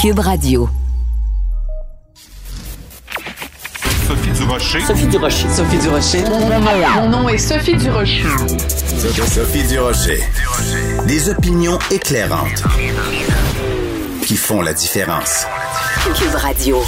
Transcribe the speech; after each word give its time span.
Cube 0.00 0.20
Radio. 0.20 0.66
Sophie 4.06 4.30
Durocher. 4.30 4.80
Sophie 4.80 5.06
Durocher. 5.08 5.48
Sophie 5.50 5.76
Durocher. 5.76 6.24
Mon 6.96 7.08
nom 7.10 7.28
est 7.28 7.36
Sophie 7.36 7.76
Durocher. 7.76 8.24
Sophie 9.26 9.62
Durocher. 9.64 10.22
Des 11.06 11.28
opinions 11.28 11.78
éclairantes 11.90 12.62
qui 14.24 14.36
font 14.36 14.62
la 14.62 14.72
différence. 14.72 15.44
Cube 16.16 16.34
Radio. 16.34 16.82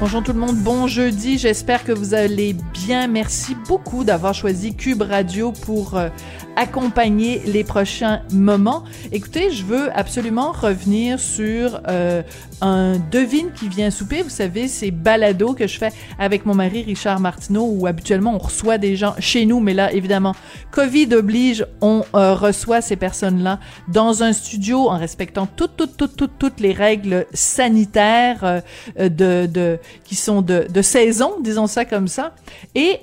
Bonjour 0.00 0.22
tout 0.22 0.34
le 0.34 0.38
monde, 0.38 0.58
bon 0.58 0.86
jeudi, 0.86 1.38
j'espère 1.38 1.82
que 1.82 1.92
vous 1.92 2.12
allez 2.12 2.52
bien. 2.52 2.77
Merci 2.88 3.54
beaucoup 3.66 4.02
d'avoir 4.02 4.32
choisi 4.32 4.74
Cube 4.74 5.02
Radio 5.02 5.52
pour 5.52 5.98
euh, 5.98 6.08
accompagner 6.56 7.42
les 7.44 7.62
prochains 7.62 8.22
moments. 8.32 8.82
Écoutez, 9.12 9.50
je 9.50 9.62
veux 9.62 9.94
absolument 9.94 10.52
revenir 10.52 11.20
sur 11.20 11.82
euh, 11.86 12.22
un 12.62 12.98
devine 13.10 13.52
qui 13.52 13.68
vient 13.68 13.90
souper. 13.90 14.22
Vous 14.22 14.30
savez, 14.30 14.68
ces 14.68 14.90
balados 14.90 15.52
que 15.52 15.66
je 15.66 15.76
fais 15.76 15.90
avec 16.18 16.46
mon 16.46 16.54
mari 16.54 16.82
Richard 16.82 17.20
Martineau 17.20 17.68
où 17.70 17.86
habituellement 17.86 18.34
on 18.34 18.38
reçoit 18.38 18.78
des 18.78 18.96
gens 18.96 19.14
chez 19.18 19.44
nous, 19.44 19.60
mais 19.60 19.74
là, 19.74 19.92
évidemment, 19.92 20.34
Covid 20.70 21.14
oblige, 21.14 21.66
on 21.82 22.04
euh, 22.14 22.34
reçoit 22.34 22.80
ces 22.80 22.96
personnes-là 22.96 23.60
dans 23.88 24.22
un 24.22 24.32
studio 24.32 24.88
en 24.88 24.96
respectant 24.96 25.46
toutes, 25.46 25.76
toutes, 25.76 25.98
toutes, 25.98 26.16
toutes, 26.16 26.38
toutes 26.38 26.60
les 26.60 26.72
règles 26.72 27.26
sanitaires 27.34 28.62
de, 28.98 29.78
qui 30.04 30.14
sont 30.14 30.40
de, 30.40 30.66
saison, 30.80 31.34
disons 31.42 31.66
ça 31.66 31.84
comme 31.84 32.08
ça. 32.08 32.32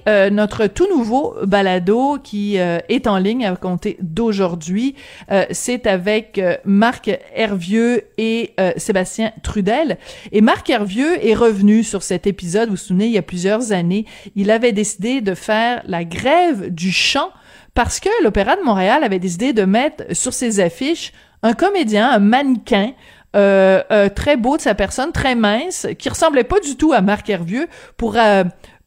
Euh, 0.07 0.29
notre 0.29 0.67
tout 0.67 0.87
nouveau 0.87 1.35
balado 1.45 2.17
qui 2.23 2.59
euh, 2.59 2.77
est 2.87 3.07
en 3.07 3.17
ligne 3.17 3.45
à 3.45 3.55
compter 3.55 3.97
d'aujourd'hui, 3.99 4.95
euh, 5.31 5.45
c'est 5.51 5.87
avec 5.87 6.41
Marc 6.63 7.11
Hervieux 7.33 8.03
et 8.17 8.53
Sébastien 8.77 9.31
Trudel. 9.43 9.97
Et 10.31 10.41
Marc 10.41 10.69
Hervieux 10.69 11.25
est 11.25 11.33
revenu 11.33 11.83
sur 11.83 12.03
cet 12.03 12.27
épisode, 12.27 12.69
vous 12.69 12.75
vous 12.75 12.81
souvenez, 12.81 13.05
il 13.07 13.11
y 13.11 13.17
a 13.17 13.23
plusieurs 13.23 13.71
années, 13.71 14.05
il 14.35 14.51
avait 14.51 14.71
décidé 14.71 15.21
de 15.21 15.33
faire 15.33 15.81
la 15.87 16.03
grève 16.03 16.73
du 16.73 16.91
chant 16.91 17.29
parce 17.73 17.99
que 17.99 18.09
l'Opéra 18.23 18.55
de 18.55 18.61
Montréal 18.61 19.03
avait 19.03 19.19
décidé 19.19 19.51
de 19.51 19.63
mettre 19.65 20.03
sur 20.15 20.33
ses 20.33 20.59
affiches 20.59 21.11
un 21.43 21.53
comédien, 21.53 22.09
un 22.09 22.19
mannequin, 22.19 22.93
très 23.33 24.37
beau 24.37 24.55
de 24.55 24.61
sa 24.61 24.75
personne, 24.75 25.11
très 25.11 25.35
mince, 25.35 25.87
qui 25.99 26.07
ressemblait 26.07 26.45
pas 26.45 26.61
du 26.61 26.77
tout 26.77 26.93
à 26.93 27.01
Marc 27.01 27.29
Hervieux, 27.29 27.67
pour 27.97 28.15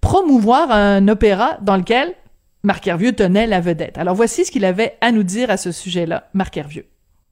promouvoir 0.09 0.71
un 0.71 1.07
opéra 1.07 1.59
dans 1.61 1.77
lequel 1.77 2.15
Marc 2.63 2.87
Hervieux 2.87 3.13
tenait 3.13 3.47
la 3.47 3.61
vedette. 3.61 3.99
Alors 3.99 4.15
voici 4.15 4.47
ce 4.47 4.51
qu'il 4.51 4.65
avait 4.65 4.95
à 5.03 5.13
nous 5.13 5.23
dire 5.23 5.51
à 5.51 5.59
ce 5.59 5.71
sujet-là, 5.71 6.29
Marc 6.33 6.57
Hervieux. 6.57 6.87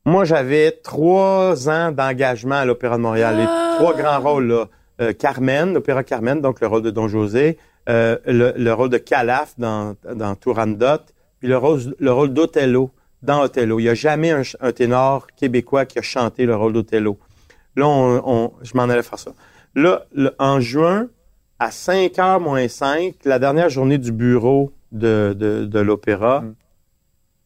Moi, 0.05 0.27
j'avais 0.27 0.73
trois 0.85 1.71
ans 1.71 1.91
d'engagement 1.91 2.57
à 2.57 2.65
l'Opéra 2.67 2.99
de 2.99 3.03
Montréal. 3.03 3.37
Les 3.39 3.47
trois 3.79 3.95
grands 3.97 4.21
rôles, 4.21 4.47
là. 4.49 4.67
Euh, 5.01 5.15
Carmen, 5.15 5.73
l'Opéra 5.73 6.05
Carmen, 6.05 6.43
donc 6.43 6.61
le 6.61 6.67
rôle 6.67 6.83
de 6.83 6.91
Don 6.91 7.09
José, 7.09 7.57
euh, 7.89 8.19
le, 8.27 8.53
le 8.57 8.73
rôle 8.75 8.91
de 8.91 8.99
Calaf 8.99 9.55
dans, 9.57 9.95
dans 10.15 10.35
Turandot, 10.35 11.01
puis 11.39 11.49
le 11.49 11.57
rôle, 11.57 11.81
le 11.99 12.13
rôle 12.13 12.35
d'Othello 12.35 12.91
dans 13.23 13.41
Othello. 13.41 13.79
Il 13.81 13.85
n'y 13.85 13.89
a 13.89 13.95
jamais 13.95 14.33
un, 14.61 14.73
ténor 14.73 15.27
québécois 15.35 15.87
qui 15.87 15.99
a 15.99 16.03
chanté 16.03 16.45
le 16.45 16.55
rôle 16.55 16.75
d'Othello. 16.75 17.19
Là, 17.75 17.87
on, 17.89 18.23
on- 18.25 18.53
je 18.63 18.73
m'en 18.77 18.85
allais 18.85 19.03
faire 19.03 19.19
ça. 19.19 19.31
Là, 19.75 20.05
le- 20.15 20.35
en 20.39 20.61
juin, 20.61 21.09
à 21.59 21.71
5h 21.71 22.41
moins 22.41 22.69
5, 22.69 23.15
la 23.25 23.39
dernière 23.39 23.71
journée 23.71 23.99
du 23.99 24.13
bureau 24.13 24.73
de, 24.93 25.35
de, 25.39 25.65
de 25.65 25.79
l'opéra, 25.81 26.45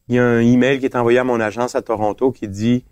il 0.09 0.17
y 0.17 0.19
a 0.19 0.25
un 0.25 0.41
email 0.41 0.81
qui 0.81 0.87
est 0.87 0.97
envoyé 0.97 1.19
à 1.19 1.25
mon 1.25 1.41
agence 1.41 1.75
à 1.77 1.83
Toronto 1.83 2.33
qui 2.33 2.49
dit, 2.49 2.85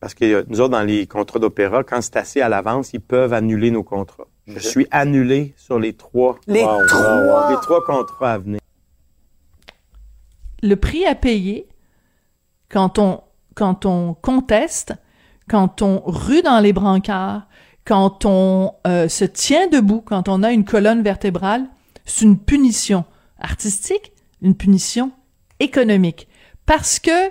parce 0.00 0.14
que 0.14 0.44
nous 0.48 0.60
autres, 0.60 0.72
dans 0.72 0.82
les 0.82 1.06
contrats 1.06 1.38
d'opéra, 1.38 1.82
quand 1.82 2.00
c'est 2.02 2.16
assez 2.16 2.40
à 2.42 2.48
l'avance, 2.48 2.92
ils 2.92 3.00
peuvent 3.00 3.32
annuler 3.32 3.70
nos 3.70 3.82
contrats. 3.82 4.26
Je 4.46 4.58
suis 4.58 4.86
annulé 4.90 5.54
sur 5.56 5.78
les 5.78 5.94
trois. 5.94 6.38
Les 6.46 6.60
trois? 6.62 7.50
Les 7.50 7.56
trois 7.56 7.84
contrats 7.84 8.32
à 8.32 8.38
venir. 8.38 8.60
le 10.62 10.74
prix 10.74 11.06
à 11.06 11.14
payer 11.14 11.68
quand 12.68 12.98
on, 12.98 13.22
quand 13.54 13.86
on 13.86 14.14
conteste, 14.14 14.94
quand 15.48 15.80
on 15.82 16.02
rue 16.04 16.42
dans 16.42 16.60
les 16.60 16.72
brancards, 16.72 17.47
quand 17.88 18.26
on 18.26 18.74
euh, 18.86 19.08
se 19.08 19.24
tient 19.24 19.66
debout, 19.66 20.02
quand 20.04 20.28
on 20.28 20.42
a 20.42 20.52
une 20.52 20.66
colonne 20.66 21.02
vertébrale, 21.02 21.64
c'est 22.04 22.26
une 22.26 22.38
punition 22.38 23.06
artistique, 23.40 24.12
une 24.42 24.54
punition 24.54 25.10
économique. 25.58 26.28
Parce 26.66 26.98
que 26.98 27.30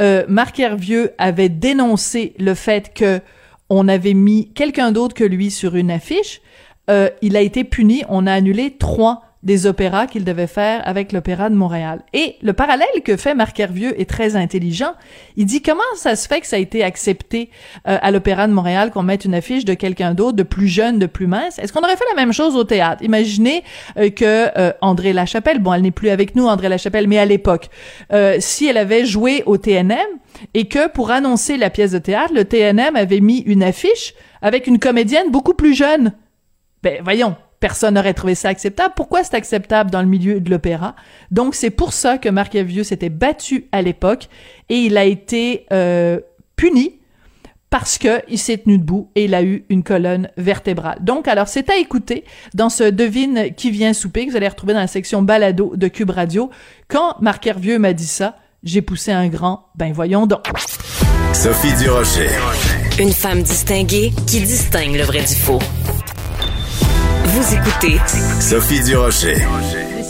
euh, 0.00 0.24
Marc 0.26 0.58
Hervieux 0.60 1.12
avait 1.18 1.50
dénoncé 1.50 2.34
le 2.38 2.54
fait 2.54 2.94
que 2.94 3.20
on 3.68 3.86
avait 3.86 4.14
mis 4.14 4.50
quelqu'un 4.54 4.92
d'autre 4.92 5.14
que 5.14 5.24
lui 5.24 5.50
sur 5.50 5.76
une 5.76 5.90
affiche, 5.90 6.40
euh, 6.88 7.10
il 7.20 7.36
a 7.36 7.42
été 7.42 7.62
puni. 7.64 8.02
On 8.08 8.26
a 8.26 8.32
annulé 8.32 8.78
trois 8.78 9.27
des 9.42 9.66
opéras 9.66 10.06
qu'il 10.06 10.24
devait 10.24 10.48
faire 10.48 10.82
avec 10.84 11.12
l'Opéra 11.12 11.48
de 11.48 11.54
Montréal. 11.54 12.02
Et 12.12 12.36
le 12.42 12.52
parallèle 12.52 12.88
que 13.04 13.16
fait 13.16 13.34
Marc 13.34 13.58
Hervieux 13.60 13.98
est 14.00 14.08
très 14.08 14.34
intelligent. 14.34 14.94
Il 15.36 15.46
dit 15.46 15.62
comment 15.62 15.80
ça 15.94 16.16
se 16.16 16.26
fait 16.26 16.40
que 16.40 16.46
ça 16.46 16.56
a 16.56 16.58
été 16.58 16.82
accepté 16.82 17.50
euh, 17.86 17.98
à 18.02 18.10
l'Opéra 18.10 18.48
de 18.48 18.52
Montréal 18.52 18.90
qu'on 18.90 19.04
mette 19.04 19.24
une 19.24 19.34
affiche 19.34 19.64
de 19.64 19.74
quelqu'un 19.74 20.14
d'autre, 20.14 20.36
de 20.36 20.42
plus 20.42 20.66
jeune, 20.66 20.98
de 20.98 21.06
plus 21.06 21.26
mince? 21.26 21.58
Est-ce 21.58 21.72
qu'on 21.72 21.80
aurait 21.80 21.96
fait 21.96 22.04
la 22.10 22.16
même 22.16 22.32
chose 22.32 22.56
au 22.56 22.64
théâtre? 22.64 23.02
Imaginez 23.04 23.62
euh, 23.96 24.10
que 24.10 24.48
euh, 24.58 24.72
André 24.80 25.12
Lachapelle, 25.12 25.60
bon, 25.60 25.72
elle 25.72 25.82
n'est 25.82 25.90
plus 25.92 26.10
avec 26.10 26.34
nous, 26.34 26.46
André 26.46 26.68
Lachapelle, 26.68 27.06
mais 27.06 27.18
à 27.18 27.24
l'époque, 27.24 27.68
euh, 28.12 28.36
si 28.40 28.66
elle 28.66 28.76
avait 28.76 29.06
joué 29.06 29.44
au 29.46 29.56
TNM 29.56 29.98
et 30.54 30.66
que 30.66 30.88
pour 30.88 31.10
annoncer 31.10 31.56
la 31.56 31.70
pièce 31.70 31.92
de 31.92 31.98
théâtre, 31.98 32.32
le 32.34 32.44
TNM 32.44 32.96
avait 32.96 33.20
mis 33.20 33.38
une 33.40 33.62
affiche 33.62 34.14
avec 34.42 34.66
une 34.66 34.78
comédienne 34.78 35.30
beaucoup 35.30 35.54
plus 35.54 35.74
jeune. 35.74 36.12
Ben 36.82 37.00
voyons, 37.02 37.36
personne 37.60 37.94
n'aurait 37.94 38.14
trouvé 38.14 38.34
ça 38.34 38.48
acceptable. 38.48 38.94
Pourquoi 38.96 39.24
c'est 39.24 39.34
acceptable 39.34 39.90
dans 39.90 40.02
le 40.02 40.08
milieu 40.08 40.40
de 40.40 40.50
l'opéra? 40.50 40.94
Donc 41.30 41.54
c'est 41.54 41.70
pour 41.70 41.92
ça 41.92 42.18
que 42.18 42.28
Marc 42.28 42.54
Hervieux 42.54 42.84
s'était 42.84 43.08
battu 43.08 43.66
à 43.72 43.82
l'époque 43.82 44.28
et 44.68 44.76
il 44.76 44.96
a 44.96 45.04
été 45.04 45.66
euh, 45.72 46.20
puni 46.56 46.98
parce 47.70 47.98
que 47.98 48.22
il 48.28 48.38
s'est 48.38 48.58
tenu 48.58 48.78
debout 48.78 49.10
et 49.14 49.24
il 49.24 49.34
a 49.34 49.42
eu 49.42 49.64
une 49.68 49.82
colonne 49.82 50.30
vertébrale. 50.36 50.98
Donc 51.00 51.28
alors 51.28 51.48
c'est 51.48 51.68
à 51.70 51.76
écouter 51.76 52.24
dans 52.54 52.70
ce 52.70 52.84
devine 52.84 53.54
qui 53.56 53.70
vient 53.70 53.92
souper 53.92 54.26
que 54.26 54.30
vous 54.30 54.36
allez 54.36 54.48
retrouver 54.48 54.72
dans 54.72 54.80
la 54.80 54.86
section 54.86 55.22
balado 55.22 55.74
de 55.76 55.88
Cube 55.88 56.10
Radio. 56.10 56.50
Quand 56.88 57.16
Marc 57.20 57.46
Hervieux 57.46 57.78
m'a 57.78 57.92
dit 57.92 58.06
ça, 58.06 58.36
j'ai 58.62 58.82
poussé 58.82 59.12
un 59.12 59.28
grand 59.28 59.66
ben 59.74 59.92
voyons 59.92 60.26
donc. 60.26 60.46
Sophie 61.32 61.74
Durocher. 61.74 62.30
Une 62.98 63.12
femme 63.12 63.42
distinguée 63.42 64.12
qui 64.26 64.40
distingue 64.40 64.96
le 64.96 65.04
vrai 65.04 65.20
du 65.20 65.34
faux. 65.34 65.60
Vous 67.40 67.54
écoutez 67.54 68.00
Sophie 68.40 68.82
Durocher. 68.82 69.36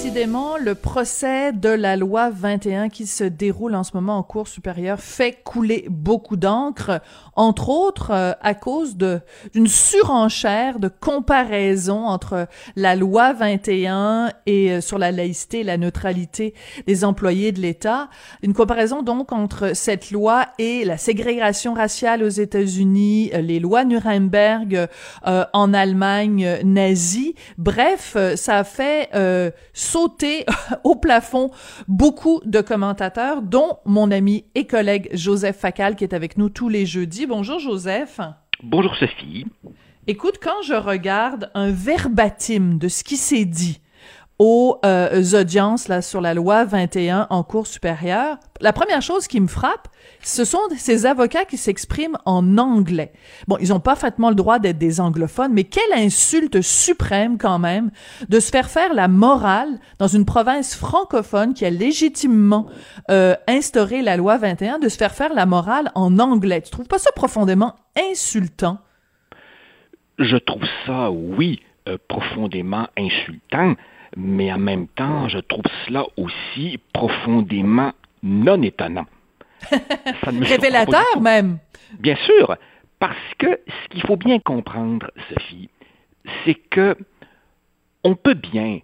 Décidément, 0.09 0.57
le 0.57 0.75
procès 0.75 1.53
de 1.53 1.69
la 1.69 1.95
loi 1.95 2.31
21 2.31 2.89
qui 2.89 3.07
se 3.07 3.25
déroule 3.25 3.75
en 3.75 3.85
ce 3.85 3.91
moment 3.93 4.17
en 4.17 4.23
cours 4.23 4.49
supérieure 4.49 5.01
fait 5.01 5.37
couler 5.45 5.85
beaucoup 5.91 6.39
d'encre, 6.39 7.03
entre 7.37 7.69
autres 7.69 8.11
euh, 8.11 8.33
à 8.41 8.55
cause 8.55 8.97
d'une 8.97 9.67
surenchère 9.67 10.79
de 10.79 10.89
comparaison 10.89 12.07
entre 12.07 12.49
la 12.75 12.97
loi 12.97 13.35
21 13.35 14.31
et 14.47 14.73
euh, 14.73 14.81
sur 14.81 14.97
la 14.97 15.13
laïcité 15.13 15.61
et 15.61 15.63
la 15.63 15.77
neutralité 15.77 16.55
des 16.87 17.05
employés 17.05 17.53
de 17.53 17.61
l'État, 17.61 18.09
une 18.43 18.55
comparaison 18.55 19.03
donc 19.03 19.31
entre 19.31 19.77
cette 19.77 20.11
loi 20.11 20.47
et 20.59 20.87
la 20.87 20.97
ségrégation 20.97 21.75
raciale 21.75 22.23
aux 22.23 22.29
États-Unis, 22.29 23.31
euh, 23.35 23.43
les 23.43 23.61
lois 23.61 23.85
Nuremberg 23.85 24.89
en 25.23 25.75
Allemagne 25.75 26.61
nazie. 26.65 27.35
Bref, 27.59 28.17
ça 28.37 28.59
a 28.59 28.65
fait 28.65 29.11
sauter 29.99 30.47
au 30.85 30.95
plafond 30.95 31.51
beaucoup 31.89 32.41
de 32.45 32.61
commentateurs, 32.61 33.43
dont 33.43 33.79
mon 33.85 34.13
ami 34.13 34.45
et 34.55 34.65
collègue 34.65 35.09
Joseph 35.13 35.57
Facal, 35.57 35.97
qui 35.97 36.05
est 36.05 36.15
avec 36.15 36.39
nous 36.39 36.51
tous 36.51 36.69
les 36.69 36.87
jeudis. 36.87 37.27
Bonjour 37.27 37.59
Joseph. 37.59 38.21
Bonjour 38.63 38.95
Sophie. 38.95 39.45
Écoute, 40.07 40.37
quand 40.41 40.63
je 40.65 40.75
regarde 40.75 41.51
un 41.55 41.73
verbatim 41.73 42.79
de 42.79 42.87
ce 42.87 43.03
qui 43.03 43.17
s'est 43.17 43.45
dit 43.45 43.81
aux 44.39 44.79
euh, 44.85 45.23
audiences 45.35 45.89
là, 45.89 46.01
sur 46.01 46.21
la 46.21 46.35
loi 46.35 46.65
21 46.65 47.27
en 47.31 47.43
cours 47.43 47.67
supérieure, 47.67 48.39
la 48.61 48.73
première 48.73 49.03
chose 49.03 49.27
qui 49.27 49.41
me 49.41 49.47
frappe, 49.47 49.89
ce 50.23 50.45
sont 50.45 50.59
ces 50.77 51.07
avocats 51.07 51.45
qui 51.45 51.57
s'expriment 51.57 52.19
en 52.25 52.59
anglais. 52.59 53.13
Bon, 53.47 53.57
ils 53.61 53.73
ont 53.73 53.81
parfaitement 53.81 54.29
le 54.29 54.35
droit 54.35 54.59
d'être 54.59 54.79
des 54.79 55.01
anglophones, 55.01 55.53
mais 55.53 55.65
quelle 55.65 55.93
insulte 55.93 56.61
suprême 56.61 57.39
quand 57.39 57.59
même 57.59 57.91
de 58.29 58.41
se 58.41 58.51
faire 58.51 58.69
faire 58.69 58.95
la 58.95 59.09
morale 59.09 59.79
dans 59.99 60.09
une 60.09 60.25
province 60.25 60.75
francophone 60.75 61.55
qui 61.55 61.65
a 61.65 61.71
légitimement 61.71 62.67
euh, 63.11 63.35
instauré 63.47 64.03
la 64.03 64.17
loi 64.17 64.39
21, 64.39 64.79
de 64.79 64.89
se 64.89 64.97
faire 64.97 65.15
faire 65.15 65.35
la 65.35 65.47
morale 65.47 65.91
en 65.95 66.19
anglais. 66.19 66.63
Tu 66.63 66.71
trouves 66.71 66.89
pas 66.89 66.99
ça 66.99 67.11
profondément 67.13 67.75
insultant? 68.11 68.79
Je 70.19 70.37
trouve 70.37 70.65
ça, 70.87 71.11
oui, 71.11 71.61
euh, 71.89 71.97
profondément 72.09 72.89
insultant, 72.99 73.75
mais 74.19 74.53
en 74.53 74.59
même 74.59 74.89
temps, 74.89 75.29
je 75.29 75.39
trouve 75.39 75.63
cela 75.87 76.05
aussi 76.17 76.79
profondément 76.93 77.93
non 78.25 78.61
étonnant. 78.63 79.07
Ça 79.71 80.33
ne 80.33 80.41
me 80.41 80.45
surprend 80.45 80.45
pas 80.45 80.67
Révélateur 80.67 81.21
même. 81.21 81.59
Bien 82.01 82.17
sûr, 82.17 82.57
parce 82.99 83.35
que 83.39 83.61
ce 83.67 83.89
qu'il 83.91 84.03
faut 84.03 84.17
bien 84.17 84.41
comprendre, 84.41 85.11
Sophie, 85.29 85.71
c'est 86.45 86.57
que 86.57 86.97
on 88.03 88.17
peut 88.17 88.35
bien 88.35 88.81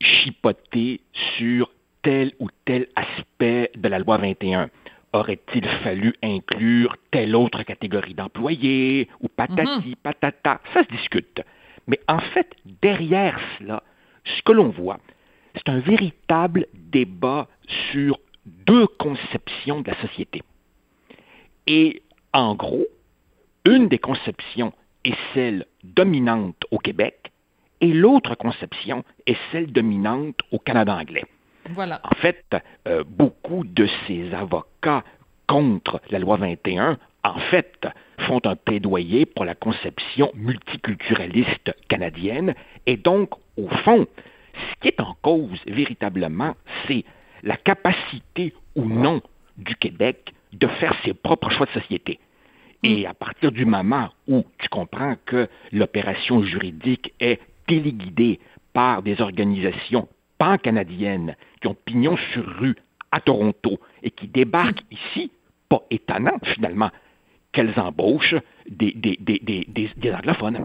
chipoter 0.00 1.00
sur 1.36 1.70
tel 2.02 2.32
ou 2.40 2.48
tel 2.64 2.88
aspect 2.96 3.70
de 3.76 3.88
la 3.88 4.00
loi 4.00 4.18
21. 4.18 4.70
Aurait-il 5.12 5.64
fallu 5.84 6.14
inclure 6.22 6.96
telle 7.12 7.36
autre 7.36 7.62
catégorie 7.62 8.14
d'employés 8.14 9.08
ou 9.20 9.28
patati, 9.28 9.94
patata? 10.02 10.60
Ça 10.72 10.82
se 10.82 10.88
discute. 10.88 11.42
Mais 11.86 12.00
en 12.08 12.18
fait, 12.18 12.50
derrière 12.82 13.38
cela, 13.58 13.82
ce 14.24 14.42
que 14.42 14.52
l'on 14.52 14.68
voit, 14.68 14.98
c'est 15.54 15.68
un 15.68 15.78
véritable 15.78 16.66
débat 16.74 17.48
sur 17.92 18.18
deux 18.46 18.86
conceptions 18.86 19.80
de 19.80 19.90
la 19.90 20.00
société. 20.00 20.42
Et 21.66 22.02
en 22.32 22.54
gros, 22.54 22.86
une 23.64 23.88
des 23.88 23.98
conceptions 23.98 24.72
est 25.04 25.16
celle 25.32 25.66
dominante 25.82 26.64
au 26.70 26.78
Québec 26.78 27.32
et 27.80 27.92
l'autre 27.92 28.34
conception 28.34 29.04
est 29.26 29.36
celle 29.52 29.72
dominante 29.72 30.40
au 30.50 30.58
Canada 30.58 30.96
anglais. 30.96 31.24
Voilà. 31.70 32.00
En 32.04 32.14
fait, 32.16 32.44
euh, 32.86 33.04
beaucoup 33.06 33.64
de 33.64 33.88
ces 34.06 34.32
avocats 34.34 35.04
contre 35.46 36.00
la 36.10 36.18
loi 36.18 36.36
21, 36.36 36.98
en 37.24 37.38
fait, 37.50 37.88
font 38.26 38.40
un 38.44 38.54
plaidoyer 38.54 39.26
pour 39.26 39.44
la 39.44 39.54
conception 39.54 40.30
multiculturaliste 40.34 41.74
canadienne. 41.88 42.54
Et 42.86 42.96
donc, 42.96 43.30
au 43.56 43.68
fond, 43.68 44.06
ce 44.54 44.80
qui 44.80 44.88
est 44.88 45.00
en 45.00 45.16
cause 45.22 45.60
véritablement, 45.66 46.54
c'est 46.86 47.04
la 47.42 47.56
capacité 47.56 48.52
ou 48.76 48.84
non 48.84 49.22
du 49.56 49.74
Québec 49.74 50.32
de 50.52 50.66
faire 50.66 50.94
ses 51.04 51.14
propres 51.14 51.50
choix 51.50 51.66
de 51.66 51.80
société. 51.80 52.20
Et 52.82 53.06
à 53.06 53.14
partir 53.14 53.50
du 53.50 53.64
moment 53.64 54.10
où 54.28 54.44
tu 54.58 54.68
comprends 54.68 55.16
que 55.24 55.48
l'opération 55.72 56.42
juridique 56.42 57.14
est 57.18 57.40
téléguidée 57.66 58.40
par 58.74 59.02
des 59.02 59.20
organisations 59.22 60.08
pan-canadiennes 60.38 61.34
qui 61.60 61.68
ont 61.68 61.76
pignon 61.86 62.16
sur 62.32 62.44
rue 62.58 62.76
à 63.10 63.20
Toronto 63.20 63.80
et 64.02 64.10
qui 64.10 64.28
débarquent 64.28 64.84
ici, 64.90 65.30
pas 65.68 65.82
étonnant 65.90 66.38
finalement 66.42 66.90
qu'elles 67.54 67.78
embauchent 67.78 68.34
des, 68.68 68.92
des, 68.92 69.16
des, 69.20 69.38
des, 69.42 69.90
des, 69.96 70.12
anglophones. 70.12 70.64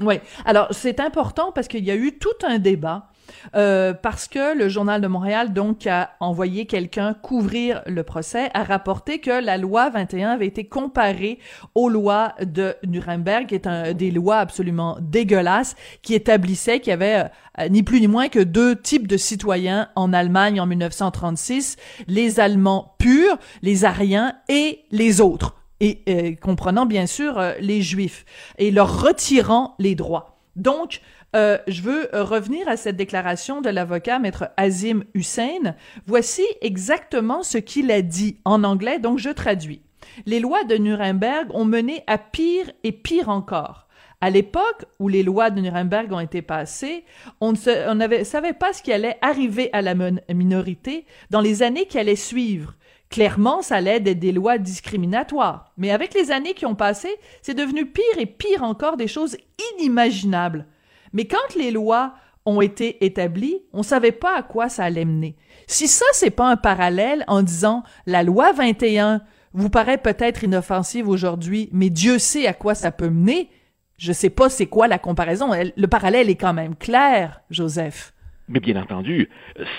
Oui. 0.00 0.14
Alors, 0.46 0.68
c'est 0.70 1.00
important 1.00 1.52
parce 1.52 1.68
qu'il 1.68 1.84
y 1.84 1.90
a 1.90 1.96
eu 1.96 2.16
tout 2.18 2.28
un 2.46 2.58
débat. 2.58 3.08
euh, 3.54 3.94
parce 3.94 4.26
que 4.28 4.56
le 4.56 4.68
journal 4.68 5.00
de 5.00 5.06
Montréal 5.06 5.52
donc 5.52 5.86
a 5.86 6.10
envoyé 6.20 6.66
quelqu'un 6.66 7.14
couvrir 7.14 7.82
le 7.86 8.02
procès, 8.02 8.50
a 8.54 8.64
rapporté 8.64 9.18
que 9.20 9.30
la 9.44 9.56
loi 9.58 9.90
21 9.90 10.30
avait 10.30 10.46
été 10.46 10.64
comparée 10.64 11.38
aux 11.74 11.88
lois 11.88 12.34
de 12.42 12.74
Nuremberg, 12.86 13.46
qui 13.46 13.54
est 13.54 13.66
un 13.66 13.92
des 13.92 14.10
lois 14.10 14.38
absolument 14.38 14.98
dégueulasses, 15.00 15.76
qui 16.02 16.14
établissait 16.14 16.80
qu'il 16.80 16.90
y 16.90 16.94
avait 16.94 17.24
euh, 17.60 17.68
ni 17.68 17.82
plus 17.82 18.00
ni 18.00 18.08
moins 18.08 18.28
que 18.28 18.40
deux 18.40 18.76
types 18.76 19.06
de 19.06 19.16
citoyens 19.16 19.88
en 19.94 20.12
Allemagne 20.12 20.60
en 20.60 20.66
1936, 20.66 21.76
les 22.08 22.40
Allemands 22.40 22.94
purs, 22.98 23.38
les 23.62 23.84
Ariens 23.84 24.34
et 24.48 24.80
les 24.90 25.20
autres 25.20 25.61
et 25.82 25.98
euh, 26.08 26.34
comprenant 26.36 26.86
bien 26.86 27.06
sûr 27.06 27.38
euh, 27.38 27.52
les 27.60 27.82
Juifs, 27.82 28.24
et 28.56 28.70
leur 28.70 29.02
retirant 29.02 29.74
les 29.78 29.94
droits. 29.94 30.38
Donc, 30.56 31.02
euh, 31.34 31.58
je 31.66 31.82
veux 31.82 32.08
revenir 32.12 32.68
à 32.68 32.76
cette 32.76 32.96
déclaration 32.96 33.60
de 33.60 33.68
l'avocat 33.68 34.18
maître 34.18 34.50
Azim 34.56 35.02
Hussein. 35.14 35.74
Voici 36.06 36.44
exactement 36.60 37.42
ce 37.42 37.58
qu'il 37.58 37.90
a 37.90 38.00
dit 38.00 38.38
en 38.44 38.64
anglais, 38.64 38.98
donc 38.98 39.18
je 39.18 39.30
traduis. 39.30 39.82
Les 40.24 40.40
lois 40.40 40.64
de 40.64 40.76
Nuremberg 40.76 41.48
ont 41.52 41.64
mené 41.64 42.04
à 42.06 42.16
pire 42.16 42.70
et 42.84 42.92
pire 42.92 43.28
encore. 43.28 43.88
À 44.20 44.30
l'époque 44.30 44.84
où 45.00 45.08
les 45.08 45.24
lois 45.24 45.50
de 45.50 45.60
Nuremberg 45.60 46.12
ont 46.12 46.20
été 46.20 46.42
passées, 46.42 47.04
on 47.40 47.52
ne 47.52 48.24
savait 48.24 48.52
pas 48.52 48.72
ce 48.72 48.82
qui 48.82 48.92
allait 48.92 49.18
arriver 49.20 49.68
à 49.72 49.82
la 49.82 49.94
minorité 50.32 51.06
dans 51.30 51.40
les 51.40 51.64
années 51.64 51.86
qui 51.86 51.98
allaient 51.98 52.14
suivre. 52.14 52.74
Clairement, 53.12 53.60
ça 53.60 53.82
être 53.82 54.04
des 54.04 54.32
lois 54.32 54.56
discriminatoires. 54.56 55.70
Mais 55.76 55.90
avec 55.90 56.14
les 56.14 56.30
années 56.30 56.54
qui 56.54 56.64
ont 56.64 56.74
passé, 56.74 57.10
c'est 57.42 57.52
devenu 57.52 57.84
pire 57.84 58.18
et 58.18 58.24
pire 58.24 58.62
encore 58.62 58.96
des 58.96 59.06
choses 59.06 59.36
inimaginables. 59.78 60.66
Mais 61.12 61.26
quand 61.26 61.54
les 61.54 61.70
lois 61.70 62.14
ont 62.46 62.62
été 62.62 63.04
établies, 63.04 63.58
on 63.74 63.82
savait 63.82 64.12
pas 64.12 64.34
à 64.34 64.42
quoi 64.42 64.70
ça 64.70 64.84
allait 64.84 65.04
mener. 65.04 65.36
Si 65.66 65.88
ça, 65.88 66.06
c'est 66.14 66.30
pas 66.30 66.48
un 66.48 66.56
parallèle 66.56 67.22
en 67.28 67.42
disant 67.42 67.82
la 68.06 68.22
loi 68.22 68.52
21 68.52 69.20
vous 69.52 69.68
paraît 69.68 69.98
peut-être 69.98 70.42
inoffensive 70.42 71.06
aujourd'hui, 71.06 71.68
mais 71.70 71.90
Dieu 71.90 72.18
sait 72.18 72.46
à 72.46 72.54
quoi 72.54 72.74
ça 72.74 72.92
peut 72.92 73.10
mener, 73.10 73.50
je 73.98 74.14
sais 74.14 74.30
pas 74.30 74.48
c'est 74.48 74.66
quoi 74.66 74.88
la 74.88 74.98
comparaison. 74.98 75.50
Le 75.52 75.86
parallèle 75.86 76.30
est 76.30 76.36
quand 76.36 76.54
même 76.54 76.76
clair, 76.76 77.42
Joseph. 77.50 78.14
Mais 78.48 78.60
bien 78.60 78.76
entendu, 78.80 79.28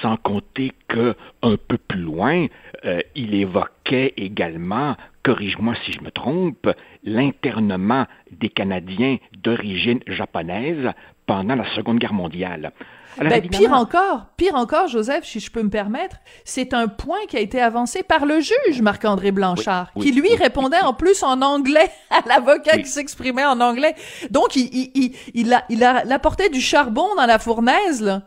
sans 0.02 0.18
compter 0.18 0.72
que 0.88 1.16
un 1.42 1.58
peu 1.58 1.78
plus 1.78 2.00
loin, 2.02 2.48
euh, 2.86 3.02
il 3.16 3.36
évoquait 3.36 4.14
également, 4.18 4.96
corrige-moi 5.24 5.74
si 5.86 5.92
je 5.92 6.02
me 6.02 6.10
trompe, 6.12 6.70
l'internement 7.04 8.06
des 8.32 8.50
Canadiens 8.50 9.18
d'origine 9.44 10.00
japonaise 10.08 10.90
pendant 11.26 11.56
la 11.56 11.66
Seconde 11.76 12.00
Guerre 12.00 12.14
mondiale. 12.14 12.72
Alors, 13.20 13.30
Ben, 13.30 13.38
évidemment- 13.38 13.60
pire 13.64 13.74
encore, 13.74 14.26
pire 14.38 14.56
encore, 14.56 14.88
Joseph, 14.88 15.24
si 15.24 15.40
je 15.40 15.52
peux 15.52 15.62
me 15.62 15.70
permettre, 15.70 16.16
c'est 16.46 16.74
un 16.74 16.88
point 16.88 17.20
qui 17.28 17.38
a 17.38 17.42
été 17.42 17.62
avancé 17.62 18.02
par 18.02 18.26
le 18.26 18.40
juge 18.40 18.82
Marc-André 18.82 19.32
Blanchard, 19.32 19.92
Oui, 19.96 20.06
qui 20.06 20.12
lui 20.20 20.30
oui, 20.32 20.36
répondait 20.36 20.82
en 20.82 20.94
plus 20.94 21.22
en 21.22 21.42
anglais 21.44 21.92
à 22.10 22.28
l'avocat 22.28 22.78
qui 22.80 22.88
s'exprimait 22.88 23.46
en 23.46 23.60
anglais. 23.62 23.94
Donc, 24.32 24.56
il, 24.56 24.68
il, 24.74 24.92
il, 24.96 25.12
il, 25.36 25.54
a, 25.54 25.64
il, 25.70 25.84
a, 25.84 26.04
il 26.06 26.12
apportait 26.12 26.50
du 26.50 26.60
charbon 26.60 27.06
dans 27.16 27.28
la 27.28 27.38
fournaise, 27.38 28.02
là. 28.02 28.24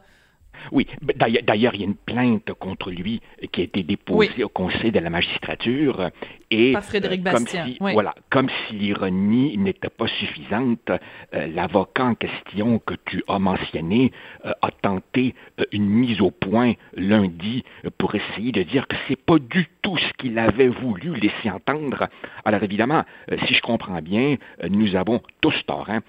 Oui, 0.73 0.87
d'ailleurs, 1.17 1.75
il 1.75 1.81
y 1.81 1.85
a 1.85 1.87
une 1.87 1.95
plainte 1.95 2.53
contre 2.55 2.91
lui 2.91 3.21
qui 3.53 3.61
a 3.61 3.65
été 3.65 3.83
déposée 3.83 4.45
au 4.45 4.49
Conseil 4.49 4.91
de 4.93 4.99
la 4.99 5.11
magistrature 5.11 6.11
et 6.51 6.73
Par 6.73 6.85
Frédéric 6.85 7.27
euh, 7.27 7.33
comme 7.33 7.47
si, 7.47 7.77
oui. 7.81 7.93
voilà, 7.93 8.15
comme 8.31 8.49
si 8.49 8.75
l'ironie 8.75 9.57
n'était 9.59 9.89
pas 9.89 10.07
suffisante, 10.07 10.91
euh, 11.35 11.47
l'avocat 11.49 12.05
en 12.05 12.15
question 12.15 12.79
que 12.79 12.95
tu 13.05 13.23
as 13.29 13.39
mentionné 13.39 14.13
euh, 14.45 14.53
a 14.63 14.71
tenté 14.71 15.35
euh, 15.61 15.65
une 15.73 15.89
mise 15.89 16.21
au 16.21 16.31
point 16.31 16.75
lundi 16.95 17.65
pour 17.99 18.15
essayer 18.15 18.53
de 18.53 18.63
dire 18.63 18.87
que 18.87 18.97
c'est 19.09 19.21
pas 19.21 19.39
du 19.39 19.69
tout 19.83 19.97
ce 19.97 20.13
qu'il 20.19 20.39
avait 20.39 20.69
voulu 20.69 21.15
laisser 21.15 21.51
entendre. 21.51 22.09
Alors 22.45 22.63
évidemment, 22.63 23.05
si 23.47 23.55
je 23.55 23.61
comprends 23.61 24.01
bien, 24.01 24.37
nous 24.69 24.97
avons 24.97 25.21
tous 25.41 25.55
tort. 25.67 25.87
Hein? 25.89 26.01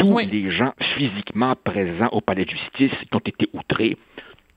Tous 0.00 0.12
Oui. 0.14 0.26
les 0.26 0.50
gens 0.50 0.72
physiquement 0.96 1.54
présents 1.62 2.08
au 2.12 2.20
palais 2.20 2.44
de 2.44 2.50
justice 2.50 2.90
qui 3.00 3.14
ont 3.14 3.18
été 3.24 3.48
outrés, 3.52 3.96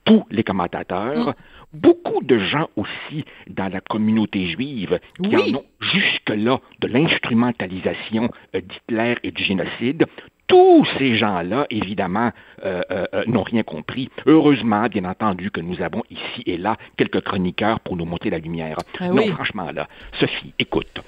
tous 0.05 0.25
les 0.31 0.43
commentateurs, 0.43 1.29
Mm. 1.29 1.33
beaucoup 1.73 2.21
de 2.23 2.37
gens 2.39 2.67
aussi 2.75 3.23
dans 3.47 3.67
la 3.71 3.79
communauté 3.81 4.47
juive 4.47 4.99
qui 5.21 5.35
Oui. 5.35 5.53
en 5.55 5.59
ont 5.59 5.65
jusque-là 5.81 6.59
de 6.79 6.87
l'instrumentalisation 6.87 8.29
euh, 8.55 8.61
d'Hitler 8.61 9.15
et 9.23 9.31
du 9.31 9.43
génocide. 9.43 10.05
Tous 10.47 10.85
ces 10.97 11.15
gens-là, 11.15 11.65
évidemment, 11.69 12.31
euh, 12.65 12.81
euh, 12.91 13.05
euh, 13.13 13.23
n'ont 13.27 13.43
rien 13.43 13.63
compris. 13.63 14.09
Heureusement, 14.25 14.87
bien 14.87 15.05
entendu, 15.05 15.49
que 15.51 15.61
nous 15.61 15.81
avons 15.81 16.03
ici 16.11 16.43
et 16.45 16.57
là 16.57 16.75
quelques 16.97 17.21
chroniqueurs 17.21 17.79
pour 17.79 17.95
nous 17.95 18.05
montrer 18.05 18.29
la 18.29 18.39
lumière. 18.39 18.77
Ah 18.99 19.07
non, 19.07 19.15
oui. 19.23 19.29
franchement, 19.31 19.71
là, 19.71 19.87
Sophie, 20.19 20.53
écoute. 20.59 21.01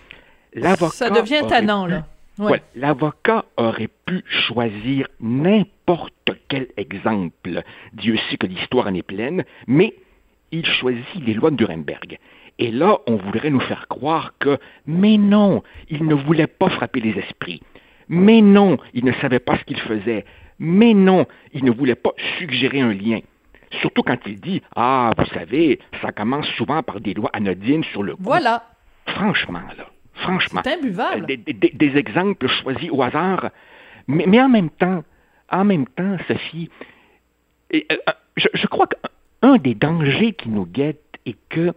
L'avocat 0.53 0.91
Ça 0.93 1.09
devient 1.09 1.41
tannant, 1.49 1.85
pu- 1.85 1.91
là. 1.91 2.05
Ouais. 2.37 2.51
Ouais, 2.51 2.61
L'avocat 2.75 3.45
aurait 3.57 3.89
pu 4.05 4.23
choisir 4.27 5.07
n'importe 5.21 6.31
quel 6.49 6.67
exemple. 6.77 7.63
Dieu 7.93 8.17
sait 8.29 8.37
que 8.37 8.47
l'histoire 8.47 8.87
en 8.87 8.93
est 8.93 9.03
pleine, 9.03 9.45
mais 9.67 9.93
il 10.51 10.65
choisit 10.65 11.25
les 11.25 11.33
lois 11.33 11.51
de 11.51 11.55
Nuremberg. 11.55 12.17
Et 12.59 12.71
là, 12.71 12.99
on 13.07 13.15
voudrait 13.17 13.49
nous 13.49 13.59
faire 13.61 13.87
croire 13.87 14.33
que, 14.39 14.57
mais 14.85 15.17
non, 15.17 15.63
il 15.89 16.05
ne 16.05 16.15
voulait 16.15 16.47
pas 16.47 16.69
frapper 16.69 17.01
les 17.01 17.17
esprits. 17.19 17.61
Mais 18.07 18.41
non, 18.41 18.77
il 18.93 19.03
ne 19.03 19.11
savait 19.13 19.39
pas 19.39 19.57
ce 19.57 19.63
qu'il 19.63 19.79
faisait. 19.79 20.25
Mais 20.59 20.93
non, 20.93 21.25
il 21.53 21.65
ne 21.65 21.71
voulait 21.71 21.95
pas 21.95 22.13
suggérer 22.37 22.79
un 22.81 22.93
lien. 22.93 23.19
Surtout 23.81 24.03
quand 24.03 24.19
il 24.25 24.39
dit, 24.39 24.61
ah, 24.75 25.11
vous 25.17 25.25
savez, 25.25 25.79
ça 26.01 26.11
commence 26.11 26.47
souvent 26.55 26.81
par 26.83 27.01
des 27.01 27.13
lois 27.13 27.29
anodines 27.33 27.83
sur 27.85 28.03
le 28.03 28.15
coup. 28.15 28.23
Voilà. 28.23 28.63
Franchement, 29.07 29.61
là, 29.77 29.87
franchement. 30.15 30.61
C'est 30.63 30.73
imbuvable. 30.73 31.23
Euh, 31.23 31.25
Des, 31.35 31.37
des- 31.37 31.71
des 31.73 31.97
exemples 31.97 32.47
choisis 32.47 32.89
au 32.91 33.01
hasard. 33.01 33.49
Mais, 34.07 34.25
mais 34.27 34.41
en 34.41 34.49
même 34.49 34.69
temps, 34.69 35.03
en 35.51 35.63
même 35.65 35.85
temps, 35.87 36.17
Sophie, 36.27 36.69
et, 37.71 37.85
euh, 37.91 37.95
euh, 38.09 38.11
je, 38.37 38.47
je 38.53 38.67
crois 38.67 38.87
qu'un 38.87 39.57
des 39.57 39.73
dangers 39.75 40.33
qui 40.33 40.49
nous 40.49 40.65
guettent 40.65 41.01
est 41.25 41.37
que 41.49 41.73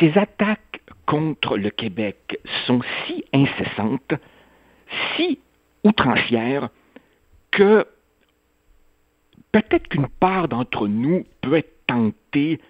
ces 0.00 0.16
attaques 0.18 0.80
contre 1.06 1.56
le 1.56 1.70
Québec 1.70 2.38
sont 2.66 2.80
si 3.06 3.24
incessantes, 3.32 4.14
si 5.16 5.38
outrancières, 5.84 6.68
que 7.50 7.86
peut-être 9.52 9.88
qu'une 9.88 10.08
part 10.08 10.48
d'entre 10.48 10.88
nous 10.88 11.24
peut 11.40 11.54
être 11.54 11.86
tentée 11.86 12.60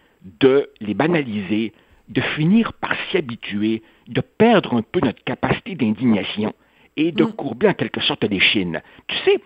de 0.40 0.70
les 0.80 0.94
banaliser, 0.94 1.73
de 2.08 2.20
finir 2.20 2.73
par 2.75 2.94
s'y 3.11 3.16
habituer, 3.16 3.82
de 4.09 4.21
perdre 4.21 4.75
un 4.75 4.83
peu 4.83 5.00
notre 5.00 5.23
capacité 5.25 5.75
d'indignation 5.75 6.55
et 6.97 7.12
de 7.12 7.25
Mm. 7.25 7.33
courber 7.33 7.69
en 7.69 7.75
quelque 7.75 8.00
sorte 8.00 8.25
les 8.25 8.41
chines. 8.41 8.81
Tu 9.07 9.17
sais, 9.25 9.41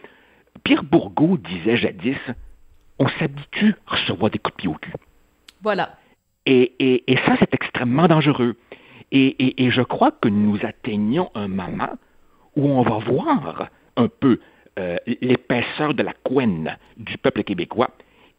Pierre 0.65 0.85
Bourgault 0.85 1.37
disait 1.39 1.77
jadis, 1.77 2.17
on 2.99 3.09
s'habitue 3.09 3.75
à 3.87 3.97
recevoir 3.97 4.31
des 4.31 4.39
coups 4.39 4.57
de 4.57 4.61
pied 4.63 4.69
au 4.69 4.75
cul. 4.75 4.93
Voilà. 5.63 5.97
Et, 6.47 6.73
et- 6.79 7.13
et 7.13 7.17
ça, 7.19 7.37
c'est 7.39 7.53
extrêmement 7.55 8.09
dangereux. 8.09 8.57
Et, 9.11 9.63
et- 9.65 9.71
je 9.71 9.83
crois 9.83 10.11
que 10.13 10.29
nous 10.29 10.59
atteignons 10.65 11.31
un 11.35 11.49
moment 11.49 11.99
où 12.57 12.69
on 12.71 12.83
va 12.83 12.99
voir 12.99 13.69
un 13.97 14.09
peu 14.09 14.41
euh, 14.79 14.97
l'épaisseur 15.21 15.93
de 15.93 16.03
la 16.03 16.15
couenne 16.15 16.79
du 16.97 17.19
peuple 17.19 17.43
québécois. 17.45 17.91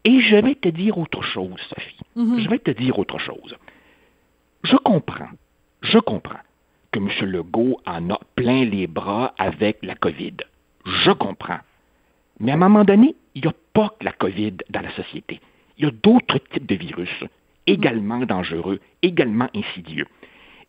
Et 0.04 0.20
je 0.20 0.34
vais 0.36 0.56
te 0.56 0.68
dire 0.68 0.98
autre 0.98 1.22
chose, 1.22 1.60
Sophie. 1.68 2.00
Mhm. 2.16 2.40
Je 2.40 2.48
vais 2.48 2.58
te 2.58 2.72
dire 2.72 2.98
autre 2.98 3.18
chose. 3.18 3.54
Je 4.64 4.76
comprends, 4.76 5.28
je 5.84 5.98
comprends 5.98 6.40
que 6.92 6.98
M. 6.98 7.08
Legault 7.30 7.78
en 7.86 8.10
a 8.10 8.18
plein 8.34 8.64
les 8.64 8.86
bras 8.86 9.34
avec 9.38 9.78
la 9.82 9.94
COVID. 9.94 10.36
Je 10.86 11.10
comprends. 11.12 11.60
Mais 12.40 12.52
à 12.52 12.54
un 12.54 12.58
moment 12.58 12.84
donné, 12.84 13.14
il 13.34 13.42
n'y 13.42 13.48
a 13.48 13.54
pas 13.74 13.94
que 13.98 14.04
la 14.04 14.12
COVID 14.12 14.54
dans 14.70 14.80
la 14.80 14.92
société. 14.92 15.40
Il 15.76 15.84
y 15.84 15.88
a 15.88 15.90
d'autres 15.90 16.38
types 16.52 16.66
de 16.66 16.74
virus 16.74 17.24
également 17.66 18.20
dangereux, 18.20 18.80
également 19.02 19.48
insidieux. 19.54 20.06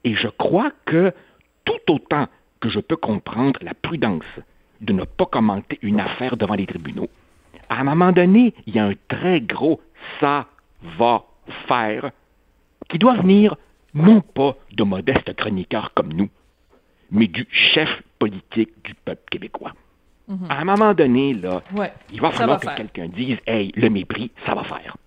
Et 0.03 0.15
je 0.15 0.27
crois 0.27 0.71
que 0.85 1.13
tout 1.63 1.93
autant 1.93 2.27
que 2.59 2.69
je 2.69 2.79
peux 2.79 2.97
comprendre 2.97 3.59
la 3.63 3.73
prudence 3.73 4.23
de 4.81 4.93
ne 4.93 5.05
pas 5.05 5.25
commenter 5.25 5.79
une 5.81 5.99
affaire 5.99 6.35
devant 6.35 6.55
les 6.55 6.65
tribunaux, 6.65 7.09
à 7.69 7.79
un 7.79 7.83
moment 7.83 8.11
donné, 8.11 8.53
il 8.67 8.75
y 8.75 8.79
a 8.79 8.85
un 8.85 8.93
très 9.07 9.41
gros 9.41 9.79
ça 10.19 10.47
va 10.97 11.23
faire 11.67 12.11
qui 12.89 12.99
doit 12.99 13.15
venir 13.15 13.55
non 13.95 14.21
pas 14.21 14.55
de 14.73 14.83
modestes 14.83 15.33
chroniqueurs 15.35 15.93
comme 15.95 16.13
nous, 16.13 16.29
mais 17.11 17.27
du 17.27 17.47
chef 17.51 17.89
politique 18.19 18.71
du 18.83 18.93
peuple 18.93 19.23
québécois. 19.31 19.73
À 20.49 20.59
un 20.61 20.65
moment 20.65 20.93
donné, 20.93 21.33
là, 21.35 21.61
Ouais. 21.75 21.93
il 22.11 22.19
va 22.19 22.31
falloir 22.31 22.59
va 22.59 22.71
que 22.71 22.77
quelqu'un 22.77 23.07
dise 23.07 23.37
Hey, 23.45 23.71
le 23.75 23.89
mépris, 23.89 24.31
ça 24.45 24.55
va 24.55 24.63
faire. 24.63 24.97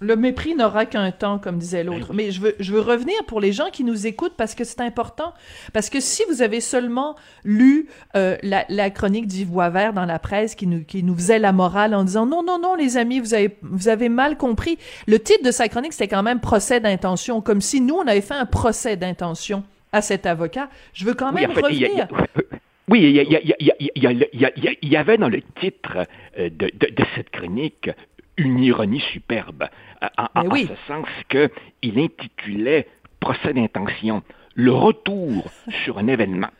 Le 0.00 0.14
mépris 0.16 0.54
n'aura 0.54 0.86
qu'un 0.86 1.10
temps, 1.10 1.38
comme 1.38 1.58
disait 1.58 1.82
Ben 1.82 1.92
l'autre. 1.98 2.12
Mais 2.14 2.30
je 2.30 2.40
veux, 2.40 2.54
je 2.60 2.72
veux 2.72 2.80
revenir 2.80 3.16
pour 3.26 3.40
les 3.40 3.52
gens 3.52 3.70
qui 3.72 3.82
nous 3.84 4.06
écoutent 4.06 4.34
parce 4.36 4.54
que 4.54 4.62
c'est 4.64 4.80
important. 4.80 5.34
Parce 5.72 5.90
que 5.90 5.98
si 6.00 6.22
vous 6.30 6.40
avez 6.42 6.60
seulement 6.60 7.16
lu 7.44 7.88
euh, 8.16 8.36
la, 8.42 8.64
la 8.68 8.90
chronique 8.90 9.26
d'Yves 9.26 9.48
Boisvert 9.50 9.92
dans 9.92 10.04
la 10.06 10.18
presse 10.18 10.54
qui 10.54 10.66
nous, 10.66 10.84
qui 10.84 11.02
nous 11.02 11.14
faisait 11.16 11.38
la 11.40 11.52
morale 11.52 11.94
en 11.94 12.04
disant 12.04 12.26
non, 12.26 12.42
non, 12.44 12.58
non, 12.60 12.74
les 12.76 12.96
amis, 12.96 13.18
vous 13.20 13.34
avez, 13.34 13.56
vous 13.62 13.88
avez 13.88 14.08
mal 14.08 14.36
compris. 14.36 14.78
Le 15.06 15.18
titre 15.18 15.42
de 15.44 15.50
sa 15.50 15.68
chronique, 15.68 15.92
c'était 15.92 16.08
quand 16.08 16.22
même 16.22 16.40
procès 16.40 16.78
d'intention, 16.80 17.40
comme 17.40 17.60
si 17.60 17.80
nous, 17.80 17.94
on 17.96 18.06
avait 18.06 18.20
fait 18.20 18.34
un 18.34 18.46
procès 18.46 18.96
d'intention 18.96 19.64
à 19.92 20.00
cet 20.02 20.26
avocat. 20.26 20.68
Je 20.92 21.04
veux 21.06 21.14
quand 21.14 21.32
Oui, 21.34 21.40
même 21.40 21.50
en 21.50 21.54
fait, 21.54 21.62
il 21.70 21.78
y 21.80 21.84
a- 21.86 21.88
il 21.88 21.96
y 21.98 22.00
revenir. 22.02 22.08
a- 22.14 22.42
oui, 22.90 23.00
il 23.02 24.88
y, 24.90 24.96
avait 24.96 25.18
dans 25.18 25.28
le 25.28 25.40
titre 25.60 26.06
euh, 26.38 26.48
de, 26.50 26.70
de- 26.72 26.94
de 26.94 27.04
cette 27.14 27.30
chronique 27.30 27.90
une 28.36 28.60
ironie 28.60 29.00
superbe, 29.12 29.64
euh, 29.64 29.66
en, 30.18 30.24
en- 30.34 30.42
Mais 30.44 30.48
oui. 30.52 30.68
en 30.70 30.74
ce 30.74 30.86
sens 30.92 31.08
qu'il 31.28 31.98
intitulait 31.98 32.86
Procès 33.20 33.52
d'intention, 33.52 34.22
le 34.54 34.72
retour 34.72 35.50
sur 35.84 35.98
un 35.98 36.06
événement 36.06 36.50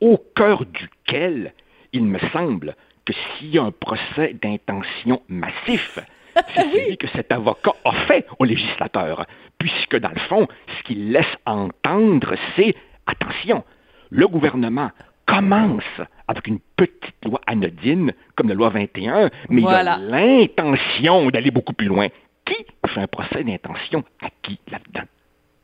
au 0.00 0.18
cœur 0.36 0.64
duquel 0.66 1.52
il 1.92 2.04
me 2.04 2.18
semble 2.32 2.76
que 3.04 3.12
s'il 3.12 3.48
y 3.54 3.58
a 3.58 3.62
un 3.64 3.72
procès 3.72 4.34
d'intention 4.40 5.20
massif, 5.28 5.98
c'est 6.54 6.70
celui 6.70 6.96
que 6.96 7.08
cet 7.08 7.32
avocat 7.32 7.72
a 7.84 7.92
fait 8.06 8.26
au 8.38 8.44
législateur, 8.44 9.26
puisque 9.58 9.96
dans 9.96 10.10
le 10.10 10.20
fond, 10.28 10.46
ce 10.78 10.82
qu'il 10.84 11.10
laisse 11.10 11.24
entendre, 11.44 12.34
c'est 12.54 12.74
attention, 13.06 13.64
le 14.10 14.28
gouvernement 14.28 14.90
commence 15.26 15.82
avec 16.28 16.46
une 16.46 16.60
petite 16.76 17.24
loi 17.24 17.40
anodine 17.48 18.12
comme 18.36 18.48
la 18.48 18.54
loi 18.54 18.68
21, 18.68 19.30
mais 19.48 19.62
Voilà. 19.62 19.98
il 20.00 20.14
a 20.14 20.20
l'intention 20.20 21.30
d'aller 21.30 21.50
beaucoup 21.50 21.72
plus 21.72 21.88
loin. 21.88 22.06
Qui 22.46 22.54
fait 22.88 23.00
un 23.00 23.06
procès 23.06 23.44
d'intention 23.44 24.04
à 24.22 24.28
qui 24.42 24.58
là-dedans? 24.70 25.06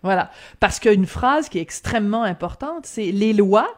Voilà. 0.03 0.31
Parce 0.61 0.81
qu'une 0.81 1.07
phrase 1.07 1.49
qui 1.49 1.59
est 1.59 1.63
extrêmement 1.63 2.25
importante, 2.25 2.87
c'est 2.87 3.13
les 3.13 3.33
lois, 3.33 3.73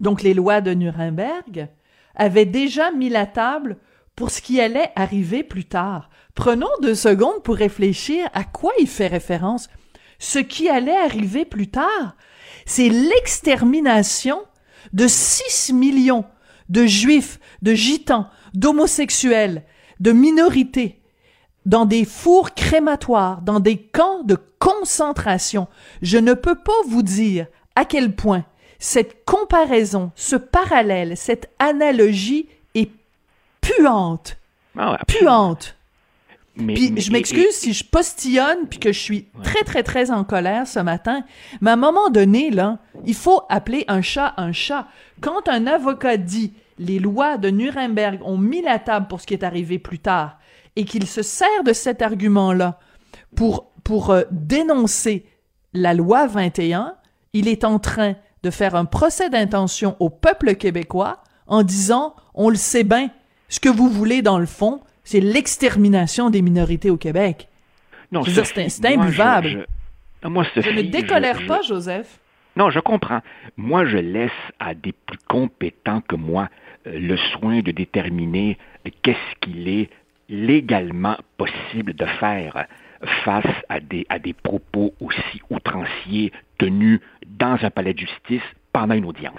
donc 0.00 0.22
les 0.22 0.34
lois 0.34 0.60
de 0.60 0.74
Nuremberg, 0.74 1.68
avaient 2.14 2.46
déjà 2.46 2.90
mis 2.90 3.08
la 3.08 3.26
table 3.26 3.78
pour 4.16 4.30
ce 4.30 4.40
qui 4.40 4.60
allait 4.60 4.90
arriver 4.96 5.42
plus 5.44 5.66
tard. 5.66 6.10
Prenons 6.34 6.70
deux 6.82 6.94
secondes 6.94 7.42
pour 7.42 7.56
réfléchir 7.56 8.28
à 8.32 8.44
quoi 8.44 8.72
il 8.80 8.88
fait 8.88 9.06
référence. 9.06 9.68
Ce 10.18 10.38
qui 10.38 10.68
allait 10.68 10.96
arriver 10.96 11.44
plus 11.44 11.68
tard, 11.68 12.16
c'est 12.64 12.88
l'extermination 12.88 14.42
de 14.92 15.06
6 15.06 15.72
millions 15.74 16.24
de 16.68 16.86
juifs, 16.86 17.38
de 17.62 17.74
gitans, 17.74 18.28
d'homosexuels, 18.54 19.62
de 20.00 20.12
minorités, 20.12 21.00
dans 21.66 21.84
des 21.84 22.04
fours 22.06 22.54
crématoires, 22.54 23.42
dans 23.42 23.60
des 23.60 23.76
camps 23.76 24.22
de 24.22 24.38
concentration. 24.58 25.66
Je 26.00 26.16
ne 26.16 26.32
peux 26.32 26.54
pas 26.54 26.72
vous 26.88 27.02
dire 27.02 27.46
à 27.74 27.84
quel 27.84 28.14
point 28.14 28.44
cette 28.78 29.24
comparaison, 29.24 30.12
ce 30.14 30.36
parallèle, 30.36 31.16
cette 31.16 31.50
analogie 31.58 32.46
est 32.74 32.90
puante, 33.60 34.38
Ah 34.78 34.98
puante. 35.06 35.74
Mais- 36.58 36.72
Puis 36.74 36.90
mais- 36.90 37.00
je 37.02 37.12
m'excuse 37.12 37.50
si 37.50 37.74
je 37.74 37.84
postillonne 37.84 38.66
puis 38.70 38.78
que 38.78 38.90
je 38.92 38.98
suis 38.98 39.26
très 39.42 39.62
très 39.64 39.82
très 39.82 40.10
en 40.10 40.24
colère 40.24 40.66
ce 40.66 40.78
matin, 40.78 41.22
mais 41.60 41.70
à 41.70 41.74
un 41.74 41.76
moment 41.76 42.08
donné 42.08 42.50
là, 42.50 42.78
il 43.04 43.14
faut 43.14 43.42
appeler 43.50 43.84
un 43.88 44.00
chat 44.00 44.32
un 44.38 44.52
chat. 44.52 44.86
Quand 45.20 45.48
un 45.48 45.66
avocat 45.66 46.16
dit 46.16 46.54
les 46.78 46.98
lois 46.98 47.36
de 47.36 47.50
Nuremberg 47.50 48.20
ont 48.24 48.38
mis 48.38 48.62
la 48.62 48.78
table 48.78 49.06
pour 49.08 49.20
ce 49.20 49.26
qui 49.26 49.34
est 49.34 49.44
arrivé 49.44 49.78
plus 49.78 49.98
tard 49.98 50.38
et 50.76 50.84
qu'il 50.84 51.06
se 51.06 51.22
sert 51.22 51.64
de 51.64 51.72
cet 51.72 52.02
argument-là 52.02 52.78
pour 53.34 53.70
pour 53.84 54.10
euh, 54.10 54.22
dénoncer 54.32 55.24
la 55.72 55.94
loi 55.94 56.26
21, 56.26 56.94
il 57.32 57.46
est 57.48 57.64
en 57.64 57.78
train 57.78 58.14
de 58.42 58.50
faire 58.50 58.74
un 58.74 58.84
procès 58.84 59.30
d'intention 59.30 59.96
au 60.00 60.10
peuple 60.10 60.54
québécois 60.56 61.22
en 61.46 61.62
disant 61.62 62.14
on 62.34 62.48
le 62.50 62.56
sait 62.56 62.82
bien, 62.84 63.10
ce 63.48 63.60
que 63.60 63.68
vous 63.68 63.88
voulez 63.88 64.22
dans 64.22 64.38
le 64.38 64.46
fond, 64.46 64.80
c'est 65.04 65.20
l'extermination 65.20 66.30
des 66.30 66.42
minorités 66.42 66.90
au 66.90 66.96
Québec. 66.96 67.48
Non, 68.12 68.22
c'est- 68.24 68.96
moi, 68.96 69.04
imbuvable. 69.04 69.48
je- 69.48 69.58
je- 70.22 70.28
moi, 70.28 70.44
Je 70.54 70.60
Sophie, 70.62 70.74
ne 70.74 70.82
décolère 70.82 71.40
je- 71.40 71.46
pas, 71.46 71.62
Joseph. 71.62 72.18
Non, 72.56 72.70
je 72.70 72.80
comprends. 72.80 73.20
Moi, 73.56 73.84
je 73.86 73.98
laisse 73.98 74.30
à 74.58 74.74
des 74.74 74.92
plus 74.92 75.18
compétents 75.28 76.00
que 76.00 76.16
moi 76.16 76.48
euh, 76.86 76.98
le 76.98 77.16
soin 77.16 77.60
de 77.60 77.70
déterminer 77.70 78.58
qu'est-ce 79.02 79.38
qu'il 79.40 79.68
est 79.68 79.90
légalement 80.28 81.16
possible 81.36 81.94
de 81.94 82.06
faire 82.06 82.66
face 83.24 83.44
à 83.68 83.80
des, 83.80 84.06
à 84.08 84.18
des 84.18 84.32
propos 84.32 84.94
aussi 85.00 85.40
outranciers 85.50 86.32
tenus 86.58 87.00
dans 87.26 87.58
un 87.62 87.70
palais 87.70 87.94
de 87.94 88.00
justice 88.00 88.42
pendant 88.72 88.94
une 88.94 89.04
audience. 89.04 89.38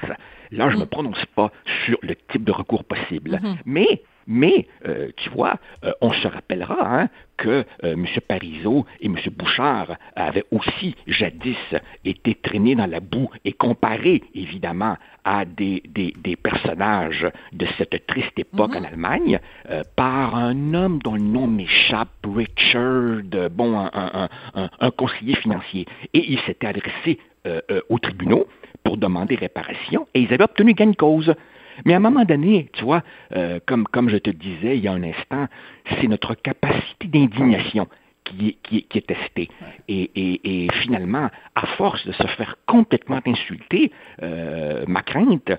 Là, 0.52 0.70
je 0.70 0.76
ne 0.76 0.82
me 0.82 0.86
prononce 0.86 1.26
pas 1.36 1.52
sur 1.86 1.98
le 2.02 2.16
type 2.32 2.44
de 2.44 2.52
recours 2.52 2.84
possible. 2.84 3.40
Mais, 3.66 4.02
mais 4.28 4.68
euh, 4.88 5.10
tu 5.18 5.30
vois, 5.30 5.56
euh, 5.84 5.92
on 6.02 6.12
se 6.12 6.28
rappellera 6.28 6.78
hein, 7.02 7.10
que 7.38 7.50
euh, 7.50 7.94
M. 7.94 8.06
Parizeau 8.28 8.86
et 9.00 9.06
M. 9.08 9.16
Bouchard 9.36 9.96
avaient 10.16 10.44
aussi 10.52 10.96
jadis 11.08 11.56
été 12.04 12.36
traînés 12.36 12.76
dans 12.76 12.88
la 12.90 13.00
boue 13.00 13.30
et 13.46 13.54
comparés, 13.54 14.24
évidemment, 14.34 14.98
à 15.24 15.46
des, 15.46 15.84
des, 15.88 16.14
des 16.18 16.36
personnages 16.36 17.28
de 17.54 17.66
cette 17.78 18.06
triste 18.08 18.38
époque 18.38 18.76
en 18.76 18.84
Allemagne 18.84 19.40
euh, 19.70 19.84
par 19.96 20.36
un 20.36 20.74
homme 20.74 21.00
dont 21.04 21.14
le 21.16 21.22
nom 21.22 21.48
m'échappe, 21.48 22.10
Richard, 22.26 23.22
bon, 23.52 23.78
un, 23.78 23.90
un- 23.94 24.30
un- 24.56 24.70
un 24.80 24.92
conseiller 24.92 25.36
financier. 25.36 25.86
Et 26.14 26.32
il 26.32 26.40
s'était 26.42 26.68
adressé 26.68 27.20
euh, 27.46 27.62
euh, 27.72 27.82
aux 27.90 28.00
tribunaux 28.00 28.48
pour 28.84 28.98
demander 28.98 29.36
réparation 29.36 30.08
et 30.14 30.22
ils 30.22 30.34
avaient 30.34 30.44
obtenu 30.44 30.74
gain 30.74 30.88
de 30.92 30.96
cause. 30.96 31.34
Mais 31.86 31.94
à 31.94 31.98
un 31.98 32.00
moment 32.00 32.26
donné, 32.26 32.70
tu 32.74 32.84
vois, 32.84 33.04
euh, 33.36 33.60
comme, 33.66 33.86
comme 33.86 34.10
je 34.10 34.18
te 34.18 34.32
disais 34.32 34.78
il 34.78 34.84
y 34.84 34.88
a 34.88 34.94
un 34.94 35.04
instant, 35.04 35.48
c'est 36.00 36.08
notre 36.08 36.34
capacité 36.34 37.08
d'indignation 37.08 37.88
qui 38.24 38.50
est, 38.50 38.58
qui 38.64 38.84
qui 38.84 38.98
est 38.98 39.08
testée. 39.08 39.48
Et, 39.88 40.02
et- 40.16 40.66
et 40.66 40.72
finalement, 40.82 41.30
à 41.56 41.66
force 41.78 42.06
de 42.06 42.12
se 42.12 42.28
faire 42.28 42.56
complètement 42.66 43.22
insulter, 43.26 43.92
euh, 44.22 44.84
ma 44.88 45.02
crainte, 45.02 45.52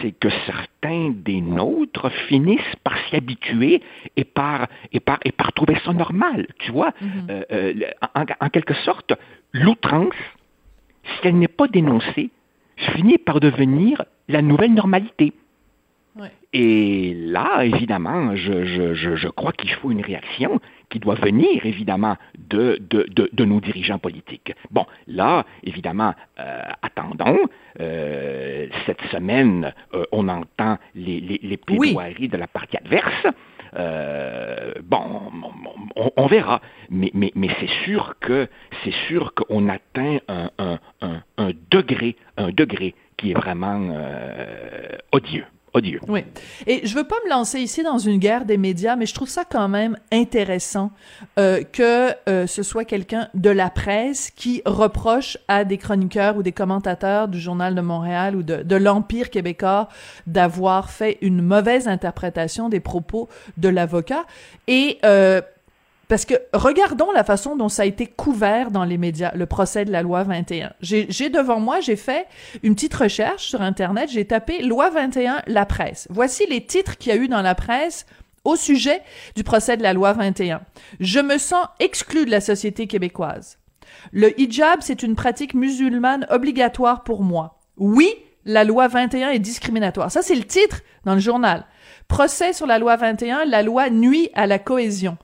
c'est 0.00 0.12
que 0.12 0.28
certains 0.46 1.10
des 1.10 1.40
nôtres 1.40 2.10
finissent 2.28 2.76
par 2.84 2.96
s'y 3.08 3.16
habituer 3.16 3.82
et 4.16 4.24
par, 4.24 4.68
et, 4.92 5.00
par, 5.00 5.18
et 5.24 5.32
par 5.32 5.52
trouver 5.54 5.76
ça 5.84 5.92
normal. 5.92 6.46
Tu 6.58 6.70
vois, 6.70 6.92
Euh, 7.30 7.42
euh, 7.50 7.72
en 8.40 8.48
quelque 8.50 8.74
sorte, 8.74 9.14
l'outrance, 9.52 10.14
si 11.04 11.26
elle 11.28 11.38
n'est 11.38 11.48
pas 11.48 11.66
dénoncée, 11.68 12.30
finit 12.76 13.18
par 13.18 13.40
devenir 13.40 14.04
la 14.28 14.42
nouvelle 14.42 14.74
normalité. 14.74 15.32
Et 16.52 17.12
là, 17.16 17.64
évidemment, 17.64 18.36
je, 18.36 18.64
je, 18.64 18.94
je, 18.94 19.16
je 19.16 19.28
crois 19.28 19.52
qu'il 19.52 19.70
faut 19.70 19.90
une 19.90 20.00
réaction 20.02 20.60
qui 20.88 21.00
doit 21.00 21.16
venir, 21.16 21.66
évidemment, 21.66 22.16
de, 22.48 22.78
de, 22.88 23.04
de, 23.10 23.28
de 23.32 23.44
nos 23.44 23.60
dirigeants 23.60 23.98
politiques. 23.98 24.52
Bon, 24.70 24.86
là, 25.08 25.44
évidemment, 25.64 26.14
euh, 26.38 26.60
attendons. 26.82 27.40
Euh, 27.80 28.68
cette 28.86 29.02
semaine, 29.10 29.74
euh, 29.94 30.04
on 30.12 30.28
entend 30.28 30.78
les, 30.94 31.18
les, 31.18 31.40
les 31.42 31.56
plaidoiries 31.56 32.28
de 32.28 32.36
la 32.36 32.46
partie 32.46 32.76
adverse. 32.76 33.26
Euh, 33.76 34.72
bon, 34.82 35.00
on, 36.16 36.26
verra, 36.26 36.60
mais, 36.90 37.10
c'est 37.60 37.84
sûr 37.84 38.14
que 38.20 38.48
c'est 38.82 38.94
sûr 39.08 39.34
qu'on 39.34 39.68
atteint 39.68 40.18
un, 40.28 41.50
degré, 41.70 42.16
un 42.36 42.50
degré 42.50 42.94
qui 43.16 43.32
est 43.32 43.34
vraiment 43.34 43.88
euh, 43.90 44.96
odieux. 45.12 45.46
Oui. 46.08 46.24
Et 46.66 46.86
je 46.86 46.94
veux 46.94 47.04
pas 47.04 47.16
me 47.24 47.30
lancer 47.30 47.58
ici 47.58 47.82
dans 47.82 47.98
une 47.98 48.18
guerre 48.18 48.44
des 48.44 48.56
médias, 48.56 48.94
mais 48.94 49.06
je 49.06 49.14
trouve 49.14 49.28
ça 49.28 49.44
quand 49.44 49.68
même 49.68 49.98
intéressant 50.12 50.92
euh, 51.38 51.62
que 51.64 52.10
euh, 52.28 52.46
ce 52.46 52.62
soit 52.62 52.84
quelqu'un 52.84 53.28
de 53.34 53.50
la 53.50 53.70
presse 53.70 54.30
qui 54.30 54.62
reproche 54.64 55.36
à 55.48 55.64
des 55.64 55.78
chroniqueurs 55.78 56.36
ou 56.36 56.42
des 56.42 56.52
commentateurs 56.52 57.26
du 57.26 57.40
Journal 57.40 57.74
de 57.74 57.80
Montréal 57.80 58.36
ou 58.36 58.42
de, 58.42 58.62
de 58.62 58.76
l'Empire 58.76 59.30
québécois 59.30 59.88
d'avoir 60.26 60.90
fait 60.90 61.18
une 61.22 61.42
mauvaise 61.42 61.88
interprétation 61.88 62.68
des 62.68 62.80
propos 62.80 63.28
de 63.56 63.68
l'avocat. 63.68 64.24
Et 64.68 64.98
euh, 65.04 65.40
parce 66.08 66.24
que 66.24 66.34
regardons 66.52 67.10
la 67.12 67.24
façon 67.24 67.56
dont 67.56 67.68
ça 67.68 67.82
a 67.82 67.86
été 67.86 68.06
couvert 68.06 68.70
dans 68.70 68.84
les 68.84 68.98
médias, 68.98 69.32
le 69.34 69.46
procès 69.46 69.84
de 69.84 69.92
la 69.92 70.02
loi 70.02 70.22
21. 70.22 70.72
J'ai 70.80 71.30
devant 71.30 71.60
moi, 71.60 71.80
j'ai 71.80 71.96
fait 71.96 72.26
une 72.62 72.74
petite 72.74 72.94
recherche 72.94 73.46
sur 73.46 73.62
Internet, 73.62 74.10
j'ai 74.10 74.26
tapé 74.26 74.62
loi 74.62 74.90
21, 74.90 75.42
la 75.46 75.66
presse. 75.66 76.06
Voici 76.10 76.46
les 76.46 76.64
titres 76.64 76.98
qu'il 76.98 77.14
y 77.14 77.16
a 77.16 77.18
eu 77.18 77.28
dans 77.28 77.42
la 77.42 77.54
presse 77.54 78.06
au 78.44 78.56
sujet 78.56 79.00
du 79.34 79.44
procès 79.44 79.76
de 79.76 79.82
la 79.82 79.92
loi 79.92 80.12
21. 80.12 80.60
Je 81.00 81.20
me 81.20 81.38
sens 81.38 81.66
exclu 81.80 82.26
de 82.26 82.30
la 82.30 82.40
société 82.40 82.86
québécoise. 82.86 83.58
Le 84.12 84.38
hijab, 84.38 84.80
c'est 84.82 85.02
une 85.02 85.14
pratique 85.14 85.54
musulmane 85.54 86.26
obligatoire 86.30 87.04
pour 87.04 87.22
moi. 87.22 87.60
Oui, 87.78 88.12
la 88.44 88.64
loi 88.64 88.88
21 88.88 89.30
est 89.30 89.38
discriminatoire. 89.38 90.10
Ça, 90.10 90.20
c'est 90.20 90.34
le 90.34 90.44
titre 90.44 90.80
dans 91.04 91.14
le 91.14 91.20
journal. 91.20 91.64
Procès 92.08 92.52
sur 92.52 92.66
la 92.66 92.78
loi 92.78 92.96
21, 92.96 93.46
la 93.46 93.62
loi 93.62 93.88
nuit 93.88 94.28
à 94.34 94.46
la 94.46 94.58
cohésion 94.58 95.16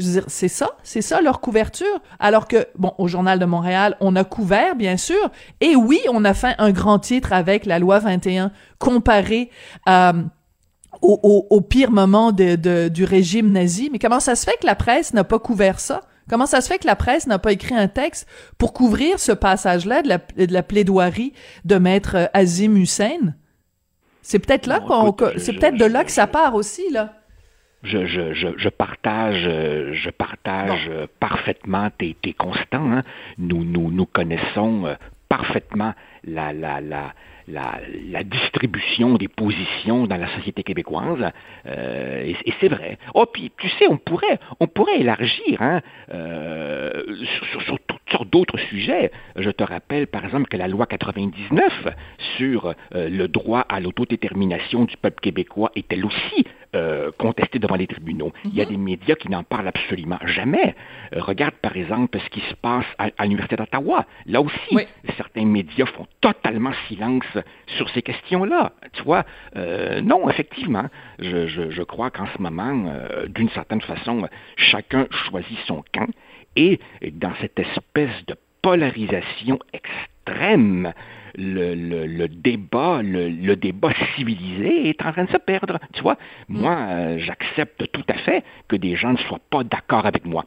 c'est 0.00 0.48
ça, 0.48 0.70
c'est 0.82 1.02
ça 1.02 1.20
leur 1.20 1.40
couverture. 1.40 2.00
Alors 2.18 2.48
que, 2.48 2.66
bon, 2.76 2.92
au 2.98 3.08
Journal 3.08 3.38
de 3.38 3.44
Montréal, 3.44 3.96
on 4.00 4.16
a 4.16 4.24
couvert, 4.24 4.74
bien 4.74 4.96
sûr, 4.96 5.30
et 5.60 5.76
oui, 5.76 6.00
on 6.10 6.24
a 6.24 6.34
fait 6.34 6.54
un 6.58 6.70
grand 6.70 6.98
titre 6.98 7.32
avec 7.32 7.66
la 7.66 7.78
loi 7.78 7.98
21 7.98 8.52
comparé 8.78 9.50
euh, 9.88 10.12
au, 11.02 11.46
au, 11.48 11.60
pire 11.60 11.90
moment 11.90 12.32
de, 12.32 12.56
de, 12.56 12.88
du 12.88 13.04
régime 13.04 13.52
nazi. 13.52 13.90
Mais 13.92 13.98
comment 13.98 14.20
ça 14.20 14.34
se 14.34 14.44
fait 14.44 14.56
que 14.60 14.66
la 14.66 14.74
presse 14.74 15.14
n'a 15.14 15.24
pas 15.24 15.38
couvert 15.38 15.80
ça? 15.80 16.02
Comment 16.28 16.46
ça 16.46 16.60
se 16.60 16.68
fait 16.68 16.78
que 16.78 16.86
la 16.86 16.96
presse 16.96 17.26
n'a 17.26 17.38
pas 17.38 17.52
écrit 17.52 17.74
un 17.74 17.88
texte 17.88 18.26
pour 18.56 18.72
couvrir 18.72 19.18
ce 19.18 19.32
passage-là 19.32 20.02
de 20.02 20.08
la, 20.08 20.18
de 20.18 20.52
la 20.52 20.62
plaidoirie 20.62 21.32
de 21.64 21.76
maître 21.76 22.30
Azim 22.34 22.76
Hussein? 22.76 23.34
C'est 24.22 24.38
peut-être 24.38 24.66
là 24.66 24.80
qu'on, 24.80 25.14
c'est 25.38 25.54
peut-être 25.54 25.76
de 25.76 25.84
là 25.84 26.04
que 26.04 26.12
ça 26.12 26.26
part 26.26 26.54
aussi, 26.54 26.88
là 26.90 27.19
je, 27.82 28.06
je, 28.06 28.34
je, 28.34 28.48
je, 28.56 28.68
partage, 28.68 29.42
je 29.94 30.10
partage 30.10 30.88
euh, 30.88 31.06
parfaitement 31.18 31.90
tes, 31.96 32.14
tes 32.20 32.32
constants. 32.32 32.92
Hein. 32.92 33.02
Nous, 33.38 33.64
nous, 33.64 33.90
nous 33.90 34.06
connaissons 34.06 34.86
euh, 34.86 34.94
parfaitement 35.28 35.94
la, 36.24 36.52
la, 36.52 36.80
la, 36.80 37.14
la, 37.50 37.80
la, 38.10 38.24
distribution 38.24 39.14
des 39.14 39.28
positions 39.28 40.06
dans 40.06 40.16
la 40.16 40.28
société 40.36 40.62
québécoise. 40.62 41.30
Euh, 41.66 42.24
et, 42.24 42.36
et 42.44 42.54
c'est 42.60 42.68
vrai. 42.68 42.98
Oh, 43.14 43.26
puis 43.26 43.50
tu 43.58 43.68
sais, 43.70 43.86
on 43.88 43.96
pourrait, 43.96 44.38
on 44.60 44.66
pourrait 44.66 45.00
élargir 45.00 45.60
hein, 45.60 45.80
euh, 46.12 46.90
sur, 47.52 47.62
sur, 47.62 47.78
toutes 47.86 48.00
sortes 48.10 48.30
d'autres 48.30 48.58
sujets. 48.58 49.10
Je 49.36 49.50
te 49.50 49.64
rappelle, 49.64 50.06
par 50.06 50.24
exemple, 50.24 50.48
que 50.48 50.56
la 50.56 50.68
loi 50.68 50.86
99 50.86 51.88
sur 52.36 52.74
euh, 52.94 53.08
le 53.08 53.28
droit 53.28 53.60
à 53.68 53.80
l'autodétermination 53.80 54.84
du 54.84 54.96
peuple 54.96 55.20
québécois 55.20 55.70
est 55.76 55.92
elle 55.92 56.04
aussi 56.04 56.44
euh, 56.76 57.10
contestée 57.18 57.58
devant 57.58 57.74
les 57.74 57.88
tribunaux. 57.88 58.32
Il 58.44 58.54
y 58.54 58.60
a 58.60 58.64
mhm. 58.64 58.70
des 58.70 58.76
médias 58.76 59.14
qui 59.16 59.28
n'en 59.28 59.42
parlent 59.42 59.66
absolument 59.66 60.20
jamais. 60.24 60.76
Euh, 61.12 61.20
regarde, 61.20 61.54
par 61.54 61.76
exemple, 61.76 62.18
ce 62.20 62.28
qui 62.30 62.40
se 62.48 62.54
passe 62.54 62.84
à, 62.96 63.08
à 63.18 63.24
l'Université 63.24 63.56
d'Ottawa. 63.56 64.06
Là 64.26 64.40
aussi, 64.40 64.56
oui. 64.70 64.84
certains 65.16 65.44
médias 65.44 65.86
font 65.86 66.06
totalement 66.20 66.70
silence 66.86 67.24
sur 67.66 67.88
ces 67.90 68.02
questions-là. 68.02 68.72
Tu 68.92 69.02
vois, 69.02 69.24
euh, 69.56 70.00
non, 70.00 70.28
effectivement, 70.28 70.86
je, 71.18 71.46
je, 71.46 71.70
je 71.70 71.82
crois 71.82 72.10
qu'en 72.10 72.26
ce 72.26 72.40
moment, 72.40 72.84
euh, 72.86 73.26
d'une 73.26 73.50
certaine 73.50 73.80
façon, 73.80 74.28
chacun 74.56 75.06
choisit 75.10 75.58
son 75.66 75.82
camp 75.92 76.10
et 76.56 76.80
dans 77.12 77.32
cette 77.40 77.58
espèce 77.58 78.24
de 78.26 78.34
polarisation 78.62 79.58
extrême, 79.72 80.92
le, 81.36 81.74
le, 81.74 82.06
le 82.06 82.28
débat, 82.28 83.02
le, 83.02 83.28
le, 83.28 83.56
débat 83.56 83.92
civilisé 84.16 84.88
est 84.88 85.04
en 85.04 85.12
train 85.12 85.24
de 85.24 85.30
se 85.30 85.36
perdre. 85.38 85.78
Tu 85.92 86.02
vois, 86.02 86.16
moi, 86.48 86.76
euh, 86.76 87.18
j'accepte 87.18 87.90
tout 87.92 88.04
à 88.08 88.14
fait 88.14 88.44
que 88.68 88.76
des 88.76 88.96
gens 88.96 89.12
ne 89.12 89.18
soient 89.18 89.40
pas 89.50 89.64
d'accord 89.64 90.06
avec 90.06 90.24
moi 90.24 90.44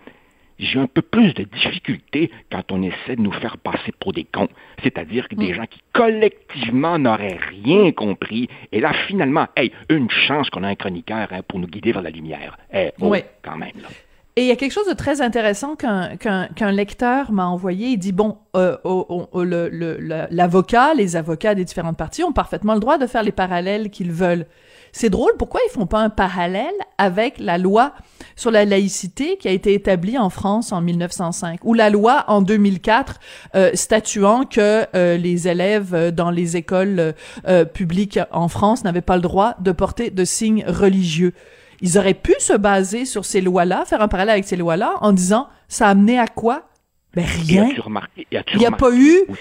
j'ai 0.60 0.80
un 0.80 0.88
peu 0.88 1.02
plus 1.02 1.34
de 1.34 1.44
difficulté 1.44 2.32
quand 2.52 2.72
on 2.72 2.82
essaie 2.82 3.16
de 3.16 3.22
nous 3.22 3.32
faire 3.32 3.58
passer 3.58 3.92
pour 4.00 4.14
des 4.14 4.24
cons. 4.24 4.50
C'est-à-dire 4.82 5.28
que 5.28 5.36
des 5.36 5.52
mm. 5.52 5.56
gens 5.56 5.66
qui 5.66 5.80
collectivement 5.94 6.98
n'auraient 7.00 7.40
rien 7.50 7.92
compris. 7.92 8.50
Et 8.72 8.80
là, 8.80 8.94
finalement, 9.08 9.48
hey, 9.56 9.72
une 9.90 10.10
chance 10.10 10.50
qu'on 10.50 10.64
a 10.64 10.68
un 10.68 10.76
chroniqueur 10.76 11.28
hein, 11.32 11.42
pour 11.48 11.60
nous 11.60 11.68
guider 11.68 11.92
vers 11.92 12.02
la 12.02 12.10
lumière. 12.10 12.58
Eh, 12.74 12.92
oh, 13.00 13.10
oui. 13.10 13.20
quand 13.42 13.58
même. 13.58 13.74
Là. 13.82 13.90
Et 14.36 14.42
il 14.42 14.48
y 14.48 14.52
a 14.52 14.56
quelque 14.56 14.72
chose 14.72 14.88
de 14.88 14.94
très 14.94 15.22
intéressant 15.22 15.76
qu'un 15.76 16.72
lecteur 16.72 17.32
m'a 17.32 17.46
envoyé. 17.46 17.90
Il 17.90 17.98
dit 17.98 18.12
bon, 18.12 18.38
euh, 18.56 18.78
oh, 18.84 19.28
oh, 19.32 19.44
le, 19.44 19.70
le, 19.70 19.98
l'avocat, 20.32 20.96
les 20.96 21.16
avocats 21.16 21.54
des 21.54 21.66
différentes 21.66 21.98
parties 21.98 22.24
ont 22.24 22.32
parfaitement 22.32 22.74
le 22.74 22.80
droit 22.80 22.98
de 22.98 23.06
faire 23.06 23.22
les 23.22 23.32
parallèles 23.32 23.92
qu'ils 23.92 24.12
veulent. 24.12 24.48
C'est 24.96 25.10
drôle, 25.10 25.32
pourquoi 25.40 25.60
ils 25.68 25.72
font 25.72 25.88
pas 25.88 26.00
un 26.00 26.12
parallèle 26.12 26.74
avec 27.00 27.40
la 27.40 27.58
loi 27.58 27.94
sur 28.36 28.52
la 28.52 28.64
laïcité 28.64 29.38
qui 29.38 29.48
a 29.48 29.52
été 29.52 29.74
établie 29.74 30.20
en 30.20 30.30
France 30.30 30.72
en 30.72 30.82
1905 30.82 31.62
ou 31.64 31.74
la 31.74 31.90
loi 31.90 32.26
en 32.28 32.44
2004 32.44 33.20
euh, 33.56 33.72
statuant 33.74 34.46
que 34.46 34.86
euh, 34.96 35.18
les 35.18 35.48
élèves 35.48 35.96
euh, 35.96 36.12
dans 36.12 36.30
les 36.30 36.58
écoles 36.58 37.16
euh, 37.48 37.66
publiques 37.66 38.20
en 38.32 38.48
France 38.48 38.84
n'avaient 38.84 39.02
pas 39.02 39.16
le 39.16 39.24
droit 39.24 39.56
de 39.60 39.72
porter 39.72 40.12
de 40.12 40.24
signes 40.26 40.64
religieux. 40.68 41.34
Ils 41.82 41.98
auraient 41.98 42.14
pu 42.14 42.36
se 42.38 42.54
baser 42.54 43.06
sur 43.06 43.26
ces 43.26 43.42
lois-là, 43.42 43.86
faire 43.86 44.02
un 44.02 44.08
parallèle 44.08 44.34
avec 44.34 44.46
ces 44.46 44.56
lois-là 44.56 44.94
en 45.02 45.12
disant 45.12 45.48
ça 45.68 45.88
a 45.88 45.90
amené 45.90 46.20
à 46.20 46.28
quoi? 46.28 46.70
Ben 47.16 47.26
rien. 47.26 47.68
Il 48.16 48.58
n'y 48.60 48.66
a 48.68 48.72
pas 48.72 48.92
eu 48.92 49.22
oui. 49.28 49.38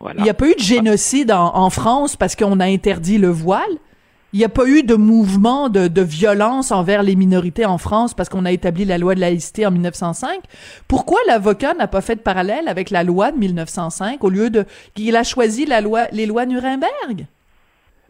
voilà. 0.00 0.18
Il 0.18 0.24
n'y 0.24 0.30
a 0.30 0.34
pas 0.34 0.48
eu 0.48 0.54
de 0.54 0.60
génocide 0.60 1.30
en, 1.30 1.54
en 1.56 1.70
France 1.70 2.16
parce 2.16 2.34
qu'on 2.34 2.58
a 2.58 2.66
interdit 2.66 3.18
le 3.18 3.28
voile. 3.28 3.62
Il 4.36 4.40
n'y 4.40 4.44
a 4.44 4.50
pas 4.50 4.68
eu 4.68 4.82
de 4.82 4.96
mouvement 4.96 5.70
de, 5.70 5.88
de, 5.88 6.02
violence 6.02 6.70
envers 6.70 7.02
les 7.02 7.16
minorités 7.16 7.64
en 7.64 7.78
France 7.78 8.12
parce 8.12 8.28
qu'on 8.28 8.44
a 8.44 8.52
établi 8.52 8.84
la 8.84 8.98
loi 8.98 9.14
de 9.14 9.20
laïcité 9.20 9.64
en 9.64 9.70
1905. 9.70 10.40
Pourquoi 10.88 11.18
l'avocat 11.26 11.72
n'a 11.72 11.88
pas 11.88 12.02
fait 12.02 12.16
de 12.16 12.20
parallèle 12.20 12.68
avec 12.68 12.90
la 12.90 13.02
loi 13.02 13.32
de 13.32 13.38
1905 13.38 14.22
au 14.22 14.28
lieu 14.28 14.50
de 14.50 14.66
qu'il 14.94 15.16
a 15.16 15.22
choisi 15.22 15.64
la 15.64 15.80
loi, 15.80 16.08
les 16.12 16.26
lois 16.26 16.44
Nuremberg? 16.44 17.24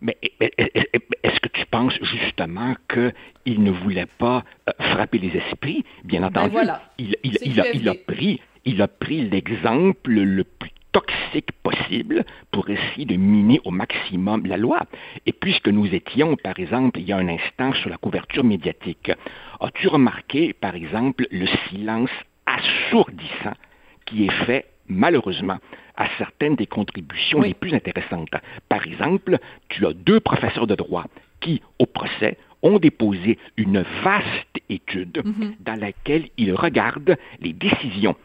Mais 0.01 0.17
est-ce 0.21 1.39
que 1.39 1.49
tu 1.53 1.65
penses 1.67 1.95
justement 2.03 2.75
qu'il 2.93 3.63
ne 3.63 3.71
voulait 3.71 4.09
pas 4.19 4.43
euh, 4.69 4.73
frapper 4.81 5.19
les 5.19 5.31
esprits? 5.39 5.85
Bien 6.03 6.25
entendu, 6.25 6.49
ben 6.49 6.53
voilà. 6.55 6.83
il, 6.99 7.15
il, 7.23 7.39
il, 7.41 7.61
a, 7.61 7.71
il, 7.73 7.89
a, 7.89 7.95
pris, 7.95 8.41
il 8.65 8.83
a 8.83 8.89
pris 8.89 9.31
l'exemple 9.31 10.11
le 10.11 10.43
plus 10.43 10.73
toxique 10.97 11.53
possible 11.63 12.25
pour 12.53 12.71
essayer 12.71 13.05
de 13.05 13.17
miner 13.17 13.61
au 13.65 13.71
maximum 13.71 14.47
la 14.47 14.57
loi. 14.57 14.81
Et 15.27 15.33
puisque 15.33 15.69
nous 15.69 15.89
étions, 15.95 16.37
par 16.37 16.59
exemple, 16.59 16.99
il 17.01 17.07
y 17.07 17.13
a 17.13 17.19
un 17.19 17.29
instant 17.29 17.73
sur 17.75 17.91
la 17.91 17.99
couverture 17.99 18.45
médiatique, 18.45 19.11
as-tu 19.61 19.89
remarqué, 19.89 20.55
par 20.55 20.75
exemple, 20.75 21.27
le 21.31 21.47
silence 21.69 22.17
assourdissant 22.47 23.57
qui 24.07 24.25
est 24.27 24.39
fait, 24.47 24.65
malheureusement, 24.89 25.59
à 25.97 26.07
certaines 26.17 26.57
des 26.57 26.67
contributions 26.67 27.41
oui. 27.41 27.49
les 27.49 27.55
plus 27.55 27.75
intéressantes? 27.75 28.37
Par 28.71 28.83
exemple, 28.87 29.39
tu 29.69 29.87
as 29.87 29.93
deux 29.93 30.21
professeurs 30.21 30.67
de 30.67 30.77
droit 30.77 31.05
qui, 31.41 31.61
au 31.79 31.85
procès, 31.85 32.39
ont 32.63 32.79
déposé 32.79 33.39
une 33.59 33.85
vaste 34.03 34.57
étude 34.71 35.19
mm 35.23 35.31
-hmm. 35.31 35.51
dans 35.69 35.79
laquelle 35.87 36.25
ils 36.39 36.55
regardent 36.55 37.17
les 37.45 37.53
décisions 37.53 38.17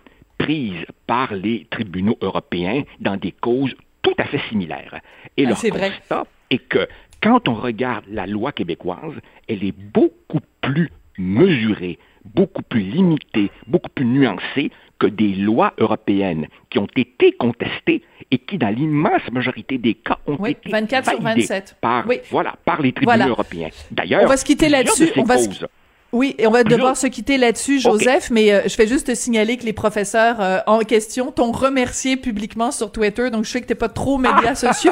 prises 0.44 0.86
par 1.08 1.34
les 1.34 1.68
tribunaux 1.70 2.18
européens 2.22 2.84
dans 3.00 3.18
des 3.18 3.32
causes 3.32 3.76
tout 4.02 4.14
à 4.18 4.26
fait 4.26 4.42
similaires. 4.50 5.00
Et 5.38 5.46
ah, 5.46 5.50
leur 5.50 5.60
constat 5.62 6.24
est 6.50 6.58
que 6.68 6.88
quand 7.22 7.48
on 7.48 7.54
regarde 7.54 8.06
la 8.10 8.26
loi 8.26 8.52
québécoise, 8.52 9.14
elle 9.48 9.64
est 9.64 9.76
beaucoup 9.78 10.40
plus 10.62 10.90
mesurée, 11.18 12.00
beaucoup 12.26 12.64
plus 12.64 12.82
limitée, 12.82 13.52
beaucoup 13.68 13.90
plus 13.94 14.06
nuancée 14.06 14.72
que 15.00 15.08
des 15.08 15.34
lois 15.34 15.74
européennes 15.78 16.48
qui 16.70 16.80
ont 16.80 16.88
été 16.96 17.32
contestées 17.34 18.04
et 18.32 18.38
qui, 18.38 18.58
dans 18.58 18.70
l'immense 18.70 19.22
majorité 19.32 19.78
des 19.78 19.94
cas, 19.96 20.18
ont 20.28 20.38
Oui, 20.40 20.52
été 20.52 20.70
24 20.70 21.10
sur 21.12 21.22
validées 21.22 21.42
27. 21.48 21.78
par, 21.82 22.08
Oui. 22.08 22.20
voilà, 22.30 22.56
par 22.66 22.82
les 22.82 22.92
tribunaux 22.92 23.18
Voilà. 23.18 23.28
européens. 23.28 23.70
D'ailleurs, 23.92 24.24
On 24.24 24.28
va 24.28 24.38
se 24.38 24.46
quitter 24.46 24.70
là-dessus. 24.70 25.08
ces 25.08 25.20
On 25.20 25.24
va 25.24 25.38
se- 25.38 25.48
causes- 25.48 25.68
Oui, 26.14 26.36
et 26.38 26.46
on 26.46 26.52
va 26.52 26.66
devoir 26.66 26.98
se 26.98 27.08
quitter 27.08 27.38
là-dessus, 27.38 27.80
Joseph, 27.80 28.30
mais 28.32 28.52
euh, 28.52 28.62
je 28.66 28.76
fais 28.76 28.86
juste 28.86 29.08
te 29.08 29.16
signaler 29.16 29.56
que 29.56 29.64
les 29.64 29.72
professeurs 29.72 30.36
euh, 30.42 30.60
en 30.68 30.80
question 30.80 31.32
t'ont 31.32 31.54
remercié 31.54 32.18
publiquement 32.18 32.72
sur 32.72 32.92
Twitter, 32.92 33.30
donc 33.30 33.46
je 33.46 33.52
sais 33.52 33.62
que 33.62 33.66
t'es 33.68 33.76
pas 33.76 33.88
trop 33.88 34.18
médias 34.18 34.56
sociaux, 34.68 34.92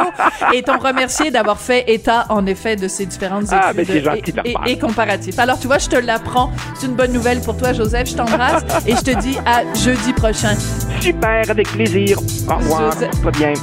et 0.54 0.64
t'ont 0.64 0.78
remercié 0.80 1.30
d'avoir 1.30 1.60
fait 1.60 1.84
état, 1.88 2.26
en 2.30 2.46
effet, 2.46 2.78
de 2.78 2.88
ces 2.88 3.06
différentes 3.06 3.48
Ah, 3.52 3.74
ben, 3.74 3.82
études 3.82 4.10
et, 4.46 4.52
et, 4.52 4.72
et 4.72 4.80
comparatifs. 4.80 5.38
Alors, 5.40 5.60
tu 5.60 5.68
vois, 5.68 5.78
je 5.78 5.90
te 5.90 5.98
l'apprends. 5.98 6.52
C'est 6.80 6.88
une 6.88 6.96
bonne 6.96 7.12
nouvelle 7.12 7.42
pour 7.42 7.58
toi, 7.58 7.74
Joseph. 7.74 8.10
Je 8.12 8.16
t'embrasse 8.16 8.64
et 8.88 8.96
je 8.96 9.02
te 9.02 9.20
dis 9.20 9.38
à 9.46 9.64
jeudi 9.76 10.14
prochain. 10.14 10.56
Super, 11.02 11.50
avec 11.50 11.68
plaisir. 11.70 12.18
Au 12.50 12.56
revoir. 12.56 12.94
Joseph- 12.94 13.22
Pas 13.22 13.32
bien. 13.32 13.54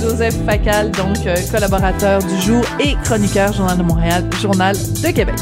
Joseph 0.00 0.34
Facal, 0.46 0.92
donc 0.92 1.16
euh, 1.26 1.34
collaborateur 1.50 2.22
du 2.22 2.36
jour 2.40 2.62
et 2.78 2.94
chroniqueur 3.02 3.52
Journal 3.52 3.76
de 3.76 3.82
Montréal, 3.82 4.24
Journal 4.40 4.76
de 4.76 5.10
Québec. 5.10 5.34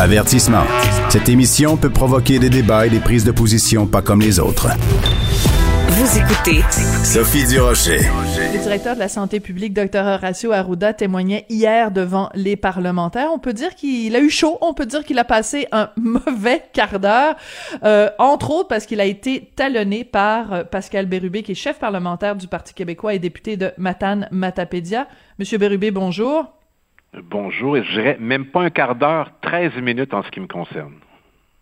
Avertissement. 0.00 0.64
Cette 1.10 1.28
émission 1.28 1.76
peut 1.76 1.90
provoquer 1.90 2.38
des 2.38 2.48
débats 2.48 2.86
et 2.86 2.88
des 2.88 3.00
prises 3.00 3.22
de 3.22 3.32
position 3.32 3.86
pas 3.86 4.00
comme 4.00 4.22
les 4.22 4.40
autres. 4.40 4.68
Vous 5.88 6.18
écoutez 6.18 6.62
Sophie 7.04 7.46
Durocher. 7.46 7.98
Le 7.98 8.62
directeur 8.62 8.94
de 8.94 8.98
la 8.98 9.10
santé 9.10 9.40
publique, 9.40 9.74
Dr 9.74 10.00
Horacio 10.00 10.52
Arruda, 10.52 10.94
témoignait 10.94 11.44
hier 11.50 11.90
devant 11.90 12.30
les 12.34 12.56
parlementaires. 12.56 13.28
On 13.30 13.38
peut 13.38 13.52
dire 13.52 13.74
qu'il 13.74 14.16
a 14.16 14.20
eu 14.20 14.30
chaud, 14.30 14.56
on 14.62 14.72
peut 14.72 14.86
dire 14.86 15.04
qu'il 15.04 15.18
a 15.18 15.24
passé 15.24 15.68
un 15.70 15.90
mauvais 15.98 16.62
quart 16.72 16.98
d'heure, 16.98 17.36
euh, 17.84 18.08
entre 18.18 18.52
autres 18.52 18.68
parce 18.68 18.86
qu'il 18.86 19.02
a 19.02 19.04
été 19.04 19.50
talonné 19.54 20.04
par 20.04 20.54
euh, 20.54 20.64
Pascal 20.64 21.04
Bérubé, 21.04 21.42
qui 21.42 21.52
est 21.52 21.54
chef 21.54 21.78
parlementaire 21.78 22.36
du 22.36 22.48
Parti 22.48 22.72
québécois 22.72 23.12
et 23.12 23.18
député 23.18 23.58
de 23.58 23.72
Matane-Matapédia. 23.76 25.08
Monsieur 25.38 25.58
Bérubé, 25.58 25.90
bonjour. 25.90 26.46
Bonjour, 27.12 27.76
et 27.76 27.82
je 27.82 27.92
dirais 27.92 28.16
même 28.20 28.46
pas 28.46 28.62
un 28.62 28.70
quart 28.70 28.94
d'heure, 28.94 29.32
13 29.42 29.72
minutes 29.82 30.14
en 30.14 30.22
ce 30.22 30.30
qui 30.30 30.38
me 30.40 30.46
concerne. 30.46 30.92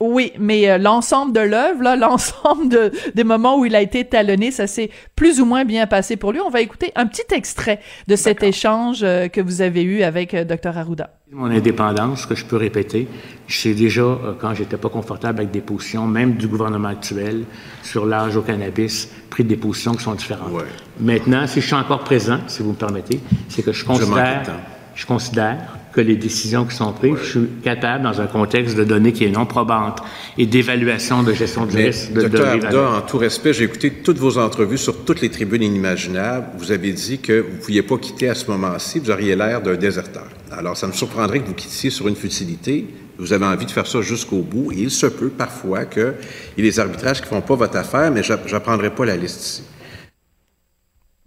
Oui, 0.00 0.32
mais 0.38 0.70
euh, 0.70 0.78
l'ensemble 0.78 1.32
de 1.32 1.40
l'œuvre, 1.40 1.82
là, 1.82 1.96
l'ensemble 1.96 2.68
de, 2.68 2.92
des 3.14 3.24
moments 3.24 3.58
où 3.58 3.64
il 3.64 3.74
a 3.74 3.80
été 3.80 4.04
talonné, 4.04 4.50
ça 4.50 4.66
s'est 4.66 4.90
plus 5.16 5.40
ou 5.40 5.46
moins 5.46 5.64
bien 5.64 5.86
passé 5.86 6.16
pour 6.16 6.32
lui. 6.32 6.40
On 6.40 6.50
va 6.50 6.60
écouter 6.60 6.92
un 6.94 7.06
petit 7.06 7.34
extrait 7.34 7.80
de 8.06 8.14
cet 8.14 8.42
échange 8.42 9.02
euh, 9.02 9.28
que 9.28 9.40
vous 9.40 9.60
avez 9.60 9.82
eu 9.82 10.02
avec 10.02 10.34
euh, 10.34 10.44
Dr 10.44 10.76
Arruda. 10.76 11.10
Mon 11.32 11.46
indépendance, 11.46 12.26
que 12.26 12.34
je 12.34 12.44
peux 12.44 12.56
répéter, 12.56 13.08
je 13.48 13.58
sais 13.58 13.74
déjà, 13.74 14.02
euh, 14.02 14.34
quand 14.38 14.54
j'étais 14.54 14.76
pas 14.76 14.88
confortable 14.90 15.40
avec 15.40 15.50
des 15.50 15.60
positions, 15.60 16.06
même 16.06 16.34
du 16.34 16.46
gouvernement 16.46 16.88
actuel, 16.88 17.44
sur 17.82 18.06
l'âge 18.06 18.36
au 18.36 18.42
cannabis, 18.42 19.10
pris 19.30 19.44
des 19.44 19.56
positions 19.56 19.94
qui 19.94 20.04
sont 20.04 20.14
différentes. 20.14 20.52
Ouais. 20.52 20.64
Maintenant, 21.00 21.46
si 21.46 21.60
je 21.60 21.66
suis 21.66 21.74
encore 21.74 22.00
présent, 22.00 22.38
si 22.46 22.62
vous 22.62 22.70
me 22.70 22.76
permettez, 22.76 23.18
c'est 23.48 23.62
que 23.62 23.72
je 23.72 23.84
considère, 23.84 24.42
temps. 24.44 24.52
Je 24.98 25.06
considère 25.06 25.58
que 25.92 26.00
les 26.00 26.16
décisions 26.16 26.64
qui 26.64 26.74
sont 26.74 26.92
prises, 26.92 27.14
je 27.22 27.30
suis 27.38 27.48
capable, 27.62 28.02
dans 28.02 28.20
un 28.20 28.26
contexte 28.26 28.76
de 28.76 28.82
données 28.82 29.12
qui 29.12 29.24
est 29.24 29.30
non 29.30 29.46
probante 29.46 30.00
et 30.36 30.44
d'évaluation 30.44 31.22
de 31.22 31.32
gestion 31.32 31.66
du 31.66 31.76
risque, 31.76 32.12
de, 32.12 32.26
docteur 32.26 32.94
en 32.94 33.00
tout 33.02 33.16
respect, 33.16 33.52
j'ai 33.52 33.64
écouté 33.64 33.90
toutes 33.90 34.18
vos 34.18 34.38
entrevues 34.38 34.76
sur 34.76 35.04
toutes 35.04 35.20
les 35.20 35.30
tribunes 35.30 35.62
inimaginables. 35.62 36.48
Vous 36.58 36.72
avez 36.72 36.90
dit 36.92 37.20
que 37.20 37.40
vous 37.40 37.54
ne 37.54 37.60
pouviez 37.60 37.82
pas 37.82 37.96
quitter 37.96 38.28
à 38.28 38.34
ce 38.34 38.50
moment-ci, 38.50 38.98
vous 38.98 39.12
auriez 39.12 39.36
l'air 39.36 39.62
d'un 39.62 39.76
déserteur. 39.76 40.26
Alors, 40.50 40.76
ça 40.76 40.88
me 40.88 40.92
surprendrait 40.92 41.38
que 41.38 41.46
vous 41.46 41.54
quittiez 41.54 41.90
sur 41.90 42.08
une 42.08 42.16
futilité. 42.16 42.88
Vous 43.18 43.32
avez 43.32 43.46
envie 43.46 43.66
de 43.66 43.70
faire 43.70 43.86
ça 43.86 44.00
jusqu'au 44.00 44.38
bout. 44.38 44.72
Et 44.72 44.78
il 44.78 44.90
se 44.90 45.06
peut 45.06 45.28
parfois 45.28 45.84
qu'il 45.84 46.14
y 46.56 46.60
ait 46.60 46.62
des 46.62 46.80
arbitrages 46.80 47.18
qui 47.20 47.26
ne 47.26 47.40
font 47.40 47.40
pas 47.40 47.54
votre 47.54 47.76
affaire, 47.76 48.10
mais 48.10 48.24
je 48.24 48.32
n'apprendrai 48.32 48.90
pas 48.90 49.04
la 49.04 49.16
liste 49.16 49.40
ici. 49.40 49.62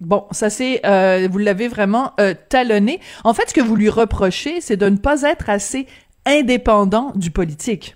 Bon, 0.01 0.25
ça 0.31 0.49
c'est, 0.49 0.83
euh, 0.83 1.27
vous 1.29 1.37
l'avez 1.37 1.67
vraiment 1.67 2.13
euh, 2.19 2.33
talonné. 2.49 2.99
En 3.23 3.35
fait, 3.35 3.49
ce 3.49 3.53
que 3.53 3.61
vous 3.61 3.75
lui 3.75 3.89
reprochez, 3.89 4.59
c'est 4.59 4.75
de 4.75 4.89
ne 4.89 4.97
pas 4.97 5.21
être 5.21 5.47
assez 5.47 5.85
indépendant 6.25 7.11
du 7.13 7.29
politique. 7.29 7.95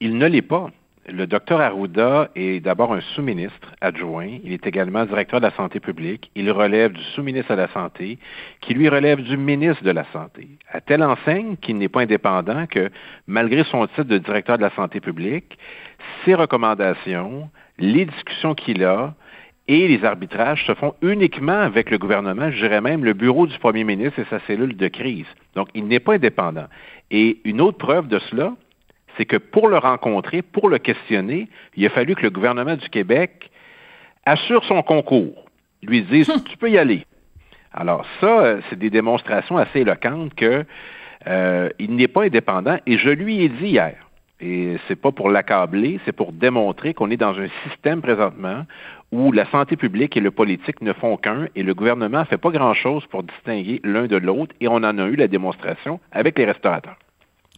Il 0.00 0.18
ne 0.18 0.26
l'est 0.26 0.42
pas. 0.42 0.70
Le 1.06 1.26
docteur 1.26 1.60
Arruda 1.60 2.30
est 2.34 2.60
d'abord 2.60 2.94
un 2.94 3.00
sous-ministre 3.14 3.74
adjoint. 3.80 4.38
Il 4.42 4.52
est 4.52 4.66
également 4.66 5.04
directeur 5.04 5.38
de 5.38 5.46
la 5.46 5.54
santé 5.54 5.78
publique. 5.78 6.30
Il 6.34 6.50
relève 6.50 6.92
du 6.92 7.02
sous-ministre 7.14 7.52
à 7.52 7.56
la 7.56 7.68
santé, 7.68 8.18
qui 8.60 8.74
lui 8.74 8.88
relève 8.88 9.22
du 9.22 9.36
ministre 9.36 9.84
de 9.84 9.90
la 9.90 10.06
santé. 10.12 10.48
À 10.72 10.80
telle 10.80 11.04
enseigne 11.04 11.56
qu'il 11.58 11.76
n'est 11.76 11.90
pas 11.90 12.00
indépendant 12.00 12.66
que, 12.66 12.90
malgré 13.28 13.62
son 13.64 13.86
titre 13.86 14.04
de 14.04 14.18
directeur 14.18 14.56
de 14.56 14.62
la 14.62 14.74
santé 14.74 14.98
publique, 14.98 15.58
ses 16.24 16.34
recommandations, 16.34 17.50
les 17.78 18.06
discussions 18.06 18.54
qu'il 18.54 18.82
a, 18.82 19.14
et 19.66 19.88
les 19.88 20.04
arbitrages 20.04 20.66
se 20.66 20.74
font 20.74 20.94
uniquement 21.00 21.60
avec 21.60 21.90
le 21.90 21.98
gouvernement, 21.98 22.50
je 22.50 22.58
dirais 22.58 22.80
même 22.80 23.04
le 23.04 23.14
bureau 23.14 23.46
du 23.46 23.58
premier 23.58 23.84
ministre 23.84 24.18
et 24.18 24.26
sa 24.28 24.40
cellule 24.40 24.76
de 24.76 24.88
crise. 24.88 25.26
Donc, 25.54 25.68
il 25.74 25.86
n'est 25.86 26.00
pas 26.00 26.14
indépendant. 26.14 26.66
Et 27.10 27.38
une 27.44 27.60
autre 27.60 27.78
preuve 27.78 28.08
de 28.08 28.18
cela, 28.18 28.52
c'est 29.16 29.24
que 29.24 29.36
pour 29.36 29.68
le 29.68 29.78
rencontrer, 29.78 30.42
pour 30.42 30.68
le 30.68 30.78
questionner, 30.78 31.48
il 31.76 31.86
a 31.86 31.90
fallu 31.90 32.14
que 32.14 32.22
le 32.22 32.30
gouvernement 32.30 32.76
du 32.76 32.88
Québec 32.90 33.50
assure 34.26 34.64
son 34.64 34.82
concours, 34.82 35.46
lui 35.82 36.02
dise 36.02 36.30
tu 36.50 36.56
peux 36.58 36.70
y 36.70 36.78
aller. 36.78 37.06
Alors 37.72 38.06
ça, 38.20 38.40
euh, 38.40 38.60
c'est 38.68 38.78
des 38.78 38.90
démonstrations 38.90 39.56
assez 39.56 39.80
éloquentes 39.80 40.34
que 40.34 40.64
euh, 41.26 41.68
il 41.78 41.96
n'est 41.96 42.08
pas 42.08 42.24
indépendant. 42.24 42.78
Et 42.86 42.98
je 42.98 43.08
lui 43.08 43.42
ai 43.42 43.48
dit 43.48 43.68
hier, 43.68 43.96
et 44.40 44.76
c'est 44.86 44.96
pas 44.96 45.10
pour 45.10 45.30
l'accabler, 45.30 46.00
c'est 46.04 46.12
pour 46.12 46.32
démontrer 46.32 46.92
qu'on 46.92 47.10
est 47.10 47.16
dans 47.16 47.38
un 47.38 47.48
système 47.66 48.02
présentement 48.02 48.64
où 49.14 49.30
la 49.30 49.46
santé 49.46 49.76
publique 49.76 50.16
et 50.16 50.20
le 50.20 50.32
politique 50.32 50.80
ne 50.80 50.92
font 50.92 51.16
qu'un 51.16 51.46
et 51.54 51.62
le 51.62 51.72
gouvernement 51.72 52.20
ne 52.20 52.24
fait 52.24 52.36
pas 52.36 52.50
grand-chose 52.50 53.06
pour 53.06 53.22
distinguer 53.22 53.80
l'un 53.84 54.06
de 54.06 54.16
l'autre 54.16 54.54
et 54.60 54.66
on 54.66 54.76
en 54.76 54.98
a 54.98 55.06
eu 55.06 55.14
la 55.14 55.28
démonstration 55.28 56.00
avec 56.10 56.36
les 56.36 56.44
restaurateurs. 56.44 56.96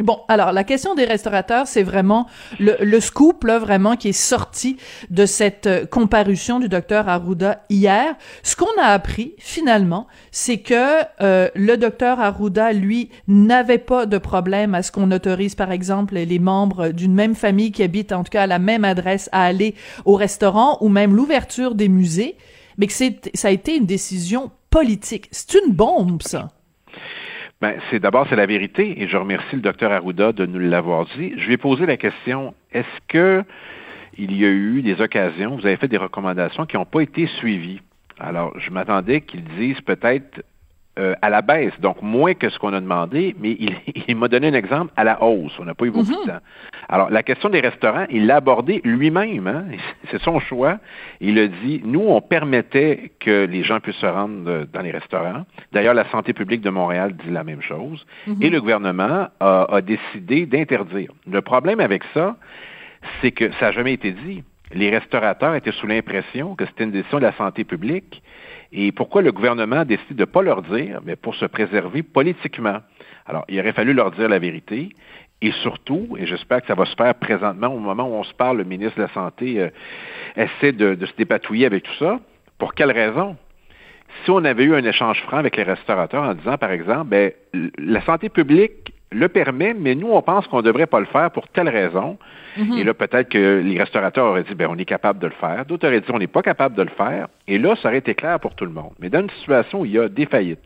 Bon, 0.00 0.20
alors 0.28 0.52
la 0.52 0.62
question 0.62 0.94
des 0.94 1.06
restaurateurs, 1.06 1.66
c'est 1.66 1.82
vraiment 1.82 2.26
le, 2.58 2.76
le 2.80 3.00
scoop 3.00 3.44
là 3.44 3.58
vraiment 3.58 3.96
qui 3.96 4.08
est 4.08 4.12
sorti 4.12 4.76
de 5.08 5.24
cette 5.24 5.66
euh, 5.66 5.86
comparution 5.86 6.60
du 6.60 6.68
docteur 6.68 7.08
Arruda 7.08 7.64
hier. 7.70 8.14
Ce 8.42 8.56
qu'on 8.56 8.66
a 8.78 8.88
appris 8.88 9.32
finalement, 9.38 10.06
c'est 10.30 10.58
que 10.58 11.02
euh, 11.22 11.48
le 11.54 11.76
docteur 11.78 12.20
Arruda, 12.20 12.74
lui, 12.74 13.08
n'avait 13.26 13.78
pas 13.78 14.04
de 14.04 14.18
problème 14.18 14.74
à 14.74 14.82
ce 14.82 14.92
qu'on 14.92 15.10
autorise, 15.12 15.54
par 15.54 15.72
exemple, 15.72 16.14
les 16.14 16.38
membres 16.38 16.88
d'une 16.88 17.14
même 17.14 17.34
famille 17.34 17.72
qui 17.72 17.82
habitent 17.82 18.12
en 18.12 18.22
tout 18.22 18.30
cas 18.30 18.42
à 18.42 18.46
la 18.46 18.58
même 18.58 18.84
adresse 18.84 19.30
à 19.32 19.44
aller 19.44 19.74
au 20.04 20.14
restaurant 20.14 20.76
ou 20.82 20.90
même 20.90 21.16
l'ouverture 21.16 21.74
des 21.74 21.88
musées, 21.88 22.36
mais 22.76 22.86
que 22.86 22.92
c'est 22.92 23.30
ça 23.32 23.48
a 23.48 23.50
été 23.50 23.74
une 23.76 23.86
décision 23.86 24.50
politique. 24.68 25.28
C'est 25.30 25.54
une 25.54 25.72
bombe, 25.72 26.20
ça. 26.20 26.48
Ben, 27.62 27.74
c'est 27.90 28.00
d'abord 28.00 28.26
c'est 28.28 28.36
la 28.36 28.46
vérité 28.46 29.02
et 29.02 29.08
je 29.08 29.16
remercie 29.16 29.56
le 29.56 29.62
docteur 29.62 29.90
Arruda 29.90 30.32
de 30.32 30.44
nous 30.44 30.58
l'avoir 30.58 31.06
dit. 31.16 31.32
Je 31.38 31.46
lui 31.46 31.54
ai 31.54 31.56
posé 31.56 31.86
la 31.86 31.96
question 31.96 32.54
est-ce 32.72 33.00
que 33.08 33.42
il 34.18 34.36
y 34.36 34.44
a 34.44 34.48
eu 34.48 34.82
des 34.82 35.00
occasions, 35.00 35.56
vous 35.56 35.66
avez 35.66 35.76
fait 35.76 35.88
des 35.88 35.96
recommandations 35.96 36.66
qui 36.66 36.76
n'ont 36.76 36.86
pas 36.86 37.00
été 37.00 37.26
suivies? 37.38 37.80
Alors, 38.18 38.58
je 38.58 38.70
m'attendais 38.70 39.20
qu'il 39.20 39.44
dise 39.44 39.80
peut-être 39.82 40.42
euh, 40.98 41.14
à 41.20 41.28
la 41.28 41.42
baisse, 41.42 41.78
donc 41.80 42.00
moins 42.00 42.32
que 42.32 42.48
ce 42.48 42.58
qu'on 42.58 42.72
a 42.72 42.80
demandé, 42.80 43.36
mais 43.38 43.56
il, 43.58 43.76
il 44.08 44.16
m'a 44.16 44.28
donné 44.28 44.48
un 44.48 44.54
exemple 44.54 44.92
à 44.96 45.04
la 45.04 45.22
hausse. 45.22 45.52
On 45.58 45.64
n'a 45.64 45.74
pas 45.74 45.84
eu 45.84 45.90
beaucoup 45.90 46.06
de 46.06 46.26
temps. 46.26 46.38
Alors, 46.88 47.10
la 47.10 47.22
question 47.22 47.50
des 47.50 47.60
restaurants, 47.60 48.06
il 48.10 48.26
l'a 48.26 48.36
abordé 48.36 48.80
lui-même. 48.82 49.46
Hein? 49.46 49.64
C'est 50.10 50.22
son 50.22 50.40
choix. 50.40 50.78
Il 51.20 51.38
a 51.38 51.48
dit, 51.48 51.82
nous, 51.84 52.00
on 52.00 52.20
permettait 52.20 53.12
que 53.20 53.44
les 53.44 53.62
gens 53.62 53.80
puissent 53.80 53.96
se 53.96 54.06
rendre 54.06 54.48
euh, 54.48 54.64
dans 54.72 54.80
les 54.80 54.90
restaurants. 54.90 55.44
D'ailleurs, 55.72 55.94
la 55.94 56.08
santé 56.10 56.32
publique 56.32 56.62
de 56.62 56.70
Montréal 56.70 57.14
dit 57.14 57.30
la 57.30 57.44
même 57.44 57.62
chose. 57.62 58.06
Et 58.40 58.48
le 58.48 58.60
gouvernement 58.60 59.28
a, 59.38 59.66
a 59.74 59.80
décidé 59.82 60.46
d'interdire. 60.46 61.10
Le 61.30 61.42
problème 61.42 61.80
avec 61.80 62.04
ça, 62.14 62.36
c'est 63.20 63.32
que 63.32 63.52
ça 63.52 63.66
n'a 63.66 63.72
jamais 63.72 63.92
été 63.92 64.12
dit. 64.12 64.42
Les 64.72 64.90
restaurateurs 64.90 65.54
étaient 65.54 65.72
sous 65.72 65.86
l'impression 65.86 66.54
que 66.54 66.64
c'était 66.66 66.84
une 66.84 66.90
décision 66.90 67.18
de 67.18 67.24
la 67.24 67.32
santé 67.32 67.64
publique. 67.64 68.22
Et 68.72 68.92
pourquoi 68.92 69.22
le 69.22 69.32
gouvernement 69.32 69.84
décide 69.84 70.16
de 70.16 70.20
ne 70.20 70.24
pas 70.24 70.42
leur 70.42 70.62
dire? 70.62 71.00
Mais 71.04 71.16
pour 71.16 71.34
se 71.34 71.46
préserver 71.46 72.02
politiquement? 72.02 72.78
Alors, 73.26 73.44
il 73.48 73.58
aurait 73.60 73.72
fallu 73.72 73.92
leur 73.92 74.10
dire 74.10 74.28
la 74.28 74.38
vérité. 74.38 74.90
Et 75.42 75.52
surtout, 75.62 76.16
et 76.18 76.26
j'espère 76.26 76.62
que 76.62 76.66
ça 76.68 76.74
va 76.74 76.86
se 76.86 76.94
faire 76.94 77.14
présentement, 77.14 77.68
au 77.68 77.78
moment 77.78 78.08
où 78.08 78.14
on 78.14 78.24
se 78.24 78.32
parle, 78.32 78.58
le 78.58 78.64
ministre 78.64 78.96
de 78.96 79.02
la 79.02 79.12
Santé 79.12 79.60
euh, 79.60 79.68
essaie 80.34 80.72
de, 80.72 80.96
se 81.04 81.14
dépatouiller 81.16 81.66
avec 81.66 81.82
tout 81.82 81.94
ça. 81.98 82.18
Pour 82.58 82.74
quelle 82.74 82.90
raison? 82.90 83.36
Si 84.24 84.30
on 84.30 84.42
avait 84.44 84.64
eu 84.64 84.74
un 84.74 84.84
échange 84.84 85.20
franc 85.22 85.36
avec 85.36 85.56
les 85.56 85.62
restaurateurs 85.62 86.22
en 86.22 86.34
disant, 86.34 86.56
par 86.56 86.70
exemple, 86.70 87.08
ben, 87.08 87.32
la 87.76 88.00
santé 88.02 88.30
publique 88.30 88.85
le 89.12 89.28
permet, 89.28 89.74
mais 89.74 89.94
nous, 89.94 90.08
on 90.08 90.22
pense 90.22 90.46
qu'on 90.48 90.58
ne 90.58 90.62
devrait 90.62 90.86
pas 90.86 91.00
le 91.00 91.06
faire 91.06 91.30
pour 91.30 91.48
telle 91.48 91.68
raison. 91.68 92.18
Mhm. 92.56 92.78
Et 92.78 92.84
là, 92.84 92.94
peut-être 92.94 93.28
que 93.28 93.62
les 93.64 93.78
restaurateurs 93.78 94.26
auraient 94.26 94.42
dit, 94.42 94.54
ben, 94.54 94.68
on 94.70 94.76
est 94.76 94.84
capable 94.84 95.18
de 95.18 95.26
le 95.26 95.32
faire. 95.32 95.64
D'autres 95.66 95.86
auraient 95.86 96.00
dit, 96.00 96.10
on 96.12 96.18
n'est 96.18 96.26
pas 96.26 96.42
capable 96.42 96.74
de 96.74 96.82
le 96.82 96.90
faire. 96.90 97.28
Et 97.46 97.58
là, 97.58 97.76
ça 97.76 97.88
aurait 97.88 97.98
été 97.98 98.14
clair 98.14 98.40
pour 98.40 98.54
tout 98.54 98.64
le 98.64 98.72
monde. 98.72 98.92
Mais 98.98 99.08
dans 99.08 99.20
une 99.20 99.30
situation 99.30 99.80
où 99.80 99.84
il 99.84 99.92
y 99.92 99.98
a 99.98 100.08
des 100.08 100.26
faillites, 100.26 100.60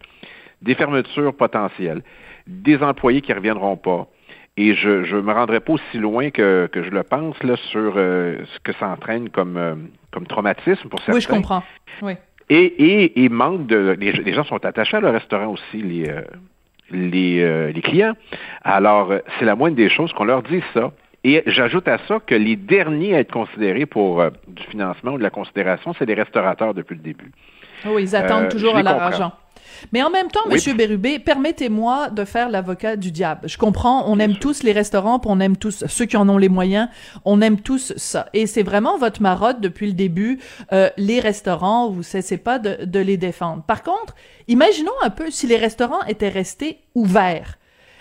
des 0.62 0.74
fermetures 0.74 1.34
potentielles, 1.34 2.02
des 2.46 2.78
employés 2.82 3.20
qui 3.20 3.30
ne 3.32 3.36
reviendront 3.36 3.76
pas, 3.76 4.06
et 4.56 4.74
je 4.74 5.14
ne 5.14 5.20
me 5.20 5.32
rendrai 5.32 5.60
pas 5.60 5.74
aussi 5.74 5.98
loin 5.98 6.30
que, 6.30 6.68
que 6.72 6.82
je 6.82 6.90
le 6.90 7.02
pense 7.02 7.40
là, 7.42 7.56
sur 7.70 7.94
euh, 7.96 8.38
ce 8.52 8.58
que 8.60 8.72
ça 8.78 8.88
entraîne 8.88 9.30
comme, 9.30 9.56
euh, 9.56 9.74
comme 10.10 10.26
traumatisme 10.26 10.88
pour 10.88 10.98
certains. 11.00 11.14
Oui, 11.14 11.20
je 11.20 11.28
comprends. 11.28 11.62
Oui. 12.02 12.14
Et, 12.48 12.64
et, 12.64 13.24
et 13.24 13.28
manque 13.28 13.66
de. 13.68 13.96
Les, 13.98 14.12
les, 14.12 14.32
gens 14.32 14.42
sont 14.44 14.62
attachés 14.64 14.96
à 14.96 15.00
leur 15.00 15.12
restaurant 15.12 15.46
aussi, 15.46 15.80
les, 15.80 16.10
euh, 16.10 16.22
les, 16.90 17.42
euh, 17.42 17.72
les 17.72 17.82
clients. 17.82 18.14
Alors, 18.64 19.10
euh, 19.12 19.18
c'est 19.38 19.44
la 19.44 19.54
moindre 19.56 19.76
des 19.76 19.88
choses 19.88 20.12
qu'on 20.12 20.24
leur 20.24 20.42
dise 20.42 20.62
ça. 20.74 20.90
Et 21.22 21.42
j'ajoute 21.46 21.86
à 21.86 21.98
ça 22.08 22.18
que 22.26 22.34
les 22.34 22.56
derniers 22.56 23.14
à 23.14 23.18
être 23.20 23.32
considérés 23.32 23.84
pour 23.86 24.20
euh, 24.22 24.30
du 24.48 24.62
financement 24.64 25.12
ou 25.12 25.18
de 25.18 25.22
la 25.22 25.30
considération, 25.30 25.94
c'est 25.98 26.06
les 26.06 26.14
restaurateurs 26.14 26.72
depuis 26.72 26.94
le 26.94 27.02
début. 27.02 27.30
Oui, 27.86 28.02
ils 28.04 28.16
attendent 28.16 28.44
Euh, 28.44 28.50
toujours 28.50 28.76
à 28.76 28.82
leur 28.82 29.02
argent. 29.02 29.32
Mais 29.92 30.02
en 30.02 30.10
même 30.10 30.28
temps, 30.28 30.40
Oui. 30.46 30.54
Monsieur 30.54 30.74
Bérubé, 30.74 31.18
permettez-moi 31.18 32.10
de 32.10 32.24
faire 32.24 32.48
l'avocat 32.50 32.96
du 32.96 33.10
diable. 33.10 33.48
Je 33.48 33.58
comprends, 33.58 34.04
on 34.10 34.18
aime 34.18 34.36
tous 34.36 34.62
les 34.62 34.72
restaurants, 34.72 35.18
puis 35.18 35.30
on 35.32 35.40
aime 35.40 35.56
tous 35.56 35.84
ceux 35.86 36.04
qui 36.06 36.16
en 36.16 36.28
ont 36.28 36.38
les 36.38 36.48
moyens, 36.48 36.88
on 37.24 37.40
aime 37.40 37.60
tous 37.60 37.92
ça. 37.96 38.26
Et 38.34 38.46
c'est 38.46 38.62
vraiment 38.62 38.98
votre 38.98 39.22
marotte 39.22 39.60
depuis 39.60 39.86
le 39.86 39.92
début. 39.92 40.38
euh, 40.72 40.90
les 40.96 41.20
restaurants, 41.20 41.90
vous 41.90 42.02
cessez 42.02 42.36
pas 42.36 42.58
de, 42.58 42.84
de 42.84 42.98
les 43.00 43.16
défendre. 43.16 43.62
Par 43.62 43.82
contre, 43.82 44.14
imaginons 44.48 44.92
un 45.02 45.10
peu 45.10 45.30
si 45.30 45.46
les 45.46 45.56
restaurants 45.56 46.02
étaient 46.06 46.28
restés 46.28 46.78
ouverts. 46.94 47.56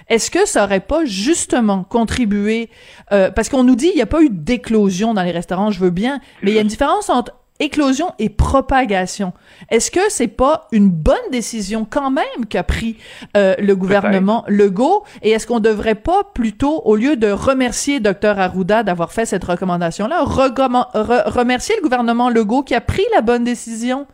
Est-ce 0.08 0.32
que 0.32 0.48
ça 0.48 0.64
aurait 0.64 0.80
pas 0.80 1.06
justement 1.06 1.84
contribué 1.84 2.70
euh, 3.12 3.30
parce 3.30 3.48
qu'on 3.48 3.64
nous 3.64 3.76
dit 3.76 3.90
il 3.94 3.96
n'y 3.96 4.02
a 4.02 4.08
pas 4.08 4.22
eu 4.24 4.30
d'éclosion 4.32 5.14
dans 5.14 5.22
les 5.22 5.30
restaurants, 5.32 5.70
je 5.70 5.80
veux 5.80 5.92
bien, 5.92 6.20
mais 6.42 6.50
il 6.52 6.56
y 6.56 6.58
a 6.58 6.62
une 6.62 6.68
différence 6.68 7.12
entre 7.12 7.34
éclosion 7.60 8.12
et 8.20 8.30
propagation. 8.30 9.34
Est-ce 9.70 9.92
que 9.92 10.00
c'est 10.10 10.28
pas 10.28 10.68
une 10.72 10.90
bonne 10.90 11.18
décision 11.32 11.86
quand 11.90 12.12
même 12.12 12.46
qu'a 12.50 12.64
pris 12.64 12.98
euh, 13.36 13.56
le 13.60 13.76
gouvernement 13.76 14.44
Legault? 14.48 15.04
Et 15.22 15.32
est-ce 15.32 15.46
qu'on 15.48 15.60
devrait 15.60 15.96
pas 15.96 16.24
plutôt 16.34 16.82
au 16.86 16.96
lieu 16.96 17.16
de 17.16 17.30
remercier 17.32 18.00
Dr 18.00 18.40
Arruda 18.40 18.84
d'avoir 18.84 19.12
fait 19.12 19.26
cette 19.26 19.44
recommandation 19.44 20.08
là, 20.08 20.24
remercier 20.24 21.76
le 21.76 21.82
gouvernement 21.82 22.30
Legault 22.30 22.64
qui 22.64 22.76
a 22.76 22.82
pris 22.82 23.04
la 23.14 23.22
bonne 23.22 23.44
décision? 23.44 24.08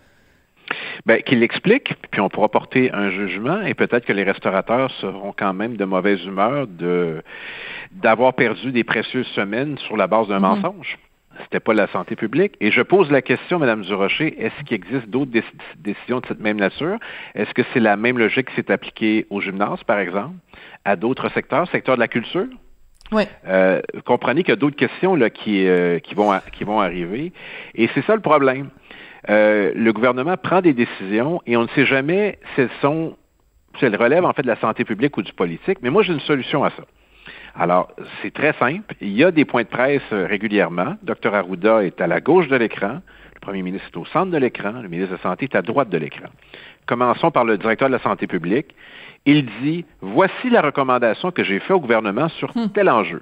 Ben, 1.06 1.22
qu'il 1.22 1.40
l'explique, 1.40 1.94
puis 2.10 2.22
on 2.22 2.30
pourra 2.30 2.50
porter 2.50 2.92
un 2.92 3.12
jugement, 3.12 3.62
et 3.62 3.76
peut-être 3.76 4.04
que 4.06 4.14
les 4.14 4.24
restaurateurs 4.24 4.90
seront 5.00 5.32
quand 5.38 5.54
même 5.54 5.78
de 5.78 5.86
mauvaise 5.86 6.24
humeur 6.26 6.66
de 6.68 7.22
d'avoir 7.92 8.34
perdu 8.34 8.72
des 8.72 8.84
précieuses 8.84 9.28
semaines 9.36 9.78
sur 9.78 9.96
la 9.96 10.08
base 10.08 10.28
d'un 10.28 10.40
Mhm. 10.40 10.42
mensonge. 10.62 10.98
C'était 11.44 11.60
pas 11.60 11.74
la 11.74 11.88
santé 11.88 12.16
publique. 12.16 12.54
Et 12.62 12.72
je 12.72 12.82
pose 12.82 13.12
la 13.12 13.22
question, 13.22 13.60
Madame 13.60 13.82
Durocher, 13.82 14.36
est-ce 14.42 14.64
qu'il 14.64 14.76
existe 14.76 15.10
d'autres 15.10 15.32
déc- 15.32 15.44
décisions 15.78 16.20
de 16.20 16.26
cette 16.28 16.40
même 16.40 16.58
nature? 16.58 16.98
Est-ce 17.34 17.54
que 17.54 17.62
c'est 17.74 17.80
la 17.80 17.98
même 17.98 18.18
logique 18.18 18.50
qui 18.50 18.56
s'est 18.56 18.72
appliquée 18.72 19.26
au 19.30 19.42
gymnase, 19.42 19.84
par 19.84 20.00
exemple, 20.00 20.36
à 20.86 20.96
d'autres 20.96 21.30
secteurs, 21.34 21.70
secteur 21.72 21.96
de 21.96 22.00
la 22.00 22.08
culture? 22.08 22.48
Oui. 23.12 23.24
Euh, 23.48 23.82
comprenez 24.06 24.42
qu'il 24.44 24.50
y 24.50 24.54
a 24.54 24.56
d'autres 24.56 24.76
questions 24.78 25.16
là, 25.16 25.30
qui, 25.30 25.68
euh, 25.68 26.00
qui, 26.00 26.16
vont, 26.16 26.32
a- 26.32 26.42
qui 26.52 26.64
vont 26.64 26.80
arriver. 26.80 27.34
Et 27.76 27.90
c'est 27.94 28.04
ça 28.06 28.16
le 28.16 28.22
problème. 28.22 28.70
Euh, 29.30 29.72
le 29.76 29.92
gouvernement 29.94 30.38
prend 30.38 30.62
des 30.62 30.74
décisions 30.74 31.42
et 31.46 31.58
on 31.58 31.64
ne 31.64 31.68
sait 31.70 31.86
jamais 31.86 32.40
si 32.56 32.62
elles 32.62 32.70
sont, 32.82 33.18
si 33.78 33.86
elles 33.86 33.96
relèvent 33.96 34.26
en 34.26 34.34
fait 34.34 34.44
de 34.44 34.48
la 34.48 34.56
santé 34.60 34.86
publique 34.86 35.18
ou 35.18 35.22
du 35.22 35.34
politique. 35.34 35.80
Mais 35.82 35.90
moi, 35.90 36.02
j'ai 36.04 36.14
une 36.14 36.20
solution 36.22 36.64
à 36.64 36.70
ça. 36.72 36.84
Alors, 37.58 37.90
c'est 38.22 38.34
très 38.34 38.54
simple. 38.54 38.96
Il 39.00 39.16
y 39.16 39.24
a 39.24 39.32
des 39.32 39.46
points 39.46 39.64
de 39.64 39.68
presse 39.68 40.02
euh, 40.12 40.28
régulièrement. 40.28 40.96
Dr 41.04 41.34
Arruda 41.34 41.84
est 41.86 42.02
à 42.02 42.08
la 42.08 42.20
gauche 42.20 42.50
de 42.50 42.56
l'écran. 42.58 43.00
Le 43.34 43.40
premier 43.40 43.62
ministre 43.62 43.88
est 43.94 43.98
au 43.98 44.06
centre 44.06 44.32
de 44.32 44.38
l'écran. 44.38 44.82
Le 44.82 44.90
ministre 44.90 45.12
de 45.14 45.18
la 45.18 45.24
Santé 45.24 45.46
est 45.46 45.56
à 45.56 45.62
droite 45.62 45.90
de 45.90 45.98
l'écran. 45.98 46.28
Commençons 46.86 47.32
par 47.32 47.46
le 47.46 47.58
directeur 47.58 47.88
de 47.88 47.94
la 47.94 48.02
santé 48.02 48.28
publique. 48.28 48.76
Il 49.26 49.46
dit, 49.62 49.86
voici 50.02 50.50
la 50.50 50.62
recommandation 50.62 51.32
que 51.32 51.44
j'ai 51.44 51.60
faite 51.60 51.72
au 51.72 51.80
gouvernement 51.80 52.28
sur 52.30 52.54
tel 52.74 52.90
enjeu. 52.90 53.22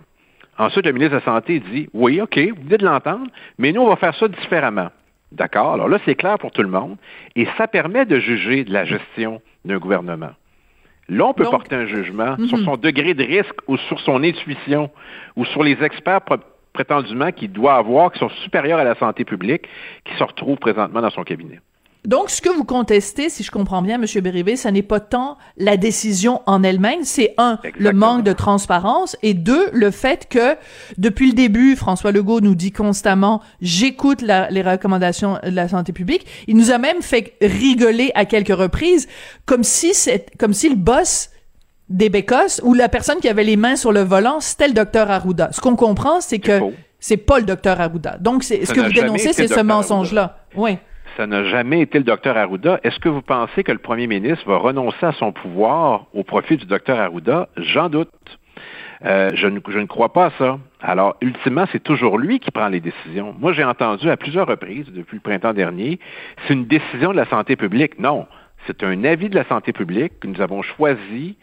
Ensuite, 0.57 0.85
le 0.85 0.91
ministre 0.91 1.13
de 1.13 1.19
la 1.19 1.25
Santé 1.25 1.59
dit, 1.59 1.87
oui, 1.93 2.19
OK, 2.19 2.37
vous 2.37 2.63
venez 2.63 2.77
de 2.77 2.85
l'entendre, 2.85 3.27
mais 3.57 3.71
nous, 3.71 3.81
on 3.81 3.89
va 3.89 3.95
faire 3.95 4.15
ça 4.15 4.27
différemment. 4.27 4.89
D'accord? 5.31 5.73
Alors 5.73 5.87
là, 5.87 5.97
c'est 6.05 6.15
clair 6.15 6.37
pour 6.37 6.51
tout 6.51 6.61
le 6.61 6.69
monde. 6.69 6.97
Et 7.35 7.47
ça 7.57 7.67
permet 7.67 8.05
de 8.05 8.19
juger 8.19 8.63
de 8.63 8.73
la 8.73 8.85
gestion 8.85 9.41
d'un 9.65 9.77
gouvernement. 9.77 10.31
Là, 11.09 11.25
on 11.25 11.33
peut 11.33 11.43
Donc- 11.43 11.51
porter 11.51 11.75
un 11.75 11.85
jugement 11.85 12.35
Mhm. 12.37 12.47
sur 12.47 12.57
son 12.59 12.77
degré 12.77 13.13
de 13.13 13.23
risque 13.23 13.55
ou 13.67 13.77
sur 13.77 13.99
son 13.99 14.23
intuition 14.23 14.89
ou 15.35 15.45
sur 15.45 15.63
les 15.63 15.81
experts 15.83 16.19
pr- 16.19 16.39
prétendument 16.71 17.31
qu'il 17.31 17.51
doit 17.51 17.75
avoir, 17.75 18.11
qui 18.11 18.19
sont 18.19 18.29
supérieurs 18.29 18.79
à 18.79 18.83
la 18.83 18.95
santé 18.95 19.25
publique, 19.25 19.67
qui 20.05 20.15
se 20.15 20.23
retrouvent 20.23 20.57
présentement 20.57 21.01
dans 21.01 21.09
son 21.11 21.23
cabinet. 21.23 21.59
Donc, 22.05 22.29
ce 22.29 22.41
que 22.41 22.49
vous 22.49 22.65
contestez, 22.65 23.29
si 23.29 23.43
je 23.43 23.51
comprends 23.51 23.81
bien, 23.81 23.97
Monsieur 23.97 24.19
Béribé, 24.19 24.57
ça 24.57 24.71
n'est 24.71 24.83
pas 24.83 24.99
tant 24.99 25.37
la 25.55 25.77
décision 25.77 26.41
en 26.45 26.61
elle-même, 26.61 27.03
c'est 27.03 27.33
un, 27.37 27.59
le 27.77 27.93
manque 27.93 28.23
de 28.23 28.33
transparence, 28.33 29.15
et 29.23 29.33
deux, 29.33 29.69
le 29.71 29.89
fait 29.89 30.27
que, 30.27 30.57
depuis 30.97 31.27
le 31.27 31.33
début, 31.33 31.77
François 31.77 32.11
Legault 32.11 32.41
nous 32.41 32.55
dit 32.55 32.73
constamment, 32.73 33.41
j'écoute 33.61 34.21
les 34.21 34.61
recommandations 34.61 35.39
de 35.43 35.49
la 35.51 35.69
santé 35.69 35.93
publique. 35.93 36.25
Il 36.47 36.57
nous 36.57 36.71
a 36.71 36.77
même 36.77 37.01
fait 37.01 37.35
rigoler 37.41 38.11
à 38.15 38.25
quelques 38.25 38.55
reprises, 38.55 39.07
comme 39.45 39.63
si 39.63 39.93
c'est, 39.93 40.25
comme 40.37 40.53
si 40.53 40.67
le 40.67 40.75
boss 40.75 41.29
des 41.87 42.09
bécosses 42.09 42.59
ou 42.63 42.73
la 42.73 42.89
personne 42.89 43.19
qui 43.19 43.29
avait 43.29 43.43
les 43.43 43.55
mains 43.55 43.75
sur 43.75 43.93
le 43.93 44.01
volant, 44.01 44.39
c'était 44.41 44.67
le 44.67 44.73
docteur 44.73 45.09
Arruda. 45.09 45.49
Ce 45.53 45.61
qu'on 45.61 45.75
comprend, 45.75 46.19
c'est 46.19 46.39
que 46.39 46.59
c'est 46.99 47.17
pas 47.17 47.39
le 47.39 47.45
docteur 47.45 47.79
Arruda. 47.79 48.17
Donc, 48.19 48.43
c'est, 48.43 48.65
ce 48.65 48.73
que 48.73 48.81
vous 48.81 48.91
dénoncez, 48.91 49.31
c'est 49.31 49.47
ce 49.47 49.61
mensonge-là. 49.61 50.39
Oui. 50.55 50.77
Ça 51.17 51.27
n'a 51.27 51.43
jamais 51.43 51.81
été 51.81 51.99
le 51.99 52.03
docteur 52.03 52.37
Arruda. 52.37 52.79
Est-ce 52.83 52.99
que 52.99 53.09
vous 53.09 53.21
pensez 53.21 53.63
que 53.63 53.71
le 53.71 53.77
premier 53.77 54.07
ministre 54.07 54.47
va 54.47 54.57
renoncer 54.57 55.05
à 55.05 55.11
son 55.11 55.31
pouvoir 55.31 56.07
au 56.13 56.23
profit 56.23 56.57
du 56.57 56.65
docteur 56.65 56.99
Arruda? 56.99 57.49
J'en 57.57 57.89
doute. 57.89 58.09
Euh, 59.05 59.29
je, 59.35 59.47
ne, 59.47 59.59
je 59.67 59.79
ne 59.79 59.85
crois 59.85 60.13
pas 60.13 60.27
à 60.27 60.31
ça. 60.37 60.59
Alors, 60.81 61.15
ultimement, 61.21 61.65
c'est 61.71 61.83
toujours 61.83 62.17
lui 62.17 62.39
qui 62.39 62.51
prend 62.51 62.67
les 62.67 62.79
décisions. 62.79 63.35
Moi, 63.37 63.53
j'ai 63.53 63.63
entendu 63.63 64.09
à 64.09 64.17
plusieurs 64.17 64.47
reprises 64.47 64.89
depuis 64.91 65.15
le 65.15 65.21
printemps 65.21 65.53
dernier, 65.53 65.99
c'est 66.47 66.53
une 66.53 66.65
décision 66.65 67.11
de 67.11 67.17
la 67.17 67.25
santé 67.25 67.55
publique. 67.55 67.99
Non, 67.99 68.27
c'est 68.65 68.81
un 68.83 69.03
avis 69.03 69.29
de 69.29 69.35
la 69.35 69.43
santé 69.45 69.73
publique 69.73 70.19
que 70.19 70.27
nous 70.27 70.41
avons 70.41 70.61
choisi 70.61 71.37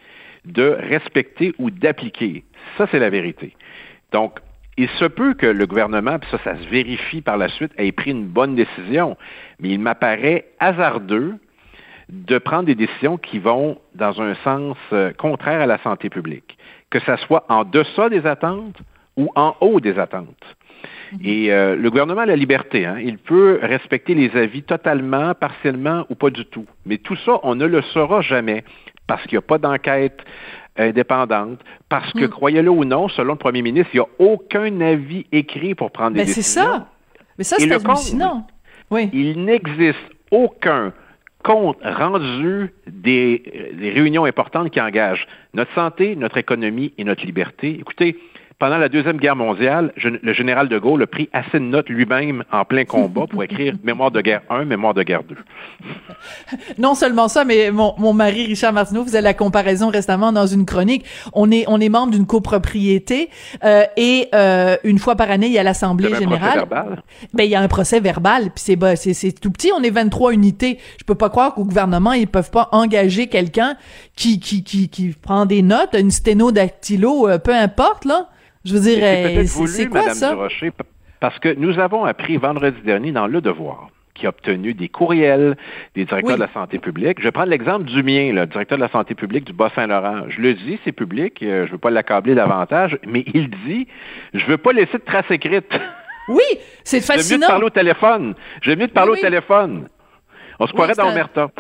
de 0.47 0.77
respecter 0.81 1.53
ou 1.59 1.71
d'appliquer. 1.71 2.45
Ça, 2.79 2.87
c'est 2.91 2.99
la 2.99 3.11
vérité. 3.11 3.55
Donc, 4.11 4.41
il 4.79 4.89
se 4.89 5.05
peut 5.05 5.35
que 5.35 5.47
le 5.47 5.67
gouvernement, 5.67 6.19
puis 6.19 6.31
ça, 6.31 6.39
ça 6.43 6.57
se 6.57 6.67
vérifie 6.69 7.21
par 7.21 7.37
la 7.37 7.49
suite, 7.49 7.73
ait 7.77 7.93
pris 7.93 8.13
une 8.13 8.27
bonne 8.27 8.55
décision, 8.55 9.19
mais 9.61 9.71
il 9.71 9.81
m'apparaît 9.81 10.47
hasardeux 10.59 11.35
de 12.09 12.39
prendre 12.39 12.65
des 12.65 12.75
décisions 12.75 13.17
qui 13.19 13.39
vont 13.39 13.79
dans 13.95 14.21
un 14.21 14.35
sens 14.43 14.77
euh, 14.93 15.13
contraire 15.13 15.61
à 15.61 15.67
la 15.67 15.79
santé 15.83 16.09
publique, 16.11 16.57
que 16.91 16.99
ça 17.01 17.17
soit 17.19 17.45
en 17.49 17.65
deçà 17.65 18.09
des 18.09 18.27
attentes 18.27 18.77
ou 19.17 19.31
en 19.37 19.55
haut 19.61 19.81
des 19.81 19.99
attentes. 19.99 20.57
Et 21.25 21.53
euh, 21.53 21.77
le 21.77 21.91
gouvernement 21.91 22.23
a 22.23 22.27
la 22.27 22.37
liberté, 22.37 22.87
hein. 22.87 22.97
il 23.01 23.19
peut 23.19 23.59
respecter 23.63 24.15
les 24.15 24.31
avis 24.37 24.63
totalement, 24.63 25.35
partiellement 25.35 26.05
ou 26.09 26.15
pas 26.15 26.31
du 26.31 26.45
tout. 26.47 26.67
Mais 26.87 26.99
tout 26.99 27.17
ça, 27.17 27.39
on 27.43 27.55
ne 27.57 27.67
le 27.67 27.83
saura 27.83 28.21
jamais 28.23 28.65
parce 29.07 29.23
qu'il 29.25 29.33
n'y 29.33 29.39
a 29.39 29.43
pas 29.43 29.59
d'enquête 29.59 30.21
indépendante, 30.77 31.59
parce 31.89 32.13
que, 32.13 32.25
Mm. 32.25 32.29
croyez-le 32.29 32.71
ou 32.71 32.85
non, 32.85 33.09
selon 33.09 33.33
le 33.33 33.39
premier 33.39 33.61
ministre, 33.63 33.91
il 33.93 33.99
n'y 33.99 34.05
a 34.05 34.09
aucun 34.33 34.81
avis 34.81 35.27
écrit 35.33 35.75
pour 35.75 35.91
prendre 35.91 36.13
des 36.13 36.21
Ben, 36.21 36.27
c'est 36.29 36.37
décisions. 36.37 36.63
ça. 36.63 36.89
Mais 37.39 37.45
ça, 37.45 37.57
c'est 37.59 37.67
le 37.67 37.79
compte- 37.79 37.87
hallucinant. 37.99 38.47
Oui. 38.91 39.09
Il 39.13 39.45
n'existe 39.45 39.99
aucun 40.31 40.93
compte 41.43 41.79
rendu 41.83 42.73
des, 42.87 43.71
des 43.75 43.91
réunions 43.91 44.25
importantes 44.25 44.71
qui 44.71 44.81
engagent 44.81 45.27
notre 45.55 45.73
santé, 45.75 46.17
notre 46.17 46.37
économie 46.37 46.93
et 46.99 47.05
notre 47.05 47.25
liberté. 47.25 47.79
Écoutez, 47.81 48.17
pendant 48.61 48.79
la 48.79 48.89
Deuxième 48.89 49.17
Guerre 49.17 49.35
mondiale, 49.37 49.93
je- 49.97 50.11
le 50.23 50.33
général 50.33 50.69
de 50.69 50.79
Gaulle 50.79 51.03
a 51.03 51.07
pris 51.09 51.29
assez 51.33 51.59
de 51.59 51.65
notes 51.65 51.89
lui-même 51.89 52.45
en 52.53 52.65
plein 52.65 52.85
combat 52.85 53.27
pour 53.27 53.43
écrire 53.43 53.75
Mémoire 53.83 54.13
de 54.13 54.21
guerre 54.21 54.43
1, 54.51 54.65
Mémoire 54.67 54.95
de 54.95 55.03
guerre 55.03 55.25
2. 55.25 55.35
Non 56.79 56.95
seulement 56.95 57.29
ça, 57.29 57.45
mais 57.45 57.71
mon, 57.71 57.95
mon 57.99 58.13
mari 58.13 58.47
Richard 58.47 58.73
Martineau 58.73 59.03
faisait 59.05 59.23
la 59.23 59.35
comparaison 59.35 59.89
récemment 59.89 60.31
dans 60.33 60.47
une 60.47 60.67
chronique. 60.67 61.05
On 61.33 61.51
est 61.51 61.65
on 61.69 61.81
est 61.81 61.89
membre 61.89 62.13
d'une 62.13 62.27
copropriété 62.27 63.31
euh, 63.65 63.85
et 63.97 64.29
euh, 64.35 64.77
une 64.85 64.99
fois 64.99 65.17
par 65.17 65.31
année 65.31 65.47
il 65.47 65.53
y 65.53 65.59
a 65.59 65.63
l'assemblée 65.63 66.11
générale. 66.21 66.59
Ben 67.33 67.45
il 67.45 67.51
y 67.51 67.55
a 67.55 67.61
un 67.61 67.69
procès 67.69 68.01
verbal 68.01 68.45
puis 68.55 68.63
c'est 68.65 68.77
bah, 68.77 68.95
c'est 68.97 69.15
c'est 69.15 69.33
tout 69.33 69.51
petit. 69.51 69.71
On 69.77 69.83
est 69.83 69.91
23 69.91 70.33
unités. 70.33 70.79
Je 70.99 71.05
peux 71.05 71.15
pas 71.15 71.31
croire 71.31 71.55
qu'au 71.55 71.65
gouvernement 71.65 72.13
ils 72.13 72.27
peuvent 72.29 72.51
pas 72.51 72.69
engager 72.73 73.27
quelqu'un 73.29 73.77
qui 74.17 74.39
qui 74.39 74.63
qui 74.63 74.89
qui 74.91 75.09
prend 75.21 75.47
des 75.47 75.63
notes, 75.63 75.97
une 75.99 76.11
sténodactylo, 76.11 77.29
euh, 77.29 77.39
peu 77.39 77.55
importe 77.55 78.05
là. 78.05 78.29
Je 78.65 78.75
veux 78.75 78.81
dire, 78.81 78.99
C'est 79.01 79.39
euh, 79.39 79.67
c'est 79.67 79.87
quoi 79.87 80.01
Madame 80.01 80.15
ça? 80.15 80.31
Durocher, 80.31 80.73
parce 81.21 81.39
que 81.39 81.55
nous 81.55 81.79
avons 81.79 82.05
appris 82.05 82.37
vendredi 82.37 82.81
dernier 82.85 83.13
dans 83.13 83.27
Le 83.27 83.41
Devoir 83.41 83.89
qui 84.15 84.27
a 84.27 84.31
obtenu 84.31 84.75
des 84.75 84.89
courriels 84.91 85.57
des 85.95 86.05
directeurs 86.05 86.33
Oui. 86.33 86.39
de 86.39 86.45
la 86.45 86.53
santé 86.53 86.79
publique. 86.79 87.19
Je 87.21 87.25
vais 87.25 87.31
prendre 87.33 87.49
l'exemple 87.49 87.85
du 87.85 88.03
mien, 88.03 88.33
le 88.35 88.45
directeur 88.47 88.77
de 88.77 88.83
la 88.83 88.91
santé 88.91 89.15
publique 89.15 89.45
du 89.47 89.55
Bas-Saint-Laurent. 89.55 90.25
Je 90.29 90.43
le 90.43 90.53
dis, 90.53 90.79
c'est 90.85 90.93
public, 90.93 91.43
euh, 91.43 91.65
je 91.67 91.73
veux 91.73 91.79
pas 91.79 91.89
l'accabler 91.91 92.35
davantage, 92.35 92.99
mais 93.07 93.25
il 93.33 93.49
dit, 93.67 93.87
je 94.35 94.45
veux 94.45 94.59
pas 94.59 94.73
laisser 94.75 94.99
de 94.99 95.05
traces 95.05 95.31
écrites. 95.31 95.73
Oui, 96.29 96.43
c'est 96.85 96.99
J'aime 97.01 97.17
mieux 97.17 97.19
de 97.19 97.23
fascinant. 97.23 97.47
parler 97.47 97.65
au 97.65 97.71
téléphone. 97.71 98.35
J'aime 98.61 98.81
mieux 98.81 98.89
de 98.89 98.93
parler 98.93 99.13
Oui, 99.13 99.19
au 99.19 99.23
téléphone. 99.23 99.89
On 100.59 100.67
se 100.67 100.73
croirait 100.75 100.93
dans 100.95 101.09
Omerta. 101.09 101.51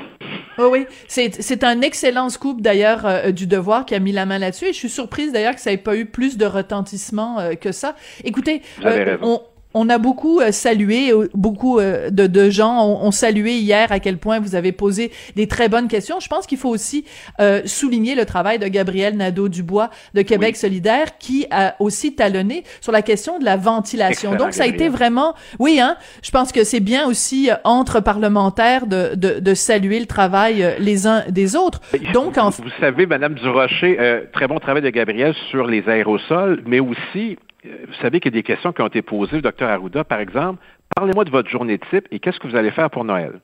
Oui, 0.61 0.68
oui. 0.70 0.87
C'est, 1.09 1.42
c'est 1.42 1.64
un 1.64 1.81
excellent 1.81 2.29
scoop 2.29 2.61
d'ailleurs 2.61 3.07
euh, 3.07 3.31
du 3.31 3.46
Devoir 3.46 3.87
qui 3.87 3.94
a 3.94 3.99
mis 3.99 4.12
la 4.12 4.27
main 4.27 4.38
là-dessus. 4.38 4.66
Et 4.66 4.73
je 4.73 4.79
suis 4.79 4.90
surprise 4.90 5.33
d'ailleurs 5.33 5.55
que 5.55 5.61
ça 5.61 5.70
n'ait 5.70 5.77
pas 5.77 5.96
eu 5.96 6.07
plus 6.07 6.37
de 6.37 6.46
retentissement 6.46 7.38
euh, 7.38 7.55
que 7.55 7.73
ça. 7.73 7.96
Écoutez, 8.25 8.62
euh, 8.85 9.16
on, 9.23 9.42
on 9.74 9.88
a 9.88 9.98
beaucoup 9.98 10.40
euh, 10.40 10.52
salué, 10.52 11.12
euh, 11.12 11.28
beaucoup 11.35 11.78
euh, 11.78 12.11
de, 12.11 12.26
de 12.26 12.50
gens 12.50 12.85
ont, 12.85 13.06
ont 13.06 13.11
salué 13.11 13.59
hier 13.59 13.90
à 13.92 14.00
quel 14.00 14.18
point 14.18 14.40
vous 14.40 14.54
avez 14.54 14.72
posé 14.72 15.11
des 15.37 15.46
très 15.46 15.68
bonnes 15.68 15.88
questions. 15.88 16.20
Je 16.20 16.28
pense 16.28 16.46
qu'il 16.46 16.59
faut 16.59 16.68
aussi 16.68 17.04
euh, 17.40 17.62
souligner 17.64 18.14
le 18.14 18.24
travail 18.24 18.59
de 18.59 18.66
Gabriel 18.66 19.16
Nadeau-Dubois 19.16 19.90
de 20.14 20.22
Québec 20.22 20.56
solidaire 20.56 21.18
qui 21.18 21.46
a 21.50 21.76
aussi 21.78 22.14
talonné 22.14 22.64
sur 22.80 22.92
la 22.92 23.02
question 23.02 23.38
de 23.38 23.44
la 23.44 23.56
ventilation. 23.56 24.30
Excellent, 24.33 24.44
Donc, 24.44 24.54
ça 24.54 24.64
a 24.64 24.66
été 24.66 24.88
vraiment, 24.88 25.35
oui, 25.59 25.80
hein, 25.80 25.96
je 26.22 26.30
pense 26.30 26.52
que 26.52 26.64
c'est 26.64 26.80
bien 26.80 27.06
aussi 27.06 27.50
entre 27.64 28.00
parlementaires 28.00 28.87
de, 28.87 29.14
de, 29.14 29.40
de 29.40 29.54
saluer 29.54 30.00
le 30.00 30.06
travail 30.06 30.76
les 30.78 31.06
uns 31.06 31.24
des 31.28 31.56
autres. 31.56 31.80
Donc, 32.12 32.38
en 32.38 32.50
Vous 32.50 32.64
savez, 32.80 33.06
Madame 33.06 33.35
Durocher, 33.35 33.96
euh, 34.00 34.22
très 34.33 34.46
bon 34.46 34.59
travail 34.59 34.83
de 34.83 34.90
Gabriel 34.90 35.35
sur 35.50 35.66
les 35.66 35.88
aérosols, 35.88 36.62
mais 36.66 36.80
aussi, 36.80 37.38
vous 37.64 37.94
savez 38.01 38.20
qu'il 38.20 38.33
y 38.33 38.37
a 38.37 38.38
des 38.38 38.42
questions 38.42 38.73
qui 38.73 38.83
ont 38.83 38.87
été 38.87 39.03
posées 39.03 39.37
au 39.38 39.40
docteur 39.40 39.68
Arruda, 39.70 40.05
par 40.05 40.20
exemple. 40.20 40.62
Parlez-moi 40.94 41.25
de 41.25 41.31
votre 41.31 41.49
journée 41.49 41.79
type 41.90 42.07
et 42.11 42.18
qu'est-ce 42.18 42.38
que 42.40 42.49
vous 42.49 42.57
allez 42.57 42.70
faire 42.70 42.90
pour 42.90 43.05
Noël? 43.05 43.40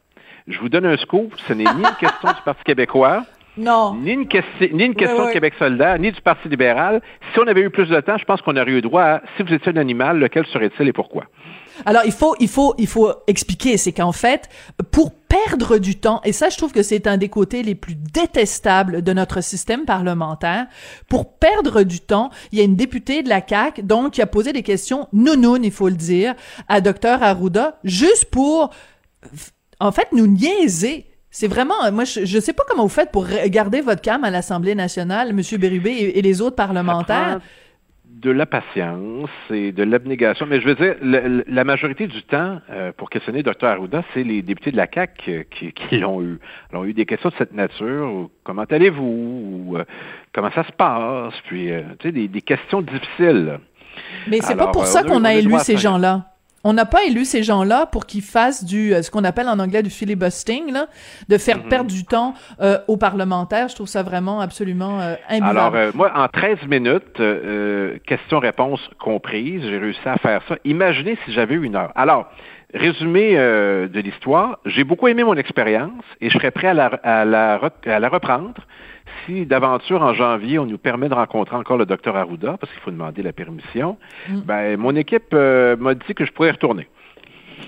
Je 0.48 0.58
vous 0.58 0.68
donne 0.68 0.86
un 0.86 0.96
scoop, 0.96 1.32
ce 1.48 1.52
n'est 1.52 1.64
ni 1.64 1.80
une 1.80 1.96
question 1.98 2.28
du 2.28 2.42
Parti 2.44 2.62
québécois, 2.64 3.24
non. 3.56 3.94
ni 3.94 4.12
une, 4.12 4.28
question- 4.28 4.68
ni 4.72 4.84
une 4.84 4.94
question 4.94 5.22
ouais. 5.22 5.28
de 5.28 5.32
Québec 5.32 5.54
solidaire, 5.58 5.98
ni 5.98 6.12
du 6.12 6.20
Parti 6.20 6.48
libéral. 6.48 7.00
Si 7.32 7.40
on 7.40 7.46
avait 7.46 7.62
eu 7.62 7.70
plus 7.70 7.88
de 7.88 8.00
temps, 8.00 8.16
je 8.16 8.24
pense 8.24 8.40
qu'on 8.42 8.56
aurait 8.56 8.70
eu 8.70 8.80
droit 8.80 9.02
à, 9.02 9.22
si 9.36 9.42
vous 9.42 9.52
étiez 9.52 9.72
un 9.72 9.76
animal, 9.76 10.18
lequel 10.18 10.46
serait-il 10.46 10.88
et 10.88 10.92
pourquoi? 10.92 11.24
Alors, 11.84 12.02
il 12.04 12.12
faut, 12.12 12.34
il 12.40 12.48
faut, 12.48 12.74
il 12.78 12.86
faut 12.86 13.12
expliquer, 13.26 13.76
c'est 13.76 13.92
qu'en 13.92 14.12
fait, 14.12 14.48
pour 14.90 15.12
perdre 15.12 15.78
du 15.78 15.96
temps, 15.96 16.20
et 16.24 16.32
ça, 16.32 16.48
je 16.48 16.56
trouve 16.56 16.72
que 16.72 16.82
c'est 16.82 17.06
un 17.06 17.16
des 17.16 17.28
côtés 17.28 17.62
les 17.62 17.74
plus 17.74 17.94
détestables 17.94 19.02
de 19.02 19.12
notre 19.12 19.42
système 19.42 19.84
parlementaire, 19.84 20.66
pour 21.08 21.34
perdre 21.34 21.82
du 21.82 22.00
temps, 22.00 22.30
il 22.52 22.58
y 22.58 22.62
a 22.62 22.64
une 22.64 22.76
députée 22.76 23.22
de 23.22 23.28
la 23.28 23.46
CAQ, 23.46 23.82
donc, 23.82 24.14
qui 24.14 24.22
a 24.22 24.26
posé 24.26 24.52
des 24.52 24.62
questions 24.62 25.08
nounounes, 25.12 25.64
il 25.64 25.72
faut 25.72 25.88
le 25.88 25.96
dire, 25.96 26.34
à 26.68 26.80
Dr 26.80 27.22
Arruda, 27.22 27.78
juste 27.84 28.26
pour, 28.26 28.70
en 29.80 29.92
fait, 29.92 30.08
nous 30.12 30.26
niaiser. 30.26 31.06
C'est 31.30 31.48
vraiment, 31.48 31.74
moi, 31.92 32.04
je, 32.04 32.24
je 32.24 32.40
sais 32.40 32.54
pas 32.54 32.62
comment 32.66 32.84
vous 32.84 32.88
faites 32.88 33.10
pour 33.10 33.26
garder 33.48 33.82
votre 33.82 34.00
calme 34.00 34.24
à 34.24 34.30
l'Assemblée 34.30 34.74
nationale, 34.74 35.34
Monsieur 35.34 35.58
Bérubé 35.58 35.90
et, 35.90 36.18
et 36.18 36.22
les 36.22 36.40
autres 36.40 36.56
parlementaires. 36.56 37.40
De 38.16 38.30
la 38.30 38.46
patience 38.46 39.28
et 39.50 39.72
de 39.72 39.82
l'abnégation. 39.82 40.46
Mais 40.46 40.60
je 40.60 40.66
veux 40.66 40.74
dire, 40.74 40.94
le- 41.02 41.44
la 41.46 41.64
majorité 41.64 42.06
du 42.06 42.22
temps, 42.22 42.60
euh, 42.70 42.90
pour 42.96 43.10
questionner 43.10 43.42
Dr 43.42 43.64
Arruda, 43.66 44.02
c'est 44.14 44.24
les 44.24 44.40
députés 44.40 44.72
de 44.72 44.76
la 44.78 44.86
CAQ 44.92 45.30
euh, 45.30 45.42
qui, 45.50 45.72
qui 45.72 45.98
l'ont 46.00 46.22
eu. 46.22 46.38
Ils 46.72 46.76
ont 46.78 46.84
eu 46.86 46.94
des 46.94 47.04
questions 47.04 47.28
de 47.28 47.34
cette 47.36 47.52
nature. 47.52 48.10
ou 48.10 48.30
comment 48.42 48.64
allez-vous? 48.64 49.66
Ou, 49.68 49.76
euh, 49.76 49.84
comment 50.32 50.50
ça 50.52 50.64
se 50.64 50.72
passe? 50.72 51.34
Puis, 51.46 51.70
euh, 51.70 51.82
tu 51.98 52.08
sais, 52.08 52.12
des, 52.12 52.26
des 52.28 52.42
questions 52.42 52.80
difficiles. 52.80 53.58
Mais 54.28 54.38
c'est 54.40 54.56
pas 54.56 54.62
Alors, 54.62 54.72
pour 54.72 54.82
euh, 54.82 54.86
ça 54.86 55.02
qu'on 55.02 55.20
on 55.20 55.24
a 55.24 55.34
élu 55.34 55.52
ces 55.58 55.76
gens-là. 55.76 56.24
On 56.68 56.72
n'a 56.72 56.84
pas 56.84 57.04
élu 57.04 57.24
ces 57.24 57.42
gens-là 57.42 57.86
pour 57.86 58.06
qu'ils 58.06 58.22
fassent 58.22 58.64
du 58.64 58.92
euh, 58.92 59.02
ce 59.02 59.10
qu'on 59.10 59.24
appelle 59.24 59.48
en 59.48 59.58
anglais 59.58 59.82
du 59.82 59.90
filibustering, 59.90 60.72
là, 60.72 60.86
de 61.28 61.38
faire 61.38 61.56
Mm-hmm. 61.56 61.68
perdre 61.68 61.90
du 61.90 62.04
temps 62.04 62.34
euh, 62.60 62.78
aux 62.88 62.96
parlementaires. 62.96 63.68
Je 63.68 63.74
trouve 63.74 63.86
ça 63.86 64.02
vraiment 64.02 64.40
absolument 64.40 65.00
euh, 65.00 65.14
imbuvable. 65.28 65.58
Alors, 65.58 65.74
euh, 65.74 65.90
moi, 65.94 66.12
en 66.14 66.28
13 66.28 66.58
minutes, 66.68 67.20
questions-réponses 68.06 68.80
comprises, 68.98 69.62
j'ai 69.62 69.78
réussi 69.78 70.00
à 70.04 70.16
faire 70.16 70.42
ça. 70.48 70.56
Imaginez 70.64 71.18
si 71.24 71.32
j'avais 71.32 71.54
eu 71.54 71.64
une 71.64 71.76
heure. 71.76 71.92
Alors, 71.94 72.26
résumé 72.74 73.32
euh, 73.36 73.88
de 73.88 74.00
l'histoire, 74.00 74.58
j'ai 74.66 74.84
beaucoup 74.84 75.08
aimé 75.08 75.24
mon 75.24 75.34
expérience 75.34 76.02
et 76.20 76.30
je 76.30 76.38
serais 76.38 76.50
prêt 76.50 76.68
à 76.68 76.74
la, 76.74 76.86
à 76.86 77.24
la, 77.24 77.60
à 77.86 77.98
la 77.98 78.08
reprendre 78.08 78.54
si 79.24 79.46
d'aventure 79.46 80.02
en 80.02 80.14
janvier, 80.14 80.58
on 80.58 80.66
nous 80.66 80.78
permet 80.78 81.08
de 81.08 81.14
rencontrer 81.14 81.56
encore 81.56 81.76
le 81.76 81.86
docteur 81.86 82.16
Arruda, 82.16 82.56
parce 82.58 82.72
qu'il 82.72 82.82
faut 82.82 82.90
demander 82.90 83.22
la 83.22 83.32
permission. 83.32 83.96
Mm. 84.28 84.40
Ben, 84.40 84.76
mon 84.76 84.94
équipe 84.96 85.32
euh, 85.32 85.76
m'a 85.76 85.94
dit 85.94 86.14
que 86.14 86.24
je 86.24 86.32
pourrais 86.32 86.48
y 86.48 86.52
retourner. 86.52 86.88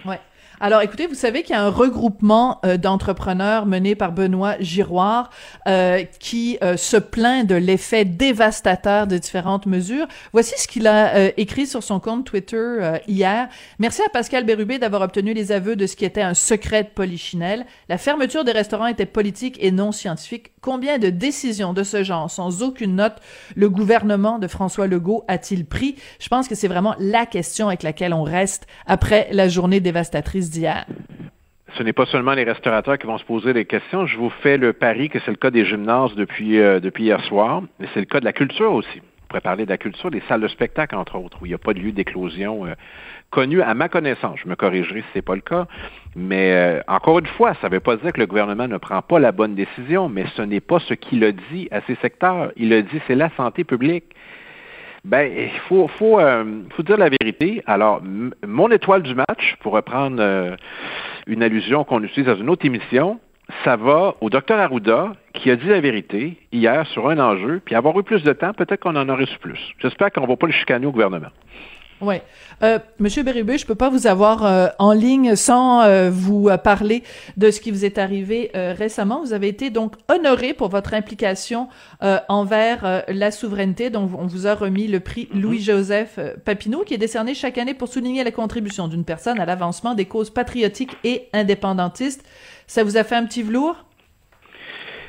Ouais. 0.05 0.21
Alors, 0.61 0.83
écoutez, 0.83 1.07
vous 1.07 1.15
savez 1.15 1.45
qu'il 1.45 1.55
y 1.55 1.59
a 1.59 1.63
un 1.63 1.71
regroupement 1.71 2.59
euh, 2.65 2.77
d'entrepreneurs 2.79 3.65
mené 3.65 3.95
par 3.95 4.11
Benoît 4.11 4.57
Giroir 4.59 5.31
euh, 5.69 6.03
qui 6.19 6.59
euh, 6.65 6.77
se 6.77 6.97
plaint 6.97 7.47
de 7.47 7.55
l'effet 7.55 8.05
dévastateur 8.05 9.07
de 9.07 9.19
différentes 9.19 9.67
mesures. 9.67 10.09
Voici 10.33 10.55
ce 10.57 10.67
qu'il 10.67 10.89
a 10.89 11.15
euh, 11.15 11.31
écrit 11.37 11.69
sur 11.69 11.85
son 11.85 12.01
compte 12.01 12.25
Twitter 12.25 12.57
euh, 12.57 12.99
hier. 13.07 13.49
Merci 13.79 14.03
à 14.03 14.09
Pascal 14.09 14.45
Bérubé 14.45 14.81
d'avoir 14.81 15.03
obtenu 15.03 15.33
les 15.33 15.53
aveux 15.53 15.77
de 15.77 15.87
ce 15.87 15.95
qui 15.95 16.05
était 16.05 16.23
un 16.23 16.35
secret 16.35 16.83
de 16.83 16.89
polichinelle. 16.89 17.65
La 17.89 17.97
fermeture 17.97 18.43
des 18.43 18.51
restaurants 18.51 18.87
était 18.89 19.07
politique 19.07 19.59
et 19.61 19.71
non 19.71 19.93
scientifique. 19.93 20.51
Combien 20.61 20.99
de 20.99 21.09
décisions 21.09 21.73
de 21.73 21.85
ce 21.85 22.03
genre, 22.03 22.29
sans 22.29 22.65
aucune 22.65 22.97
note, 22.97 23.19
le 23.55 23.71
gouvernement 23.71 24.41
de 24.41 24.49
François 24.49 24.89
Legault 24.89 25.25
a-t-il 25.29 25.65
pris? 25.65 25.95
Je 26.19 26.27
pense 26.27 26.49
que 26.49 26.57
c'est 26.57 26.67
vraiment 26.67 26.97
la 26.99 27.27
question 27.27 27.69
avec 27.69 27.85
laquelle 27.85 28.13
on 28.13 28.25
reste 28.25 28.67
après 28.87 29.29
la 29.31 29.49
journée 29.49 29.79
dévastatrice 29.79 30.48
d'hier. 30.51 30.87
Ce 31.77 31.83
n'est 31.83 31.93
pas 31.93 32.07
seulement 32.07 32.33
les 32.33 32.45
restaurateurs 32.45 32.99
qui 32.99 33.07
vont 33.07 33.19
se 33.19 33.25
poser 33.25 33.53
des 33.53 33.65
questions. 33.65 34.07
Je 34.07 34.17
vous 34.17 34.31
fais 34.43 34.57
le 34.57 34.73
pari 34.73 35.11
que 35.11 35.19
c'est 35.21 35.31
le 35.31 35.37
cas 35.37 35.51
des 35.51 35.65
gymnases 35.65 36.15
depuis, 36.15 36.59
euh, 36.59 36.81
depuis 36.81 37.05
hier 37.05 37.23
soir, 37.25 37.63
mais 37.79 37.87
c'est 37.93 38.01
le 38.01 38.07
cas 38.07 38.21
de 38.21 38.25
la 38.25 38.33
culture 38.33 38.73
aussi. 38.73 39.01
On 39.01 39.27
pourrait 39.29 39.41
parler 39.43 39.65
de 39.67 39.71
la 39.71 39.77
culture, 39.77 40.11
des 40.11 40.23
salles 40.27 40.41
de 40.41 40.49
spectacle, 40.49 40.97
entre 40.97 41.17
autres, 41.17 41.37
où 41.43 41.47
il 41.47 41.51
n'y 41.51 41.55
a 41.55 41.59
pas 41.59 41.75
de 41.75 41.79
lieu 41.79 41.93
d'éclosion 41.93 42.67
euh, 42.67 42.75
connu 43.31 43.61
à 43.61 43.75
ma 43.75 43.91
connaissance. 43.91 44.39
Je 44.43 44.49
me 44.49 44.57
corrigerai 44.57 45.01
si 45.03 45.07
ce 45.13 45.19
n'est 45.19 45.23
pas 45.23 45.35
le 45.35 45.43
cas. 45.43 45.67
Mais 46.17 46.53
euh, 46.53 46.81
encore 46.89 47.19
une 47.19 47.27
fois, 47.27 47.55
ça 47.61 47.69
ne 47.69 47.75
veut 47.75 47.81
pas 47.81 47.97
dire 47.97 48.13
que 48.13 48.21
le 48.21 48.27
gouvernement 48.27 48.67
ne 48.67 48.79
prend 48.79 49.03
pas 49.03 49.19
la 49.19 49.33
bonne 49.33 49.55
décision, 49.55 50.09
mais 50.09 50.25
ce 50.35 50.43
n'est 50.43 50.61
pas 50.61 50.79
ce 50.81 50.95
qu'il 50.95 51.23
a 51.25 51.33
dit 51.33 51.69
à 51.71 51.83
ces 51.83 51.97
secteurs. 51.97 52.53
Il 52.57 52.73
a 52.73 52.83
dit 52.83 53.01
c'est 53.07 53.15
la 53.15 53.31
santé 53.37 53.65
publique. 53.65 54.05
Ben, 55.09 55.33
il 55.35 55.59
faut, 55.61 55.89
faut, 55.89 56.21
euh, 56.21 56.45
faut 56.77 56.83
dire 56.83 56.99
la 56.99 57.09
vérité. 57.09 57.63
Alors, 57.65 58.03
mon 58.47 58.71
étoile 58.71 59.03
du 59.03 59.15
match, 59.15 59.57
pour 59.61 59.73
reprendre 59.73 60.19
euh, 60.21 60.55
une 61.27 61.43
allusion 61.43 61.83
qu'on 61.83 62.03
utilise 62.03 62.27
dans 62.27 62.37
une 62.37 62.51
autre 62.51 62.67
émission, 62.67 63.19
ça 63.65 63.77
va 63.77 64.17
au 64.21 64.29
docteur 64.29 64.61
Arruda 64.61 65.13
qui 65.33 65.51
a 65.51 65.57
dit 65.57 65.69
la 65.69 65.81
vérité 65.81 66.37
hier 66.53 66.87
sur 66.89 67.09
un 67.09 67.19
enjeu, 67.19 67.63
puis 67.65 67.75
avoir 67.75 67.99
eu 67.99 68.03
plus 68.03 68.23
de 68.23 68.35
temps, 68.35 68.53
peut-être 68.53 68.81
qu'on 68.81 68.97
en 68.97 69.09
aurait 69.09 69.25
su 69.25 69.39
plus. 69.39 69.59
J'espère 69.79 70.13
qu'on 70.13 70.21
ne 70.21 70.27
va 70.27 70.37
pas 70.37 70.47
le 70.47 70.53
chicaner 70.53 70.85
au 70.85 70.93
gouvernement. 70.93 71.31
Ouais. 72.01 72.23
Euh, 72.63 72.79
Monsieur 72.99 73.25
Bérubé, 73.25 73.59
je 73.59 73.67
peux 73.67 73.75
pas 73.75 73.91
vous 73.91 74.07
avoir 74.07 74.45
euh, 74.45 74.69
en 74.79 74.93
ligne 74.93 75.35
sans 75.35 75.83
euh, 75.83 76.11
vous 76.13 76.49
euh, 76.49 76.57
parler 76.57 77.03
de 77.37 77.51
ce 77.51 77.61
qui 77.61 77.71
vous 77.71 77.85
est 77.85 77.99
arrivé 77.99 78.51
euh, 78.55 78.73
récemment. 78.77 79.21
Vous 79.21 79.33
avez 79.33 79.49
été 79.49 79.71
donc 79.71 79.95
honoré 80.09 80.55
pour 80.55 80.69
votre 80.69 80.95
implication 80.95 81.69
euh, 82.03 82.19
envers 82.29 82.85
euh, 82.85 83.01
la 83.09 83.31
souveraineté. 83.31 83.91
Donc, 83.91 84.11
on 84.17 84.27
vous 84.27 84.47
a 84.47 84.55
remis 84.55 84.87
le 84.87 85.01
prix 85.01 85.29
Louis-Joseph 85.35 86.15
euh, 86.19 86.35
Papineau, 86.45 86.85
qui 86.85 86.95
est 86.95 86.99
décerné 86.99 87.35
chaque 87.35 87.59
année 87.59 87.75
pour 87.75 87.89
souligner 87.89 88.23
la 88.23 88.31
contribution 88.31 88.87
d'une 88.87 89.05
personne 89.05 89.41
à 89.41 89.47
l'avancement 89.47 89.95
des 89.95 90.05
causes 90.05 90.31
patriotiques 90.31 90.97
et 91.03 91.29
indépendantistes. 91.33 92.25
Ça 92.69 92.85
vous 92.85 92.97
a 92.97 93.03
fait 93.03 93.17
un 93.17 93.25
petit 93.25 93.43
velours? 93.43 93.88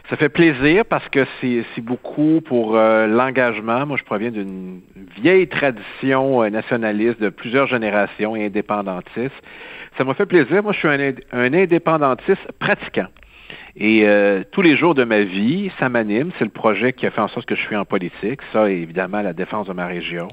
Ça 0.09 0.17
fait 0.17 0.29
plaisir 0.29 0.85
parce 0.85 1.07
que 1.09 1.25
c'est 1.39 1.81
beaucoup 1.81 2.41
pour 2.41 2.75
euh, 2.75 3.05
l'engagement. 3.05 3.85
Moi, 3.85 3.95
je 3.97 4.03
proviens 4.03 4.31
d'une 4.31 4.81
vieille 5.21 5.47
tradition 5.47 6.41
euh, 6.41 6.49
nationaliste 6.49 7.21
de 7.21 7.29
plusieurs 7.29 7.67
générations 7.67 8.35
et 8.35 8.45
indépendantiste. 8.45 9.35
Ça 9.97 10.03
m'a 10.03 10.15
fait 10.15 10.25
plaisir. 10.25 10.63
Moi, 10.63 10.71
je 10.73 10.79
suis 10.79 10.87
un, 10.87 10.97
ind- 10.97 11.21
un 11.31 11.53
indépendantiste 11.53 12.51
pratiquant. 12.57 13.07
Et 13.75 14.07
euh, 14.07 14.43
tous 14.51 14.63
les 14.63 14.75
jours 14.75 14.95
de 14.95 15.03
ma 15.03 15.21
vie, 15.21 15.71
ça 15.79 15.89
m'anime. 15.89 16.31
C'est 16.39 16.45
le 16.45 16.49
projet 16.51 16.91
qui 16.91 17.05
a 17.05 17.11
fait 17.11 17.21
en 17.21 17.27
sorte 17.27 17.45
que 17.45 17.55
je 17.55 17.61
suis 17.61 17.75
en 17.75 17.85
politique. 17.85 18.39
Ça, 18.51 18.67
évidemment, 18.69 19.21
la 19.21 19.33
défense 19.33 19.67
de 19.67 19.73
ma 19.73 19.85
région. 19.85 20.27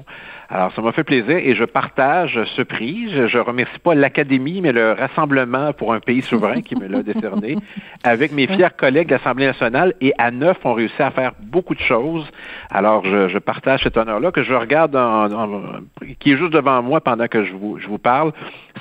Alors, 0.49 0.71
ça 0.73 0.81
m'a 0.81 0.93
fait 0.93 1.03
plaisir 1.03 1.35
et 1.37 1.55
je 1.55 1.65
partage 1.65 2.39
ce 2.55 2.61
prix. 2.61 3.09
Je, 3.13 3.27
je 3.27 3.37
remercie 3.37 3.79
pas 3.79 3.93
l'Académie, 3.95 4.61
mais 4.61 4.71
le 4.71 4.93
Rassemblement 4.93 5.73
pour 5.73 5.93
un 5.93 5.99
pays 5.99 6.21
souverain 6.21 6.61
qui 6.61 6.75
me 6.77 6.87
l'a 6.87 7.03
décerné 7.03 7.57
avec 8.03 8.31
mes 8.31 8.47
fiers 8.47 8.69
collègues 8.77 9.07
de 9.09 9.15
l'Assemblée 9.15 9.45
nationale. 9.45 9.93
Et 9.99 10.13
à 10.17 10.31
neuf, 10.31 10.57
on 10.63 10.73
réussi 10.73 11.01
à 11.01 11.11
faire 11.11 11.33
beaucoup 11.41 11.75
de 11.75 11.81
choses. 11.81 12.25
Alors, 12.69 13.03
je, 13.05 13.27
je 13.27 13.37
partage 13.39 13.83
cet 13.83 13.97
honneur-là 13.97 14.31
que 14.31 14.41
je 14.41 14.53
regarde, 14.53 14.95
en, 14.95 15.29
en- 15.31 15.61
qui 16.19 16.31
est 16.31 16.37
juste 16.37 16.53
devant 16.53 16.81
moi 16.81 17.01
pendant 17.01 17.27
que 17.27 17.43
je 17.43 17.51
vous, 17.53 17.77
je 17.79 17.87
vous 17.87 17.97
parle. 17.97 18.31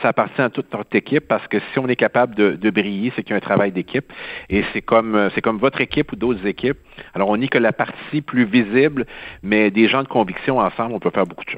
Ça 0.02 0.08
appartient 0.10 0.40
à 0.42 0.50
toute 0.50 0.72
notre 0.72 0.94
équipe 0.94 1.26
parce 1.26 1.48
que 1.48 1.58
si 1.72 1.78
on 1.80 1.88
est 1.88 1.96
capable 1.96 2.36
de, 2.36 2.52
de 2.52 2.70
briller, 2.70 3.12
c'est 3.16 3.22
qu'il 3.22 3.30
y 3.30 3.34
a 3.34 3.38
un 3.38 3.40
travail 3.40 3.72
d'équipe. 3.72 4.12
Et 4.50 4.62
c'est 4.72 4.82
comme, 4.82 5.30
c'est 5.34 5.40
comme 5.42 5.58
votre 5.58 5.80
équipe 5.80 6.12
ou 6.12 6.16
d'autres 6.16 6.46
équipes. 6.46 6.78
Alors, 7.14 7.28
on 7.30 7.36
n'est 7.38 7.48
que 7.48 7.58
la 7.58 7.72
partie 7.72 8.20
plus 8.22 8.44
visible, 8.44 9.04
mais 9.42 9.72
des 9.72 9.88
gens 9.88 10.04
de 10.04 10.08
conviction 10.08 10.58
ensemble, 10.60 10.92
on 10.94 11.00
peut 11.00 11.10
faire 11.10 11.26
beaucoup 11.26 11.44
de 11.44 11.50
choses. 11.50 11.55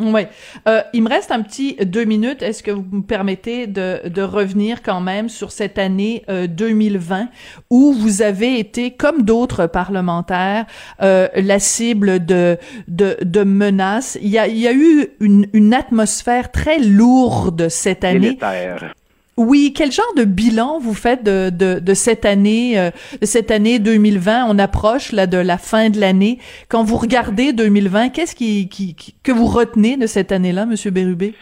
Oui. 0.00 0.22
Euh, 0.66 0.82
il 0.92 1.04
me 1.04 1.08
reste 1.08 1.30
un 1.30 1.40
petit 1.40 1.76
deux 1.76 2.04
minutes. 2.04 2.42
Est-ce 2.42 2.64
que 2.64 2.72
vous 2.72 2.84
me 2.90 3.02
permettez 3.02 3.68
de, 3.68 4.08
de 4.08 4.22
revenir 4.22 4.82
quand 4.82 5.00
même 5.00 5.28
sur 5.28 5.52
cette 5.52 5.78
année 5.78 6.24
euh, 6.28 6.48
2020 6.48 7.28
où 7.70 7.92
vous 7.92 8.20
avez 8.20 8.58
été, 8.58 8.90
comme 8.90 9.22
d'autres 9.22 9.66
parlementaires, 9.68 10.66
euh, 11.00 11.28
la 11.36 11.60
cible 11.60 12.24
de, 12.24 12.58
de, 12.88 13.16
de 13.22 13.44
menaces? 13.44 14.18
Il 14.20 14.30
y 14.30 14.38
a, 14.38 14.48
il 14.48 14.58
y 14.58 14.66
a 14.66 14.72
eu 14.72 15.10
une, 15.20 15.46
une 15.52 15.72
atmosphère 15.72 16.50
très 16.50 16.80
lourde 16.80 17.68
cette 17.68 18.02
année. 18.02 18.36
Délétère. 18.40 18.94
Oui, 19.36 19.72
quel 19.74 19.90
genre 19.90 20.14
de 20.16 20.22
bilan 20.24 20.78
vous 20.78 20.94
faites 20.94 21.24
de, 21.24 21.50
de, 21.50 21.94
cette 21.94 22.24
année, 22.24 22.78
euh, 22.78 22.90
de 23.20 23.26
cette 23.26 23.50
année 23.50 23.80
2020 23.80 24.46
On 24.48 24.58
approche 24.60 25.10
là 25.10 25.26
de 25.26 25.38
la 25.38 25.58
fin 25.58 25.90
de 25.90 25.98
l'année. 25.98 26.38
Quand 26.68 26.84
vous 26.84 26.96
regardez 26.96 27.52
2020, 27.52 28.10
qu'est-ce 28.10 28.36
qui, 28.36 28.68
qui, 28.68 28.94
qui- 28.94 29.14
que 29.24 29.32
vous 29.32 29.46
retenez 29.46 29.96
de 29.96 30.06
cette 30.06 30.30
année-là, 30.30 30.66
Monsieur 30.66 30.92
Bérubé? 30.92 31.34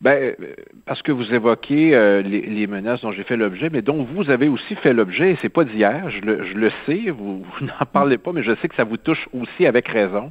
Ben, 0.00 0.34
euh, 0.40 0.54
parce 0.86 1.02
que 1.02 1.10
vous 1.10 1.34
évoquez 1.34 1.92
euh, 1.94 2.22
les, 2.22 2.42
les 2.42 2.66
menaces 2.68 3.00
dont 3.00 3.10
j'ai 3.10 3.24
fait 3.24 3.36
l'objet, 3.36 3.68
mais 3.68 3.82
dont 3.82 4.04
vous 4.04 4.30
avez 4.30 4.46
aussi 4.46 4.76
fait 4.76 4.92
l'objet, 4.92 5.32
et 5.32 5.36
c'est 5.42 5.48
pas 5.48 5.64
d'hier, 5.64 6.08
je 6.08 6.20
le, 6.20 6.44
je 6.44 6.54
le 6.54 6.70
sais, 6.86 7.10
vous, 7.10 7.42
vous 7.60 7.66
n'en 7.66 7.84
parlez 7.92 8.16
pas, 8.16 8.32
mais 8.32 8.44
je 8.44 8.54
sais 8.56 8.68
que 8.68 8.76
ça 8.76 8.84
vous 8.84 8.96
touche 8.96 9.28
aussi 9.32 9.66
avec 9.66 9.88
raison. 9.88 10.30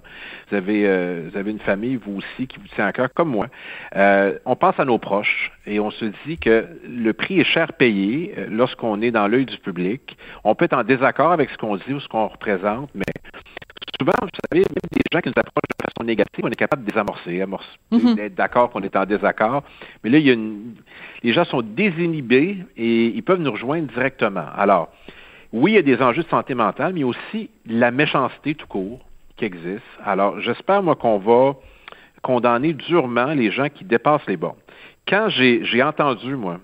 Vous 0.49 0.55
avez, 0.55 0.87
euh, 0.87 1.27
vous 1.29 1.37
avez 1.37 1.51
une 1.51 1.59
famille, 1.59 1.97
vous 1.97 2.17
aussi, 2.17 2.47
qui 2.47 2.59
vous 2.59 2.67
tient 2.75 2.85
à 2.85 2.93
cœur, 2.93 3.09
comme 3.13 3.29
moi. 3.29 3.47
Euh, 3.97 4.39
on 4.45 4.55
pense 4.55 4.79
à 4.79 4.85
nos 4.85 4.99
proches 4.99 5.51
et 5.65 5.81
on 5.81 5.91
se 5.91 6.05
dit 6.25 6.37
que 6.37 6.65
le 6.87 7.11
prix 7.11 7.41
est 7.41 7.43
cher 7.43 7.73
payé 7.73 8.35
euh, 8.37 8.47
lorsqu'on 8.49 9.01
est 9.01 9.11
dans 9.11 9.27
l'œil 9.27 9.45
du 9.45 9.57
public. 9.57 10.17
On 10.45 10.55
peut 10.55 10.65
être 10.65 10.77
en 10.77 10.85
désaccord 10.85 11.33
avec 11.33 11.49
ce 11.49 11.57
qu'on 11.57 11.75
dit 11.75 11.93
ou 11.93 11.99
ce 11.99 12.07
qu'on 12.07 12.27
représente, 12.27 12.89
mais 12.95 13.03
souvent, 13.99 14.13
vous 14.21 14.29
savez, 14.49 14.61
même 14.61 14.89
des 14.91 15.01
gens 15.11 15.19
qui 15.21 15.29
nous 15.29 15.33
approchent 15.37 15.69
de 15.69 15.83
façon 15.85 16.05
négative, 16.05 16.43
on 16.45 16.49
est 16.49 16.55
capable 16.55 16.83
de 16.83 16.89
désamorcer, 16.89 17.41
amorcer, 17.41 17.67
Mhm. 17.91 18.15
d'être 18.15 18.35
d'accord 18.35 18.69
qu'on 18.69 18.81
est 18.81 18.95
en 18.95 19.05
désaccord. 19.05 19.63
Mais 20.03 20.09
là, 20.09 20.17
il 20.19 20.25
y 20.25 20.29
a 20.29 20.33
une... 20.33 20.75
les 21.23 21.33
gens 21.33 21.45
sont 21.45 21.61
désinhibés 21.61 22.57
et 22.75 23.05
ils 23.07 23.23
peuvent 23.23 23.39
nous 23.41 23.51
rejoindre 23.51 23.87
directement. 23.93 24.45
Alors, 24.55 24.89
oui, 25.53 25.71
il 25.71 25.75
y 25.75 25.77
a 25.77 25.81
des 25.81 26.01
enjeux 26.01 26.23
de 26.23 26.29
santé 26.29 26.53
mentale, 26.53 26.93
mais 26.93 26.99
il 26.99 27.03
y 27.03 27.05
a 27.05 27.07
aussi 27.07 27.49
la 27.65 27.91
méchanceté 27.91 28.53
tout 28.55 28.67
court 28.67 28.99
qui 29.37 29.45
existe. 29.45 29.81
Alors, 30.03 30.39
j'espère, 30.41 30.83
moi, 30.83 30.95
qu'on 30.95 31.17
va 31.19 31.55
condamner 32.21 32.73
durement 32.73 33.33
les 33.33 33.51
gens 33.51 33.69
qui 33.69 33.85
dépassent 33.85 34.25
les 34.27 34.37
bornes. 34.37 34.57
Quand 35.07 35.29
j'ai 35.29 35.83
entendu, 35.83 36.35
moi, 36.35 36.59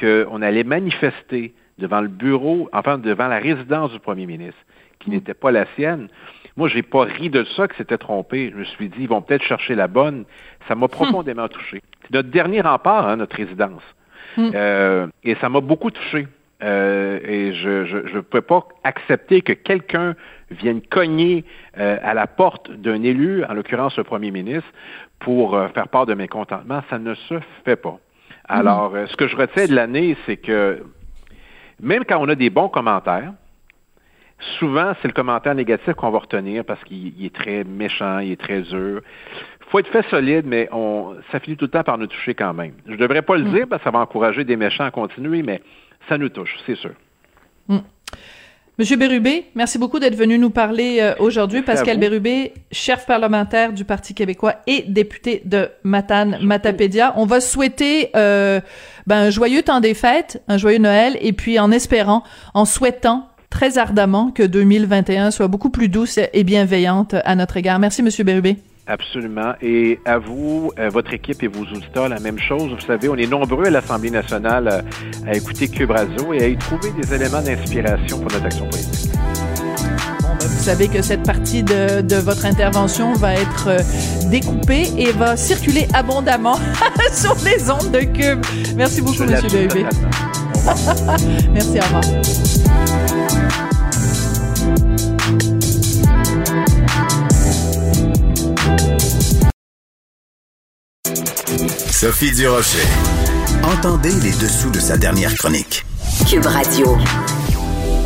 qu'on 0.00 0.40
allait 0.42 0.62
manifester 0.62 1.52
devant 1.78 2.00
le 2.00 2.08
bureau, 2.08 2.68
enfin, 2.72 2.98
devant 2.98 3.26
la 3.28 3.38
résidence 3.38 3.92
du 3.92 3.98
premier 3.98 4.26
ministre, 4.26 4.60
qui 4.98 5.10
n'était 5.10 5.34
pas 5.34 5.50
la 5.50 5.66
sienne, 5.76 6.08
moi, 6.58 6.66
j'ai 6.66 6.82
pas 6.82 7.04
ri 7.04 7.30
de 7.30 7.44
ça 7.44 7.68
que 7.68 7.76
c'était 7.76 7.98
trompé. 7.98 8.50
Je 8.50 8.56
me 8.56 8.64
suis 8.64 8.88
dit, 8.88 9.02
ils 9.02 9.08
vont 9.08 9.22
peut-être 9.22 9.44
chercher 9.44 9.76
la 9.76 9.86
bonne. 9.86 10.24
Ça 10.66 10.74
m'a 10.74 10.88
profondément 10.88 11.46
touché. 11.46 11.82
C'est 12.02 12.12
notre 12.12 12.30
dernier 12.30 12.62
rempart, 12.62 13.06
hein, 13.08 13.16
notre 13.16 13.36
résidence. 13.36 13.82
Euh, 14.38 15.06
et 15.22 15.36
ça 15.36 15.48
m'a 15.48 15.60
beaucoup 15.60 15.92
touché. 15.92 16.26
Euh, 16.62 17.20
et 17.22 17.52
je 17.52 17.84
je 17.84 18.08
je 18.08 18.18
peux 18.18 18.40
pas 18.40 18.66
accepter 18.82 19.42
que 19.42 19.52
quelqu'un 19.52 20.16
vienne 20.50 20.80
cogner 20.82 21.44
euh, 21.78 21.98
à 22.02 22.14
la 22.14 22.26
porte 22.26 22.72
d'un 22.72 23.04
élu, 23.04 23.44
en 23.44 23.54
l'occurrence 23.54 23.96
le 23.96 24.02
premier 24.02 24.32
ministre, 24.32 24.68
pour 25.20 25.54
euh, 25.54 25.68
faire 25.68 25.86
part 25.86 26.06
de 26.06 26.14
mécontentement. 26.14 26.82
Ça 26.90 26.98
ne 26.98 27.14
se 27.14 27.34
fait 27.64 27.76
pas. 27.76 27.98
Alors, 28.48 28.94
euh, 28.94 29.06
ce 29.06 29.16
que 29.16 29.28
je 29.28 29.36
retiens 29.36 29.66
de 29.66 29.74
l'année, 29.74 30.16
c'est 30.26 30.38
que 30.38 30.82
même 31.80 32.04
quand 32.04 32.18
on 32.20 32.28
a 32.28 32.34
des 32.34 32.50
bons 32.50 32.68
commentaires, 32.68 33.32
souvent 34.58 34.92
c'est 35.00 35.08
le 35.08 35.14
commentaire 35.14 35.54
négatif 35.54 35.94
qu'on 35.94 36.10
va 36.10 36.18
retenir 36.18 36.64
parce 36.64 36.82
qu'il 36.84 37.12
il 37.18 37.26
est 37.26 37.34
très 37.34 37.64
méchant, 37.64 38.18
il 38.20 38.32
est 38.32 38.40
très 38.40 38.62
dur. 38.62 39.00
faut 39.70 39.78
être 39.78 39.88
fait 39.88 40.06
solide, 40.08 40.44
mais 40.46 40.68
on, 40.72 41.16
ça 41.30 41.40
finit 41.40 41.56
tout 41.56 41.66
le 41.66 41.70
temps 41.70 41.84
par 41.84 41.98
nous 41.98 42.06
toucher 42.06 42.34
quand 42.34 42.54
même. 42.54 42.72
Je 42.86 42.94
devrais 42.94 43.22
pas 43.22 43.36
le 43.36 43.44
dire 43.44 43.66
parce 43.68 43.82
que 43.82 43.84
ça 43.84 43.90
va 43.90 44.00
encourager 44.00 44.44
des 44.44 44.56
méchants 44.56 44.84
à 44.84 44.90
continuer, 44.90 45.42
mais 45.42 45.62
ça 46.08 46.18
nous 46.18 46.28
touche, 46.28 46.54
c'est 46.66 46.76
sûr. 46.76 46.92
Monsieur 48.78 48.96
Bérubé, 48.96 49.46
merci 49.56 49.76
beaucoup 49.76 49.98
d'être 49.98 50.14
venu 50.14 50.38
nous 50.38 50.50
parler 50.50 50.98
euh, 51.00 51.12
aujourd'hui. 51.18 51.62
Pascal. 51.62 51.98
Bérubé, 51.98 52.54
chef 52.70 53.06
parlementaire 53.06 53.72
du 53.72 53.84
Parti 53.84 54.14
québécois 54.14 54.54
et 54.68 54.84
député 54.86 55.42
de 55.44 55.68
Matane 55.82 56.38
Matapédia. 56.42 57.12
On 57.16 57.26
va 57.26 57.40
souhaiter 57.40 58.10
euh, 58.14 58.60
ben, 59.08 59.16
un 59.16 59.30
joyeux 59.30 59.62
temps 59.62 59.80
des 59.80 59.94
fêtes, 59.94 60.40
un 60.46 60.58
joyeux 60.58 60.78
Noël, 60.78 61.18
et 61.20 61.32
puis 61.32 61.58
en 61.58 61.72
espérant, 61.72 62.22
en 62.54 62.64
souhaitant 62.64 63.28
très 63.50 63.78
ardemment 63.78 64.30
que 64.30 64.42
2021 64.42 65.30
soit 65.30 65.48
beaucoup 65.48 65.70
plus 65.70 65.88
douce 65.88 66.18
et 66.32 66.44
bienveillante 66.44 67.14
à 67.24 67.34
notre 67.34 67.56
égard. 67.56 67.78
Merci, 67.78 68.02
Monsieur 68.02 68.24
Bérubé. 68.24 68.56
Absolument. 68.86 69.52
Et 69.60 70.00
à 70.06 70.18
vous, 70.18 70.72
votre 70.90 71.12
équipe 71.12 71.42
et 71.42 71.46
vos 71.46 71.62
auditeurs, 71.64 72.08
la 72.08 72.20
même 72.20 72.38
chose. 72.38 72.72
Vous 72.72 72.86
savez, 72.86 73.08
on 73.10 73.16
est 73.16 73.26
nombreux 73.26 73.66
à 73.66 73.70
l'Assemblée 73.70 74.10
nationale 74.10 74.82
à 75.26 75.36
écouter 75.36 75.68
Cube 75.68 75.90
Radio 75.90 76.32
et 76.32 76.42
à 76.42 76.48
y 76.48 76.56
trouver 76.56 76.90
des 76.92 77.14
éléments 77.14 77.42
d'inspiration 77.42 78.18
pour 78.18 78.32
notre 78.32 78.46
action 78.46 78.66
politique. 78.66 79.10
Bon, 80.22 80.34
ben, 80.40 80.46
vous 80.46 80.62
savez 80.62 80.88
que 80.88 81.02
cette 81.02 81.22
partie 81.22 81.62
de, 81.62 82.00
de 82.00 82.16
votre 82.16 82.46
intervention 82.46 83.12
va 83.12 83.34
être 83.34 83.68
euh, 83.68 84.30
découpée 84.30 84.86
et 84.96 85.12
va 85.12 85.36
circuler 85.36 85.86
abondamment 85.94 86.58
sur 87.12 87.36
les 87.44 87.70
ondes 87.70 87.90
de 87.92 88.00
Cube. 88.00 88.44
Merci 88.76 89.02
beaucoup, 89.02 89.14
Je 89.14 89.24
Monsieur 89.24 89.42
l'assume 89.42 89.68
Bérubé. 89.68 89.86
Merci, 91.52 91.78
au 91.78 91.82
revoir. 91.82 92.02
Sophie 101.90 102.32
Durocher. 102.32 102.86
Entendez 103.64 104.12
les 104.22 104.30
dessous 104.32 104.70
de 104.70 104.78
sa 104.78 104.96
dernière 104.96 105.34
chronique. 105.34 105.84
Cube 106.28 106.46
Radio. 106.46 106.96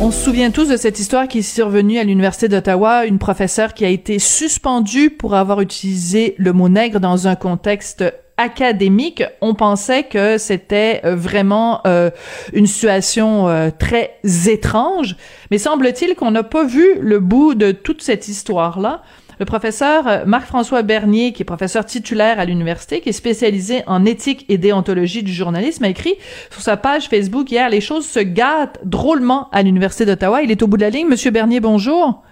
On 0.01 0.11
se 0.11 0.23
souvient 0.23 0.51
tous 0.51 0.67
de 0.67 0.77
cette 0.77 0.99
histoire 0.99 1.27
qui 1.27 1.39
est 1.39 1.41
survenue 1.41 1.97
à 1.97 2.03
l'Université 2.03 2.47
d'Ottawa, 2.49 3.05
une 3.05 3.19
professeure 3.19 3.73
qui 3.73 3.85
a 3.85 3.89
été 3.89 4.19
suspendue 4.19 5.09
pour 5.09 5.35
avoir 5.35 5.61
utilisé 5.61 6.35
le 6.37 6.51
mot 6.51 6.69
nègre 6.69 6.99
dans 6.99 7.27
un 7.27 7.35
contexte 7.35 8.03
académique. 8.37 9.23
On 9.41 9.53
pensait 9.53 10.03
que 10.03 10.37
c'était 10.37 11.01
euh, 11.05 11.15
vraiment 11.15 11.81
euh, 11.85 12.09
une 12.51 12.67
situation 12.67 13.47
euh, 13.47 13.69
très 13.77 14.19
étrange, 14.47 15.15
mais 15.51 15.57
semble-t-il 15.57 16.15
qu'on 16.15 16.31
n'a 16.31 16.43
pas 16.43 16.65
vu 16.65 16.95
le 16.99 17.19
bout 17.19 17.53
de 17.53 17.71
toute 17.71 18.01
cette 18.01 18.27
histoire-là. 18.27 19.03
Le 19.39 19.45
professeur 19.45 20.07
euh, 20.07 20.25
Marc-François 20.25 20.81
Bernier, 20.81 21.33
qui 21.33 21.41
est 21.41 21.45
professeur 21.45 21.85
titulaire 21.85 22.39
à 22.39 22.45
l'université, 22.45 23.01
qui 23.01 23.09
est 23.09 23.13
spécialisé 23.13 23.83
en 23.87 24.05
éthique 24.05 24.45
et 24.49 24.57
déontologie 24.57 25.23
du 25.23 25.33
journalisme, 25.33 25.83
a 25.83 25.89
écrit 25.89 26.15
sur 26.49 26.61
sa 26.61 26.77
page 26.77 27.07
Facebook 27.07 27.51
hier, 27.51 27.69
les 27.69 27.81
choses 27.81 28.07
se 28.07 28.19
gâtent 28.19 28.79
drôlement 28.83 29.49
à 29.51 29.63
l'Université 29.63 30.05
d'Ottawa. 30.05 30.41
Il 30.41 30.51
est 30.51 30.61
au 30.61 30.67
bout 30.67 30.77
de 30.77 30.83
la 30.83 30.89
ligne. 30.89 31.07
Monsieur 31.07 31.31
Bernier, 31.31 31.59
bonjour. 31.59 32.23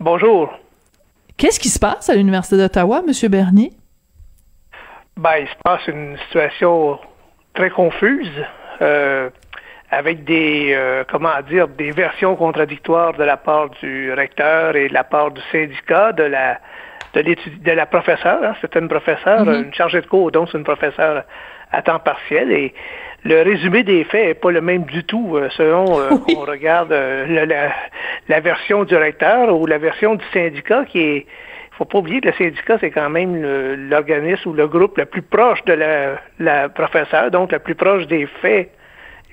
Bonjour. 0.00 0.50
Qu'est-ce 1.36 1.60
qui 1.60 1.68
se 1.68 1.78
passe 1.78 2.08
à 2.08 2.14
l'Université 2.14 2.56
d'Ottawa, 2.56 3.02
Monsieur 3.06 3.28
Bernier? 3.28 3.72
Ben, 5.16 5.36
il 5.40 5.46
se 5.46 5.54
passe 5.62 5.86
une 5.88 6.16
situation 6.26 6.98
très 7.54 7.70
confuse, 7.70 8.30
euh, 8.80 9.30
avec 9.92 10.24
des, 10.24 10.72
euh, 10.74 11.04
comment 11.10 11.28
dire, 11.48 11.68
des 11.68 11.90
versions 11.92 12.34
contradictoires 12.34 13.12
de 13.12 13.24
la 13.24 13.36
part 13.36 13.68
du 13.82 14.10
recteur 14.14 14.74
et 14.74 14.88
de 14.88 14.94
la 14.94 15.04
part 15.04 15.30
du 15.30 15.40
syndicat, 15.52 16.12
de 16.12 16.22
la, 16.24 16.58
de 17.14 17.20
de 17.22 17.70
la 17.72 17.84
professeure. 17.86 18.40
hein. 18.42 18.54
C'est 18.62 18.74
une 18.74 18.88
professeure, 18.88 19.44
Mhm. 19.44 19.64
une 19.66 19.74
chargée 19.74 20.00
de 20.00 20.06
cours, 20.06 20.32
donc 20.32 20.48
c'est 20.50 20.56
une 20.56 20.64
professeure 20.64 21.24
à 21.70 21.82
temps 21.82 21.98
partiel. 21.98 22.50
Et 22.52 22.72
le 23.24 23.42
résumé 23.42 23.82
des 23.82 24.02
faits 24.04 24.24
n'est 24.28 24.34
pas 24.34 24.50
le 24.50 24.62
même 24.62 24.84
du 24.84 25.04
tout 25.04 25.36
euh, 25.36 25.50
selon 25.50 26.00
euh, 26.00 26.08
Oui. 26.26 26.34
qu'on 26.34 26.46
regarde 26.46 26.92
euh, 26.92 27.26
le- 27.26 27.44
la, 27.44 27.64
la 28.28 28.40
version 28.40 28.84
du 28.84 28.96
recteur 28.96 29.54
ou 29.54 29.66
la 29.66 29.76
version 29.78 30.14
du 30.14 30.24
syndicat 30.32 30.84
qui 30.86 31.00
est 31.02 31.26
faut 31.78 31.84
pas 31.86 31.98
oublier 31.98 32.20
que 32.20 32.28
le 32.28 32.34
syndicat, 32.34 32.76
c'est 32.80 32.90
quand 32.90 33.08
même 33.10 33.34
l'organisme 33.90 34.50
ou 34.50 34.52
le 34.54 34.66
groupe 34.68 34.96
le 34.98 35.06
plus 35.06 35.22
proche 35.22 35.62
de 35.64 35.72
la, 35.74 36.18
la 36.38 36.68
professeure, 36.68 37.30
donc 37.30 37.52
le 37.52 37.58
plus 37.58 37.74
proche 37.74 38.06
des 38.06 38.26
faits. 38.40 38.70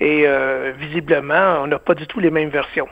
Et 0.00 0.22
euh, 0.26 0.72
visiblement, 0.78 1.60
on 1.62 1.66
n'a 1.66 1.78
pas 1.78 1.94
du 1.94 2.06
tout 2.06 2.20
les 2.20 2.30
mêmes 2.30 2.48
versions. 2.48 2.88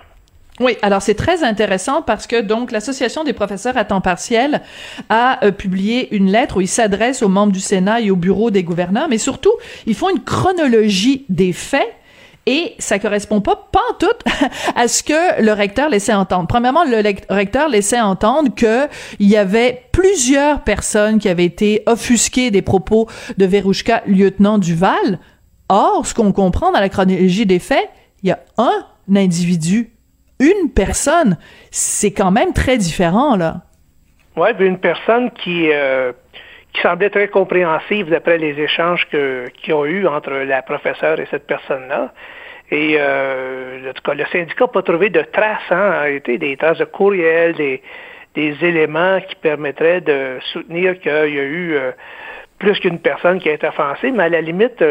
Oui, 0.61 0.77
alors 0.83 1.03
c'est 1.03 1.15
très 1.15 1.45
intéressant 1.45 2.03
parce 2.03 2.27
que 2.27 2.41
donc 2.41 2.73
l'association 2.73 3.23
des 3.23 3.33
professeurs 3.33 3.77
à 3.77 3.85
temps 3.85 4.01
partiel 4.01 4.61
a 5.09 5.45
euh, 5.45 5.53
publié 5.53 6.15
une 6.15 6.31
lettre 6.33 6.57
où 6.57 6.61
ils 6.61 6.69
s'adressent 6.69 7.23
aux 7.23 7.29
membres 7.29 7.53
du 7.53 7.61
Sénat 7.61 8.01
et 8.01 8.11
au 8.11 8.17
bureau 8.17 8.51
des 8.51 8.65
gouverneurs, 8.65 9.09
mais 9.09 9.19
surtout 9.19 9.53
ils 9.87 9.95
font 9.95 10.11
une 10.11 10.23
chronologie 10.23 11.25
des 11.29 11.53
faits. 11.53 11.95
Et 12.47 12.75
ça 12.79 12.99
correspond 12.99 13.43
pas, 13.43 13.69
pas 13.71 13.81
tout, 14.01 14.07
à 14.75 14.89
ce 14.89 15.03
que 15.03 15.43
le 15.43 15.53
recteur 15.53 15.91
laissait 15.91 16.15
entendre. 16.15 16.47
Premièrement, 16.49 16.83
le 16.83 17.03
recteur 17.29 17.69
laissait 17.69 18.01
entendre 18.01 18.55
que 18.55 18.89
il 19.19 19.29
y 19.29 19.37
avait 19.37 19.83
plusieurs 19.93 20.63
personnes 20.63 21.19
qui 21.19 21.29
avaient 21.29 21.45
été 21.45 21.83
offusquées 21.85 22.51
des 22.51 22.63
propos 22.63 23.07
de 23.37 23.45
Verouchka, 23.45 24.03
lieutenant 24.07 24.57
Duval. 24.57 25.19
Or, 25.69 26.07
ce 26.07 26.15
qu'on 26.15 26.33
comprend 26.33 26.73
dans 26.73 26.81
la 26.81 26.89
chronologie 26.89 27.47
des 27.47 27.59
faits, 27.59 27.89
il 28.23 28.31
y 28.31 28.33
a 28.33 28.39
un 28.57 28.85
individu, 29.15 29.91
une 30.41 30.71
personne. 30.75 31.37
C'est 31.71 32.13
quand 32.13 32.31
même 32.31 32.53
très 32.53 32.79
différent, 32.79 33.37
là. 33.37 33.63
Oui, 34.37 34.49
une 34.61 34.79
personne 34.79 35.31
qui, 35.33 35.71
euh, 35.73 36.13
qui 36.73 36.81
semblait 36.81 37.11
très 37.11 37.29
compréhensive 37.29 38.09
d'après 38.09 38.39
les 38.39 38.59
échanges 38.61 39.07
qu'ils 39.11 39.75
ont 39.75 39.85
eus 39.85 40.07
entre 40.07 40.31
la 40.31 40.63
professeure 40.63 41.19
et 41.19 41.27
cette 41.31 41.47
personne-là. 41.47 42.13
Et 42.71 42.97
euh, 42.99 43.91
en 43.91 43.93
tout 43.93 44.03
cas, 44.03 44.15
le 44.15 44.25
syndicat 44.27 44.65
n'a 44.65 44.69
pas 44.69 44.83
trouvé 44.83 45.11
de 45.11 45.23
traces, 45.23 45.71
hein, 45.71 46.05
été 46.05 46.39
des 46.39 46.57
traces 46.57 46.79
de 46.79 46.85
courriel, 46.85 47.55
des, 47.55 47.83
des 48.35 48.55
éléments 48.63 49.21
qui 49.21 49.35
permettraient 49.37 50.03
de 50.03 50.39
soutenir 50.53 51.01
qu'il 51.01 51.11
y 51.11 51.15
a 51.15 51.25
eu 51.25 51.75
euh, 51.75 51.91
plus 52.59 52.79
qu'une 52.79 53.01
personne 53.01 53.41
qui 53.41 53.49
a 53.49 53.55
été 53.55 53.67
offensée, 53.67 54.11
mais 54.13 54.25
à 54.25 54.29
la 54.29 54.41
limite, 54.41 54.83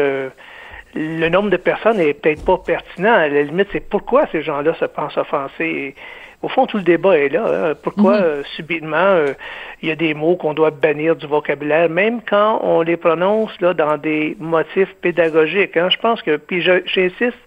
le 0.98 1.28
nombre 1.28 1.50
de 1.50 1.56
personnes 1.56 1.98
n'est 1.98 2.14
peut-être 2.14 2.44
pas 2.44 2.58
pertinent. 2.58 3.12
À 3.12 3.28
la 3.28 3.42
limite, 3.42 3.68
c'est 3.72 3.88
pourquoi 3.88 4.26
ces 4.32 4.42
gens-là 4.42 4.74
se 4.74 4.84
pensent 4.84 5.16
offensés? 5.16 5.94
au 6.42 6.48
fond, 6.48 6.66
tout 6.66 6.76
le 6.76 6.84
débat 6.84 7.18
est 7.18 7.30
là. 7.30 7.46
Hein. 7.46 7.74
Pourquoi 7.82 8.20
mhm. 8.20 8.44
subitement 8.56 9.24
il 9.82 9.88
y 9.88 9.92
a 9.92 9.96
des 9.96 10.14
mots 10.14 10.36
qu'on 10.36 10.54
doit 10.54 10.70
bannir 10.70 11.16
du 11.16 11.26
vocabulaire, 11.26 11.88
même 11.88 12.20
quand 12.22 12.60
on 12.62 12.82
les 12.82 12.96
prononce 12.96 13.50
là 13.60 13.74
dans 13.74 13.96
des 13.96 14.36
motifs 14.38 14.94
pédagogiques. 15.00 15.76
Hein? 15.76 15.88
Je 15.90 15.98
pense 15.98 16.22
que, 16.22 16.36
puis 16.36 16.62
j'insiste 16.62 17.38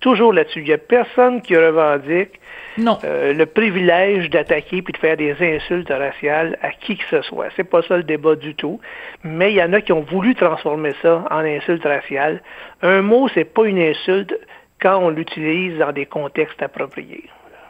toujours 0.00 0.32
là-dessus. 0.32 0.60
Il 0.60 0.66
n'y 0.66 0.72
a 0.72 0.78
personne 0.78 1.40
qui 1.40 1.56
revendique 1.56 2.40
euh, 2.78 3.32
le 3.32 3.46
privilège 3.46 4.30
d'attaquer 4.30 4.82
puis 4.82 4.92
de 4.92 4.98
faire 4.98 5.16
des 5.16 5.34
insultes 5.40 5.88
raciales 5.88 6.58
à 6.62 6.70
qui 6.70 6.96
que 6.96 7.04
ce 7.10 7.22
soit. 7.22 7.46
C'est 7.56 7.64
pas 7.64 7.82
ça 7.82 7.96
le 7.96 8.02
débat 8.02 8.34
du 8.34 8.54
tout. 8.54 8.80
Mais 9.22 9.52
il 9.52 9.56
y 9.56 9.62
en 9.62 9.72
a 9.72 9.80
qui 9.80 9.92
ont 9.92 10.02
voulu 10.02 10.34
transformer 10.34 10.92
ça 11.02 11.24
en 11.30 11.38
insulte 11.38 11.84
raciale. 11.84 12.42
Un 12.82 13.02
mot, 13.02 13.28
c'est 13.32 13.44
pas 13.44 13.64
une 13.64 13.78
insulte 13.78 14.34
quand 14.80 14.98
on 14.98 15.10
l'utilise 15.10 15.78
dans 15.78 15.92
des 15.92 16.06
contextes 16.06 16.62
appropriés. 16.62 17.24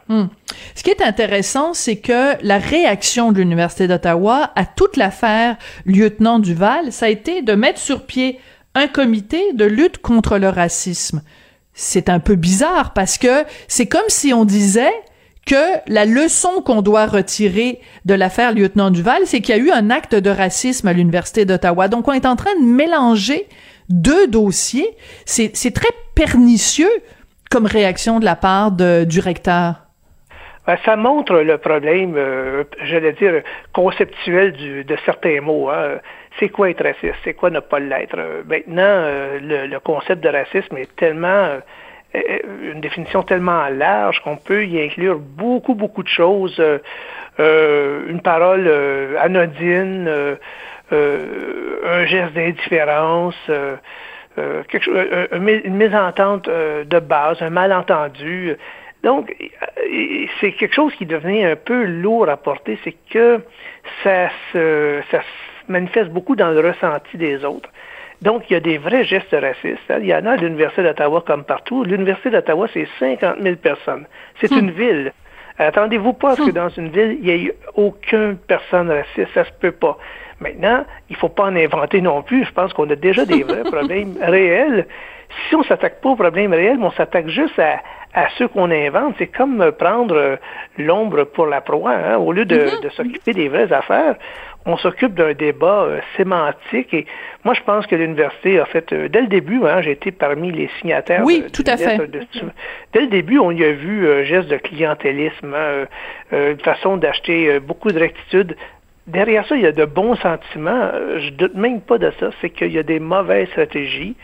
Hmm. 0.08 0.26
Ce 0.74 0.82
qui 0.82 0.90
est 0.90 1.02
intéressant, 1.02 1.72
c'est 1.72 1.96
que 1.96 2.42
la 2.44 2.58
réaction 2.58 3.32
de 3.32 3.38
l'Université 3.38 3.88
d'Ottawa 3.88 4.52
à 4.54 4.66
toute 4.66 4.96
l'affaire 4.96 5.56
lieutenant 5.86 6.38
Duval, 6.38 6.92
ça 6.92 7.06
a 7.06 7.08
été 7.08 7.42
de 7.42 7.54
mettre 7.54 7.78
sur 7.78 8.04
pied 8.04 8.38
un 8.74 8.86
comité 8.86 9.52
de 9.52 9.64
lutte 9.64 9.98
contre 9.98 10.38
le 10.38 10.48
racisme 10.48 11.22
c'est 11.74 12.08
un 12.08 12.20
peu 12.20 12.36
bizarre 12.36 12.92
parce 12.92 13.18
que 13.18 13.44
c'est 13.68 13.86
comme 13.86 14.08
si 14.08 14.32
on 14.32 14.44
disait 14.44 14.92
que 15.46 15.78
la 15.88 16.06
leçon 16.06 16.62
qu'on 16.64 16.80
doit 16.80 17.06
retirer 17.06 17.80
de 18.04 18.14
l'affaire 18.14 18.54
lieutenant 18.54 18.90
Duval, 18.90 19.22
c'est 19.26 19.40
qu'il 19.40 19.54
y 19.54 19.58
a 19.58 19.62
eu 19.62 19.70
un 19.70 19.90
acte 19.90 20.14
de 20.14 20.30
racisme 20.30 20.88
à 20.88 20.92
l'Université 20.92 21.44
d'Ottawa. 21.44 21.88
Donc, 21.88 22.08
on 22.08 22.12
est 22.12 22.24
en 22.24 22.36
train 22.36 22.54
de 22.58 22.64
mélanger 22.64 23.46
deux 23.90 24.26
dossiers. 24.26 24.88
C'est 25.26 25.74
très 25.74 25.90
pernicieux 26.14 26.90
comme 27.50 27.66
réaction 27.66 28.20
de 28.20 28.24
la 28.24 28.36
part 28.36 28.72
du 28.72 29.20
recteur. 29.20 29.74
Ben, 30.66 30.78
ça 30.86 30.96
montre 30.96 31.34
le 31.34 31.58
problème, 31.58 32.14
euh, 32.16 32.64
j'allais 32.84 33.12
dire, 33.12 33.42
conceptuel 33.74 34.84
de 34.86 34.96
certains 35.04 35.42
mots. 35.42 35.68
Hein 35.68 35.98
c'est 36.38 36.48
quoi 36.48 36.70
être 36.70 36.82
raciste, 36.82 37.14
c'est 37.24 37.34
quoi 37.34 37.50
ne 37.50 37.60
pas 37.60 37.78
l'être? 37.78 38.16
Euh, 38.18 38.42
maintenant, 38.46 38.82
euh, 38.82 39.66
le, 39.66 39.78
concept 39.80 40.22
de 40.22 40.28
racisme 40.28 40.76
est 40.76 40.94
tellement 40.96 41.28
euh, 41.28 41.60
une 42.62 42.80
définition 42.80 43.22
tellement 43.22 43.68
large 43.68 44.20
qu'on 44.20 44.36
peut 44.36 44.64
y 44.64 44.80
inclure 44.82 45.18
beaucoup, 45.18 45.74
beaucoup 45.74 46.02
de 46.02 46.08
choses. 46.08 46.62
une 47.38 48.20
parole 48.22 48.70
anodine, 49.20 50.08
un 50.92 52.06
geste 52.06 52.34
d'indifférence, 52.34 53.34
une 54.36 55.74
mésentente 55.76 56.48
de 56.48 56.98
base, 57.00 57.42
un 57.42 57.50
malentendu. 57.50 58.56
Donc, 59.02 59.34
c'est 60.40 60.52
quelque 60.52 60.74
chose 60.74 60.94
qui 60.94 61.06
devenait 61.06 61.44
un 61.50 61.56
peu 61.56 61.82
lourd 61.84 62.28
à 62.28 62.36
porter, 62.36 62.78
c'est 62.84 62.94
que 63.10 63.40
ça 64.04 64.30
se, 64.52 65.00
ça 65.10 65.20
se 65.66 65.72
manifeste 65.72 66.10
beaucoup 66.10 66.36
dans 66.36 66.50
le 66.50 66.60
ressenti 66.60 67.16
des 67.16 67.44
autres. 67.44 67.70
Donc, 68.22 68.44
il 68.48 68.54
y 68.54 68.56
a 68.56 68.60
des 68.60 68.78
vrais 68.78 69.04
gestes 69.04 69.36
racistes. 69.38 69.90
Hein. 69.90 69.98
Il 70.00 70.06
y 70.06 70.14
en 70.14 70.24
a 70.26 70.32
à 70.32 70.36
l'Université 70.36 70.82
d'Ottawa 70.82 71.22
comme 71.26 71.44
partout. 71.44 71.84
L'Université 71.84 72.30
d'Ottawa, 72.30 72.66
c'est 72.72 72.88
50 72.98 73.36
000 73.40 73.56
personnes. 73.56 74.06
C'est 74.40 74.50
hmm. 74.50 74.58
une 74.58 74.70
ville. 74.70 75.12
Attendez-vous 75.58 76.14
pas 76.14 76.32
à 76.32 76.36
ce 76.36 76.42
que 76.42 76.50
hmm. 76.50 76.52
dans 76.52 76.68
une 76.70 76.88
ville, 76.88 77.18
il 77.20 77.24
n'y 77.24 77.46
ait 77.46 77.54
aucune 77.74 78.36
personne 78.36 78.90
raciste. 78.90 79.32
Ça 79.34 79.44
se 79.44 79.52
peut 79.60 79.72
pas. 79.72 79.98
Maintenant, 80.40 80.84
il 81.10 81.14
ne 81.14 81.18
faut 81.18 81.28
pas 81.28 81.44
en 81.44 81.56
inventer 81.56 82.00
non 82.00 82.22
plus. 82.22 82.44
Je 82.44 82.52
pense 82.52 82.72
qu'on 82.72 82.88
a 82.90 82.96
déjà 82.96 83.24
des 83.24 83.42
vrais 83.42 83.62
problèmes 83.70 84.14
réels. 84.20 84.86
Si 85.48 85.56
on 85.56 85.62
s'attaque 85.62 86.00
pas 86.00 86.10
aux 86.10 86.16
problèmes 86.16 86.52
réels, 86.52 86.78
mais 86.78 86.86
on 86.86 86.92
s'attaque 86.92 87.28
juste 87.28 87.58
à, 87.58 87.80
à 88.14 88.28
ceux 88.38 88.48
qu'on 88.48 88.70
invente, 88.70 89.16
c'est 89.18 89.26
comme 89.26 89.72
prendre 89.72 90.38
l'ombre 90.78 91.24
pour 91.24 91.46
la 91.46 91.60
proie. 91.60 91.94
Hein. 91.94 92.16
Au 92.16 92.32
lieu 92.32 92.44
de, 92.44 92.56
mm-hmm. 92.56 92.82
de 92.82 92.88
s'occuper 92.90 93.32
des 93.32 93.48
vraies 93.48 93.72
affaires, 93.72 94.14
on 94.66 94.76
s'occupe 94.76 95.14
d'un 95.14 95.34
débat 95.34 95.82
euh, 95.82 96.00
sémantique. 96.16 96.94
Et 96.94 97.06
moi, 97.44 97.54
je 97.54 97.62
pense 97.62 97.86
que 97.86 97.96
l'université 97.96 98.58
a 98.58 98.64
fait, 98.64 98.92
euh, 98.92 99.08
dès 99.08 99.20
le 99.20 99.26
début, 99.26 99.60
hein, 99.66 99.82
j'ai 99.82 99.92
été 99.92 100.10
parmi 100.10 100.52
les 100.52 100.70
signataires. 100.80 101.22
Oui, 101.24 101.44
tout 101.52 101.64
à 101.66 101.76
fait. 101.76 101.98
dès 102.92 103.00
le 103.00 103.08
début, 103.08 103.38
on 103.38 103.50
y 103.50 103.64
a 103.64 103.72
vu 103.72 104.06
un 104.06 104.10
euh, 104.10 104.24
geste 104.24 104.48
de 104.48 104.56
clientélisme, 104.56 105.54
hein, 105.54 105.86
une 106.32 106.60
façon 106.60 106.96
d'acheter 106.96 107.60
beaucoup 107.60 107.90
de 107.90 107.98
rectitude. 107.98 108.56
Derrière 109.06 109.46
ça, 109.46 109.56
il 109.56 109.62
y 109.62 109.66
a 109.66 109.72
de 109.72 109.84
bons 109.84 110.16
sentiments. 110.16 110.90
Je 111.18 111.30
doute 111.30 111.54
même 111.54 111.80
pas 111.82 111.98
de 111.98 112.10
ça. 112.18 112.30
C'est 112.40 112.50
qu'il 112.50 112.72
y 112.72 112.78
a 112.78 112.82
des 112.82 113.00
mauvaises 113.00 113.48
stratégies. 113.48 114.16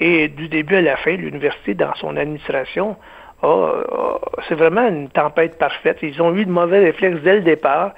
Et 0.00 0.26
du 0.26 0.48
début 0.48 0.74
à 0.74 0.80
la 0.80 0.96
fin, 0.96 1.12
l'université, 1.12 1.74
dans 1.74 1.94
son 1.94 2.16
administration, 2.16 2.96
c'est 3.42 4.54
vraiment 4.54 4.86
une 4.88 5.08
tempête 5.08 5.58
parfaite. 5.58 5.98
Ils 6.02 6.20
ont 6.22 6.34
eu 6.34 6.44
de 6.44 6.50
mauvais 6.50 6.80
réflexes 6.80 7.20
dès 7.22 7.36
le 7.36 7.42
départ. 7.42 7.92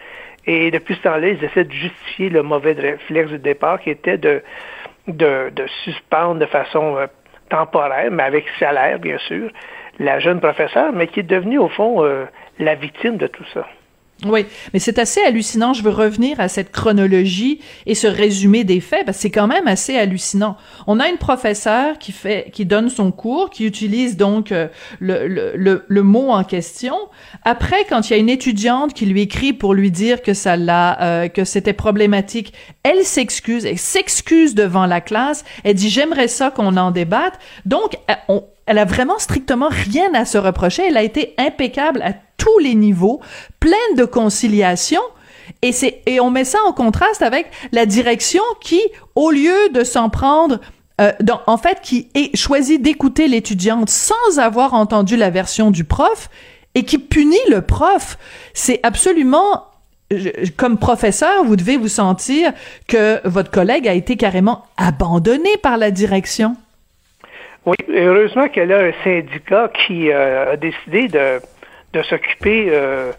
Et 0.46 0.70
depuis 0.70 0.94
ce 0.94 1.02
temps-là, 1.02 1.28
ils 1.28 1.42
essaient 1.44 1.64
de 1.64 1.72
justifier 1.72 2.28
le 2.28 2.42
mauvais 2.42 2.72
réflexe 2.72 3.30
du 3.30 3.38
départ 3.38 3.80
qui 3.80 3.90
était 3.90 4.18
de, 4.18 4.42
de, 5.08 5.50
suspendre 5.84 6.40
de 6.40 6.46
façon 6.46 6.96
euh, 6.96 7.06
temporaire, 7.48 8.10
mais 8.10 8.22
avec 8.22 8.44
salaire, 8.58 8.98
bien 8.98 9.18
sûr, 9.18 9.50
la 9.98 10.18
jeune 10.20 10.40
professeure, 10.40 10.92
mais 10.92 11.08
qui 11.08 11.20
est 11.20 11.24
devenue, 11.24 11.58
au 11.58 11.68
fond, 11.68 12.04
euh, 12.04 12.26
la 12.58 12.74
victime 12.74 13.16
de 13.16 13.26
tout 13.26 13.44
ça. 13.52 13.66
Oui, 14.24 14.46
mais 14.72 14.78
c'est 14.78 14.98
assez 14.98 15.20
hallucinant. 15.20 15.74
Je 15.74 15.82
veux 15.82 15.90
revenir 15.90 16.40
à 16.40 16.48
cette 16.48 16.72
chronologie 16.72 17.60
et 17.84 17.94
ce 17.94 18.06
résumé 18.06 18.64
des 18.64 18.80
faits 18.80 19.06
c'est 19.12 19.30
quand 19.30 19.46
même 19.46 19.68
assez 19.68 19.96
hallucinant. 19.96 20.56
On 20.86 21.00
a 21.00 21.08
une 21.08 21.18
professeure 21.18 21.98
qui 21.98 22.12
fait, 22.12 22.50
qui 22.50 22.64
donne 22.64 22.88
son 22.88 23.12
cours, 23.12 23.50
qui 23.50 23.66
utilise 23.66 24.16
donc 24.16 24.52
euh, 24.52 24.68
le, 25.00 26.00
mot 26.00 26.30
en 26.30 26.44
question. 26.44 26.96
Après, 27.44 27.84
quand 27.88 28.08
il 28.08 28.12
y 28.14 28.16
a 28.16 28.18
une 28.18 28.30
étudiante 28.30 28.94
qui 28.94 29.04
lui 29.04 29.20
écrit 29.20 29.52
pour 29.52 29.74
lui 29.74 29.90
dire 29.90 30.22
que 30.22 30.32
ça 30.32 30.56
l'a, 30.56 31.02
euh, 31.02 31.28
que 31.28 31.44
c'était 31.44 31.74
problématique, 31.74 32.54
elle 32.82 33.04
s'excuse, 33.04 33.66
elle 33.66 33.78
s'excuse 33.78 34.54
devant 34.54 34.86
la 34.86 35.00
classe. 35.02 35.44
Elle 35.62 35.74
dit 35.74 35.90
j'aimerais 35.90 36.28
ça 36.28 36.50
qu'on 36.50 36.76
en 36.76 36.90
débatte. 36.90 37.38
Donc, 37.66 37.98
euh, 38.10 38.40
elle 38.66 38.78
a 38.78 38.84
vraiment 38.84 39.18
strictement 39.18 39.68
rien 39.70 40.12
à 40.14 40.24
se 40.24 40.38
reprocher. 40.38 40.84
Elle 40.88 40.96
a 40.96 41.02
été 41.02 41.34
impeccable 41.38 42.02
à 42.02 42.12
tous 42.36 42.58
les 42.58 42.74
niveaux, 42.74 43.20
pleine 43.60 43.96
de 43.96 44.04
conciliation. 44.04 45.00
Et 45.62 45.72
c'est 45.72 46.02
et 46.06 46.20
on 46.20 46.30
met 46.30 46.44
ça 46.44 46.58
en 46.66 46.72
contraste 46.72 47.22
avec 47.22 47.46
la 47.72 47.86
direction 47.86 48.42
qui, 48.60 48.80
au 49.14 49.30
lieu 49.30 49.68
de 49.72 49.84
s'en 49.84 50.10
prendre 50.10 50.58
euh, 51.00 51.12
en 51.46 51.58
fait, 51.58 51.80
qui 51.82 52.08
est 52.14 52.34
choisi 52.36 52.78
d'écouter 52.78 53.28
l'étudiante 53.28 53.90
sans 53.90 54.38
avoir 54.38 54.72
entendu 54.72 55.16
la 55.16 55.28
version 55.28 55.70
du 55.70 55.84
prof 55.84 56.30
et 56.74 56.84
qui 56.84 56.98
punit 56.98 57.36
le 57.50 57.60
prof. 57.60 58.18
C'est 58.54 58.80
absolument 58.82 59.64
comme 60.56 60.78
professeur, 60.78 61.44
vous 61.44 61.56
devez 61.56 61.76
vous 61.76 61.88
sentir 61.88 62.52
que 62.86 63.26
votre 63.28 63.50
collègue 63.50 63.88
a 63.88 63.92
été 63.92 64.16
carrément 64.16 64.64
abandonné 64.76 65.50
par 65.62 65.78
la 65.78 65.90
direction. 65.90 66.56
Oui, 67.64 67.76
heureusement 67.88 68.48
qu'elle 68.48 68.72
a 68.72 68.78
un 68.78 68.92
syndicat 69.02 69.68
qui 69.86 70.12
euh, 70.12 70.52
a 70.52 70.56
décidé 70.56 71.08
de, 71.08 71.40
de 71.96 72.02
s'occuper 72.02 72.68
euh, 72.70 73.12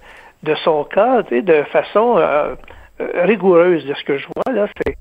de 0.43 0.55
son 0.55 0.83
cas 0.83 1.23
de 1.23 1.63
façon 1.71 2.17
euh, 2.17 2.55
rigoureuse 2.99 3.85
de 3.85 3.93
ce 3.93 4.03
que 4.03 4.17
je 4.17 4.27
vois. 4.27 4.53
là. 4.53 4.67
C'est, 4.77 4.95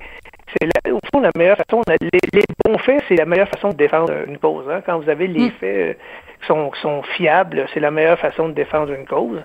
c'est 0.59 0.91
au 0.91 1.01
fond 1.13 1.21
la 1.21 1.31
meilleure 1.37 1.57
façon. 1.57 1.83
Les, 2.01 2.43
bons 2.65 2.79
faits, 2.79 3.03
c'est 3.09 3.17
la 3.17 3.27
meilleure 3.27 3.49
façon 3.49 3.71
de 3.71 3.75
défendre 3.75 4.13
une 4.27 4.39
cause. 4.39 4.65
Hein. 4.71 4.81
Quand 4.85 4.99
vous 4.99 5.11
avez 5.11 5.27
les 5.27 5.49
mm. 5.49 5.53
faits 5.61 5.99
qui 6.41 6.47
sont, 6.47 6.71
qui 6.71 6.81
sont 6.81 7.03
fiables, 7.03 7.67
c'est 7.75 7.81
la 7.81 7.91
meilleure 7.91 8.19
façon 8.19 8.49
de 8.49 8.55
défendre 8.55 8.93
une 8.93 9.07
cause. 9.07 9.43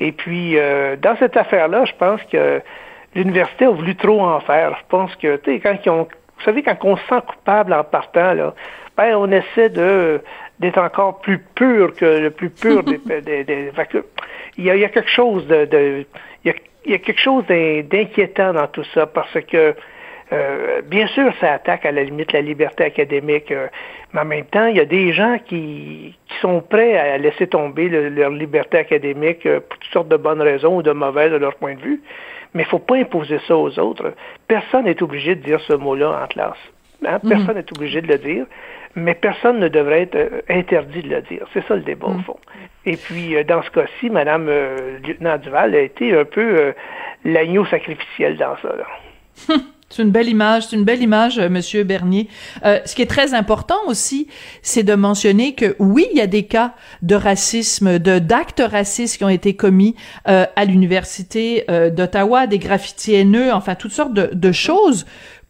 Et 0.00 0.12
puis, 0.12 0.56
dans 1.02 1.16
cette 1.18 1.36
affaire-là, 1.36 1.84
je 1.84 1.92
pense 1.98 2.22
que 2.30 2.62
l'université 3.14 3.64
a 3.64 3.70
voulu 3.70 3.96
trop 3.96 4.20
en 4.22 4.40
faire. 4.40 4.76
Je 4.78 4.84
pense 4.88 5.14
que, 5.16 5.36
tu 5.36 5.52
sais, 5.52 5.60
quand 5.60 5.76
ils 5.84 5.90
ont, 5.90 6.04
vous 6.04 6.44
savez, 6.44 6.62
quand 6.62 6.76
on 6.82 6.96
se 6.96 7.04
sent 7.08 7.20
coupable 7.26 7.72
en 7.72 7.82
partant, 7.82 8.32
là, 8.32 8.54
ben, 8.96 9.16
on 9.16 9.30
essaie 9.30 9.70
de 9.70 10.20
d'être 10.60 10.78
encore 10.78 11.20
plus 11.20 11.38
pur 11.38 11.94
que 11.94 12.04
le 12.04 12.30
plus 12.30 12.50
pur 12.50 12.82
des, 12.82 12.98
des, 13.22 13.72
il, 14.56 14.64
y 14.64 14.70
a, 14.70 14.74
il 14.74 14.80
y 14.80 14.84
a 14.84 14.88
quelque 14.88 15.10
chose 15.10 15.46
de, 15.46 15.64
de 15.64 16.04
il, 16.44 16.48
y 16.48 16.50
a, 16.50 16.54
il 16.84 16.92
y 16.92 16.94
a 16.94 16.98
quelque 16.98 17.20
chose 17.20 17.44
d'inquiétant 17.46 18.52
dans 18.52 18.66
tout 18.66 18.84
ça 18.94 19.06
parce 19.06 19.40
que 19.46 19.74
Euh, 20.32 20.82
bien 20.82 21.06
sûr, 21.08 21.32
ça 21.40 21.54
attaque 21.54 21.86
à 21.86 21.92
la 21.92 22.02
limite 22.02 22.32
la 22.32 22.42
liberté 22.42 22.84
académique, 22.84 23.50
euh, 23.50 23.68
mais 24.12 24.20
en 24.20 24.24
même 24.26 24.44
temps, 24.44 24.66
il 24.66 24.76
y 24.76 24.80
a 24.80 24.84
des 24.84 25.12
gens 25.12 25.38
qui, 25.38 26.14
qui 26.26 26.38
sont 26.40 26.60
prêts 26.60 26.98
à 26.98 27.16
laisser 27.16 27.46
tomber 27.46 27.88
leur 27.88 28.30
liberté 28.30 28.76
académique 28.78 29.46
euh, 29.46 29.60
pour 29.60 29.78
toutes 29.78 29.92
sortes 29.92 30.08
de 30.08 30.16
bonnes 30.16 30.42
raisons 30.42 30.76
ou 30.76 30.82
de 30.82 30.92
mauvaises 30.92 31.32
de 31.32 31.36
leur 31.36 31.54
point 31.54 31.74
de 31.74 31.80
vue. 31.80 32.02
Mais 32.52 32.62
il 32.62 32.66
ne 32.66 32.70
faut 32.70 32.78
pas 32.78 32.96
imposer 32.96 33.38
ça 33.46 33.56
aux 33.56 33.78
autres. 33.78 34.12
Personne 34.46 34.84
n'est 34.84 35.02
obligé 35.02 35.34
de 35.34 35.42
dire 35.42 35.60
ce 35.60 35.72
mot-là 35.72 36.22
en 36.22 36.26
classe. 36.26 36.58
Hein? 37.06 37.18
Mhm. 37.22 37.28
Personne 37.28 37.56
n'est 37.56 37.72
obligé 37.76 38.00
de 38.00 38.08
le 38.08 38.18
dire, 38.18 38.46
mais 38.94 39.14
personne 39.14 39.58
ne 39.58 39.68
devrait 39.68 40.02
être 40.02 40.44
interdit 40.48 41.02
de 41.02 41.08
le 41.08 41.22
dire. 41.22 41.46
C'est 41.52 41.64
ça 41.66 41.76
le 41.76 41.82
débat, 41.82 42.06
au 42.06 42.14
mhm. 42.14 42.22
fond. 42.22 42.36
Et 42.86 42.96
puis, 42.96 43.36
dans 43.44 43.62
ce 43.62 43.70
cas-ci, 43.70 44.10
Mme 44.10 44.50
lieutenant 45.06 45.36
Duval 45.38 45.74
a 45.74 45.80
été 45.80 46.16
un 46.16 46.24
peu 46.24 46.72
l'agneau 47.24 47.64
sacrificiel 47.66 48.36
dans 48.36 48.56
ça. 48.62 48.74
Là. 48.76 49.56
C'est 49.90 50.02
une 50.02 50.10
belle 50.10 50.28
image, 50.28 50.66
c'est 50.66 50.76
une 50.76 50.84
belle 50.84 51.02
image, 51.02 51.38
euh, 51.38 51.48
Monsieur 51.48 51.82
Bernier. 51.82 52.28
Euh, 52.64 52.78
ce 52.84 52.94
qui 52.94 53.00
est 53.00 53.06
très 53.06 53.32
important 53.32 53.78
aussi, 53.86 54.28
c'est 54.60 54.82
de 54.82 54.94
mentionner 54.94 55.54
que 55.54 55.76
oui, 55.78 56.06
il 56.12 56.18
y 56.18 56.20
a 56.20 56.26
des 56.26 56.42
cas 56.42 56.74
de 57.00 57.14
racisme, 57.14 57.98
de 57.98 58.18
d'actes 58.18 58.62
racistes 58.64 59.16
qui 59.16 59.24
ont 59.24 59.30
été 59.30 59.56
commis 59.56 59.96
euh, 60.28 60.44
à 60.56 60.64
l'université 60.66 61.64
d'Ottawa, 61.68 62.46
des 62.46 62.58
graffitis 62.58 63.14
haineux, 63.14 63.52
enfin 63.52 63.74
toutes 63.74 63.92
sortes 63.92 64.12
de, 64.12 64.28
de 64.32 64.52
choses. 64.52 65.06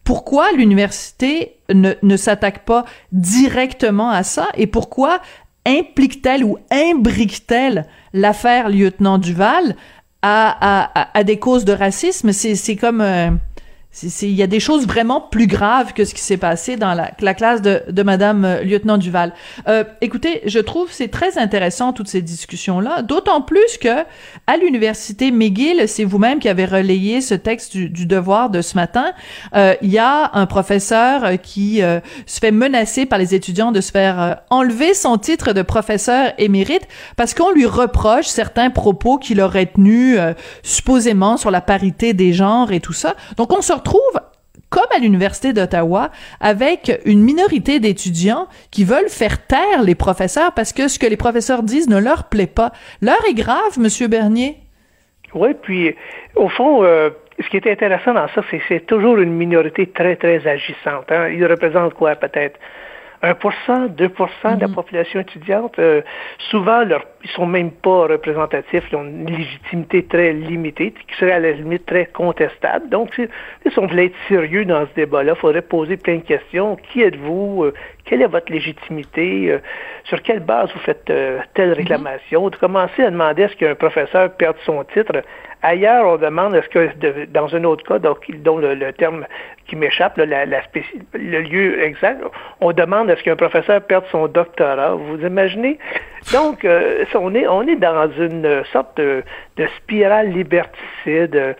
Pourquoi 0.09 0.51
l'université 0.53 1.57
ne, 1.71 2.17
s'attaque 2.17 2.65
pas 2.65 2.83
directement 3.11 4.09
à 4.09 4.23
ça 4.23 4.47
et 4.57 4.65
pourquoi 4.65 5.21
implique-t-elle 5.67 6.43
ou 6.43 6.57
imbrique-t-elle 6.71 7.85
l'affaire 8.13 8.69
lieutenant 8.69 9.19
Duval 9.19 9.75
à, 10.23 11.23
des 11.23 11.37
causes 11.37 11.63
de 11.63 11.73
racisme? 11.73 12.31
C'est 12.31 12.75
comme 12.75 13.05
il 14.03 14.35
y 14.35 14.43
a 14.43 14.47
des 14.47 14.59
choses 14.59 14.85
vraiment 14.85 15.19
plus 15.19 15.47
graves 15.47 15.93
que 15.93 16.05
ce 16.05 16.13
qui 16.13 16.21
s'est 16.21 16.37
passé 16.37 16.75
dans 16.75 16.93
la, 16.93 17.11
la 17.19 17.33
classe 17.33 17.61
de, 17.63 17.81
de 17.89 18.03
Madame 18.03 18.45
euh, 18.45 18.61
lieutenant 18.61 18.99
Duval. 18.99 19.33
Euh, 19.67 19.83
écoutez, 20.01 20.41
je 20.45 20.59
trouve 20.59 20.89
c'est 20.91 21.07
très 21.07 21.39
intéressant 21.39 21.91
toutes 21.91 22.07
ces 22.07 22.21
discussions 22.21 22.79
là, 22.79 23.01
d'autant 23.01 23.41
plus 23.41 23.79
que 23.81 24.03
à 24.45 24.57
l'université 24.57 25.31
McGill, 25.31 25.87
c'est 25.87 26.03
vous-même 26.03 26.37
qui 26.37 26.49
avez 26.49 26.65
relayé 26.65 27.21
ce 27.21 27.33
texte 27.33 27.75
du, 27.75 28.05
devoir 28.05 28.51
de 28.51 28.61
ce 28.61 28.75
matin. 28.75 29.11
Euh, 29.55 29.73
il 29.81 29.89
y 29.89 29.97
a 29.97 30.31
un 30.33 30.45
professeur 30.45 31.41
qui 31.41 31.81
se 32.25 32.39
fait 32.39 32.51
menacer 32.51 33.05
par 33.05 33.19
les 33.19 33.35
étudiants 33.35 33.71
de 33.71 33.81
se 33.81 33.91
faire 33.91 34.41
enlever 34.49 34.93
son 34.93 35.17
titre 35.17 35.53
de 35.53 35.61
professeur 35.61 36.33
émérite 36.37 36.87
parce 37.15 37.33
qu'on 37.33 37.51
lui 37.51 37.65
reproche 37.65 38.27
certains 38.27 38.69
propos 38.69 39.17
qu'il 39.17 39.41
aurait 39.41 39.67
tenus 39.67 40.19
supposément 40.63 41.37
sur 41.37 41.51
la 41.51 41.61
parité 41.61 42.13
des 42.13 42.33
genres 42.33 42.71
et 42.71 42.79
tout 42.79 42.93
ça. 42.93 43.15
Donc 43.37 43.51
on 43.51 43.61
se 43.61 43.73
retrouve 43.79 44.21
comme 44.69 44.83
à 44.95 44.99
l'Université 44.99 45.51
d'Ottawa, 45.51 46.11
avec 46.39 47.01
une 47.05 47.21
minorité 47.21 47.79
d'étudiants 47.79 48.47
qui 48.71 48.83
veulent 48.83 49.09
faire 49.09 49.45
taire 49.45 49.81
les 49.83 49.95
professeurs 49.95 50.53
parce 50.53 50.73
que 50.73 50.87
ce 50.87 50.99
que 50.99 51.07
les 51.07 51.17
professeurs 51.17 51.63
disent 51.63 51.89
ne 51.89 51.97
leur 51.97 52.25
plaît 52.25 52.47
pas. 52.47 52.71
L'heure 53.01 53.23
est 53.27 53.33
grave, 53.33 53.79
Monsieur 53.79 54.07
Bernier. 54.07 54.57
Oui, 55.33 55.49
puis 55.59 55.95
au 56.35 56.49
fond, 56.49 56.83
euh, 56.83 57.09
ce 57.39 57.49
qui 57.49 57.57
est 57.57 57.67
intéressant 57.67 58.13
dans 58.13 58.27
ça, 58.27 58.41
c'est 58.49 58.59
que 58.59 58.63
c'est 58.67 58.85
toujours 58.85 59.17
une 59.17 59.31
minorité 59.31 59.87
très, 59.87 60.15
très 60.15 60.45
agissante. 60.47 61.11
Hein. 61.11 61.29
Ils 61.29 61.45
représentent 61.45 61.93
quoi, 61.93 62.15
peut-être? 62.15 62.59
1%, 63.21 63.95
2% 63.95 64.55
de 64.55 64.61
la 64.61 64.67
mhm. 64.67 64.75
population 64.75 65.19
étudiante, 65.19 65.77
euh, 65.79 66.01
souvent, 66.49 66.83
leur, 66.83 67.05
ils 67.23 67.29
sont 67.31 67.45
même 67.45 67.71
pas 67.71 68.07
représentatifs, 68.07 68.83
ils 68.91 68.95
ont 68.95 69.03
une 69.03 69.29
légitimité 69.29 70.05
très 70.05 70.31
limitée, 70.31 70.93
qui 70.93 71.15
serait 71.17 71.33
à 71.33 71.39
la 71.39 71.51
limite 71.51 71.85
très 71.85 72.05
contestable. 72.05 72.89
Donc, 72.89 73.13
si 73.15 73.79
on 73.79 73.87
voulait 73.87 74.05
être 74.05 74.15
sérieux 74.27 74.63
dans 74.65 74.85
ce 74.87 74.93
débat-là, 74.95 75.33
il 75.35 75.39
faudrait 75.39 75.61
poser 75.61 75.97
plein 75.97 76.17
de 76.17 76.23
questions. 76.23 76.77
Qui 76.77 77.01
êtes-vous? 77.01 77.65
Euh, 77.65 77.73
quelle 78.05 78.21
est 78.21 78.27
votre 78.27 78.51
légitimité? 78.51 79.51
Euh, 79.51 79.59
sur 80.05 80.21
quelle 80.23 80.39
base 80.39 80.71
vous 80.73 80.79
faites 80.79 81.05
telle 81.05 81.69
mhm. 81.69 81.73
réclamation? 81.73 82.49
De 82.49 82.55
commencer 82.55 83.03
à 83.03 83.11
demander 83.11 83.43
est-ce 83.43 83.55
qu'un 83.55 83.75
professeur 83.75 84.31
perde 84.31 84.55
son 84.65 84.83
titre 84.85 85.21
Ailleurs, 85.61 86.05
on 86.05 86.17
demande 86.17 86.55
est-ce 86.55 86.69
que 86.69 87.25
dans 87.25 87.53
un 87.53 87.63
autre 87.65 87.83
cas, 87.83 87.99
donc 87.99 88.31
dont 88.43 88.57
le, 88.57 88.93
terme 88.93 89.25
qui 89.67 89.75
m'échappe, 89.75 90.17
le 90.17 91.41
lieu 91.41 91.83
exact, 91.83 92.21
on 92.61 92.71
demande 92.71 93.09
est-ce 93.09 93.23
qu'un 93.23 93.35
professeur 93.35 93.81
perde 93.81 94.05
son 94.09 94.27
doctorat? 94.27 94.95
Vous 94.95 95.19
imaginez? 95.25 95.77
Donc, 96.31 96.63
euh, 96.63 97.03
on 97.15 97.33
est 97.35 97.75
dans 97.75 98.11
une 98.11 98.63
sorte 98.71 98.97
de, 98.97 99.23
spirale 99.77 100.29
liberticide. 100.31 101.55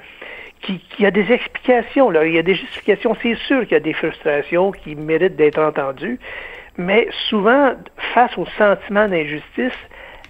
Qui, 0.61 0.79
qui, 0.79 1.05
a 1.05 1.11
des 1.11 1.31
explications, 1.31 2.11
il 2.21 2.33
y 2.33 2.37
a 2.37 2.43
des 2.43 2.55
justifications, 2.55 3.15
c'est 3.21 3.35
sûr 3.47 3.61
qu'il 3.61 3.71
y 3.71 3.75
a 3.75 3.79
des 3.79 3.93
frustrations 3.93 4.73
qui 4.73 4.93
méritent 4.93 5.37
d'être 5.37 5.57
entendues, 5.57 6.19
mais 6.77 7.07
souvent, 7.29 7.71
face 8.13 8.37
au 8.37 8.45
sentiment 8.57 9.07
d'injustice, 9.07 9.77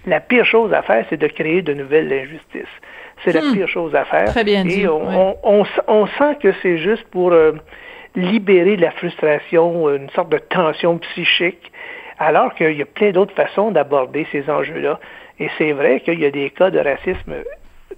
la 0.06 0.20
pire 0.20 0.44
chose 0.44 0.72
à 0.72 0.82
faire, 0.82 1.04
c'est 1.10 1.16
de 1.16 1.26
créer 1.26 1.62
de 1.62 1.74
nouvelles 1.74 2.12
injustices. 2.12 2.76
C'est 3.24 3.32
la 3.32 3.42
hmm. 3.42 3.52
pire 3.52 3.68
chose 3.68 3.94
à 3.94 4.04
faire. 4.04 4.26
Très 4.30 4.44
bien 4.44 4.64
dit. 4.64 4.82
Et 4.82 4.88
on, 4.88 5.36
on, 5.42 6.06
sent 6.06 6.36
que 6.42 6.52
c'est 6.62 6.78
juste 6.78 7.04
pour 7.10 7.32
euh, 7.32 7.52
libérer 8.14 8.76
de 8.76 8.82
la 8.82 8.90
frustration, 8.92 9.88
une 9.90 10.10
sorte 10.10 10.30
de 10.30 10.38
tension 10.38 10.98
psychique, 10.98 11.70
alors 12.18 12.54
qu'il 12.54 12.72
y 12.72 12.82
a 12.82 12.86
plein 12.86 13.10
d'autres 13.10 13.34
façons 13.34 13.70
d'aborder 13.70 14.26
ces 14.32 14.48
enjeux-là. 14.48 14.98
Et 15.38 15.48
c'est 15.58 15.72
vrai 15.72 16.00
qu'il 16.00 16.20
y 16.20 16.26
a 16.26 16.30
des 16.30 16.50
cas 16.50 16.70
de 16.70 16.78
racisme 16.78 17.34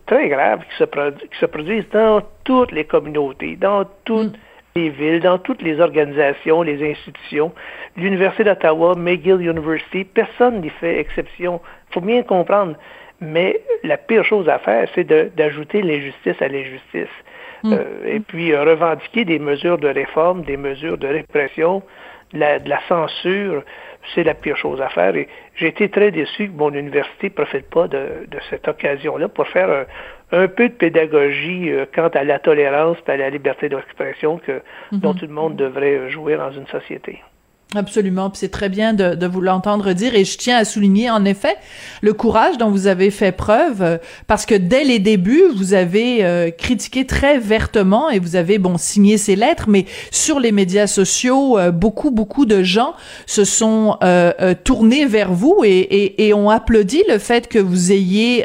très 0.06 0.28
graves 0.28 0.60
qui 0.60 0.76
se, 0.76 0.84
qui 0.84 1.38
se 1.38 1.46
produisent 1.46 1.88
dans 1.92 2.22
toutes 2.44 2.72
les 2.72 2.84
communautés, 2.84 3.56
dans 3.56 3.84
toutes 4.04 4.32
hmm. 4.32 4.40
les 4.76 4.88
villes, 4.90 5.20
dans 5.20 5.38
toutes 5.38 5.62
les 5.62 5.80
organisations, 5.80 6.62
les 6.62 6.90
institutions. 6.90 7.52
L'Université 7.96 8.44
d'Ottawa, 8.44 8.94
McGill 8.96 9.40
University, 9.40 10.04
personne 10.04 10.60
n'y 10.60 10.70
fait 10.70 10.98
exception. 10.98 11.60
Il 11.90 11.94
faut 11.94 12.00
bien 12.00 12.22
comprendre. 12.22 12.76
Mais 13.22 13.60
la 13.84 13.96
pire 13.96 14.24
chose 14.24 14.48
à 14.48 14.58
faire, 14.58 14.88
c'est 14.94 15.04
d'ajouter 15.36 15.80
l'injustice 15.80 16.40
à 16.42 16.48
l'injustice. 16.48 17.08
Mm. 17.62 17.72
Euh, 17.72 18.06
et 18.06 18.20
puis 18.20 18.52
euh, 18.52 18.64
revendiquer 18.64 19.24
des 19.24 19.38
mesures 19.38 19.78
de 19.78 19.88
réforme, 19.88 20.42
des 20.42 20.56
mesures 20.56 20.98
de 20.98 21.06
répression, 21.06 21.82
de 22.32 22.40
la, 22.40 22.80
censure, 22.88 23.62
c'est 24.14 24.24
la 24.24 24.34
pire 24.34 24.56
chose 24.56 24.80
à 24.80 24.88
faire. 24.88 25.14
Et 25.14 25.28
j'ai 25.54 25.68
été 25.68 25.88
très 25.88 26.10
déçu 26.10 26.48
que 26.48 26.52
mon 26.52 26.72
université 26.72 27.28
ne 27.28 27.34
profite 27.34 27.70
pas 27.70 27.86
de, 27.86 28.26
cette 28.50 28.66
occasion-là 28.66 29.28
pour 29.28 29.46
faire 29.46 29.86
un, 30.32 30.48
peu 30.48 30.68
de 30.68 30.74
pédagogie 30.74 31.70
euh, 31.70 31.84
quant 31.94 32.08
à 32.08 32.24
la 32.24 32.40
tolérance 32.40 32.96
et 33.06 33.10
à 33.12 33.16
la 33.16 33.30
liberté 33.30 33.68
d'expression 33.68 34.38
que 34.38 34.62
dont 34.90 35.14
tout 35.14 35.26
le 35.26 35.34
monde 35.34 35.54
devrait 35.54 36.10
jouer 36.10 36.36
dans 36.36 36.50
une 36.50 36.66
société. 36.66 37.20
Absolument, 37.74 38.30
c'est 38.34 38.50
très 38.50 38.68
bien 38.68 38.92
de, 38.92 39.14
de 39.14 39.26
vous 39.26 39.40
l'entendre 39.40 39.94
dire 39.94 40.14
et 40.14 40.26
je 40.26 40.36
tiens 40.36 40.58
à 40.58 40.64
souligner 40.66 41.08
en 41.10 41.24
effet 41.24 41.56
le 42.02 42.12
courage 42.12 42.58
dont 42.58 42.70
vous 42.70 42.86
avez 42.86 43.10
fait 43.10 43.32
preuve 43.32 43.80
euh, 43.80 43.96
parce 44.26 44.44
que 44.44 44.54
dès 44.54 44.84
les 44.84 44.98
débuts 44.98 45.44
vous 45.56 45.72
avez 45.72 46.22
euh, 46.22 46.50
critiqué 46.50 47.06
très 47.06 47.38
vertement 47.38 48.10
et 48.10 48.18
vous 48.18 48.36
avez 48.36 48.58
bon 48.58 48.76
signé 48.76 49.16
ces 49.16 49.36
lettres 49.36 49.66
mais 49.68 49.86
sur 50.10 50.38
les 50.38 50.52
médias 50.52 50.86
sociaux 50.86 51.58
euh, 51.58 51.70
beaucoup 51.70 52.10
beaucoup 52.10 52.44
de 52.44 52.62
gens 52.62 52.92
se 53.24 53.44
sont 53.44 53.98
tournés 54.64 55.06
vers 55.06 55.32
vous 55.32 55.62
et, 55.64 55.70
et, 55.70 56.26
et, 56.26 56.34
ont 56.34 56.50
applaudi 56.50 57.02
le 57.08 57.18
fait 57.18 57.48
que 57.48 57.58
vous 57.58 57.92
ayez 57.92 58.44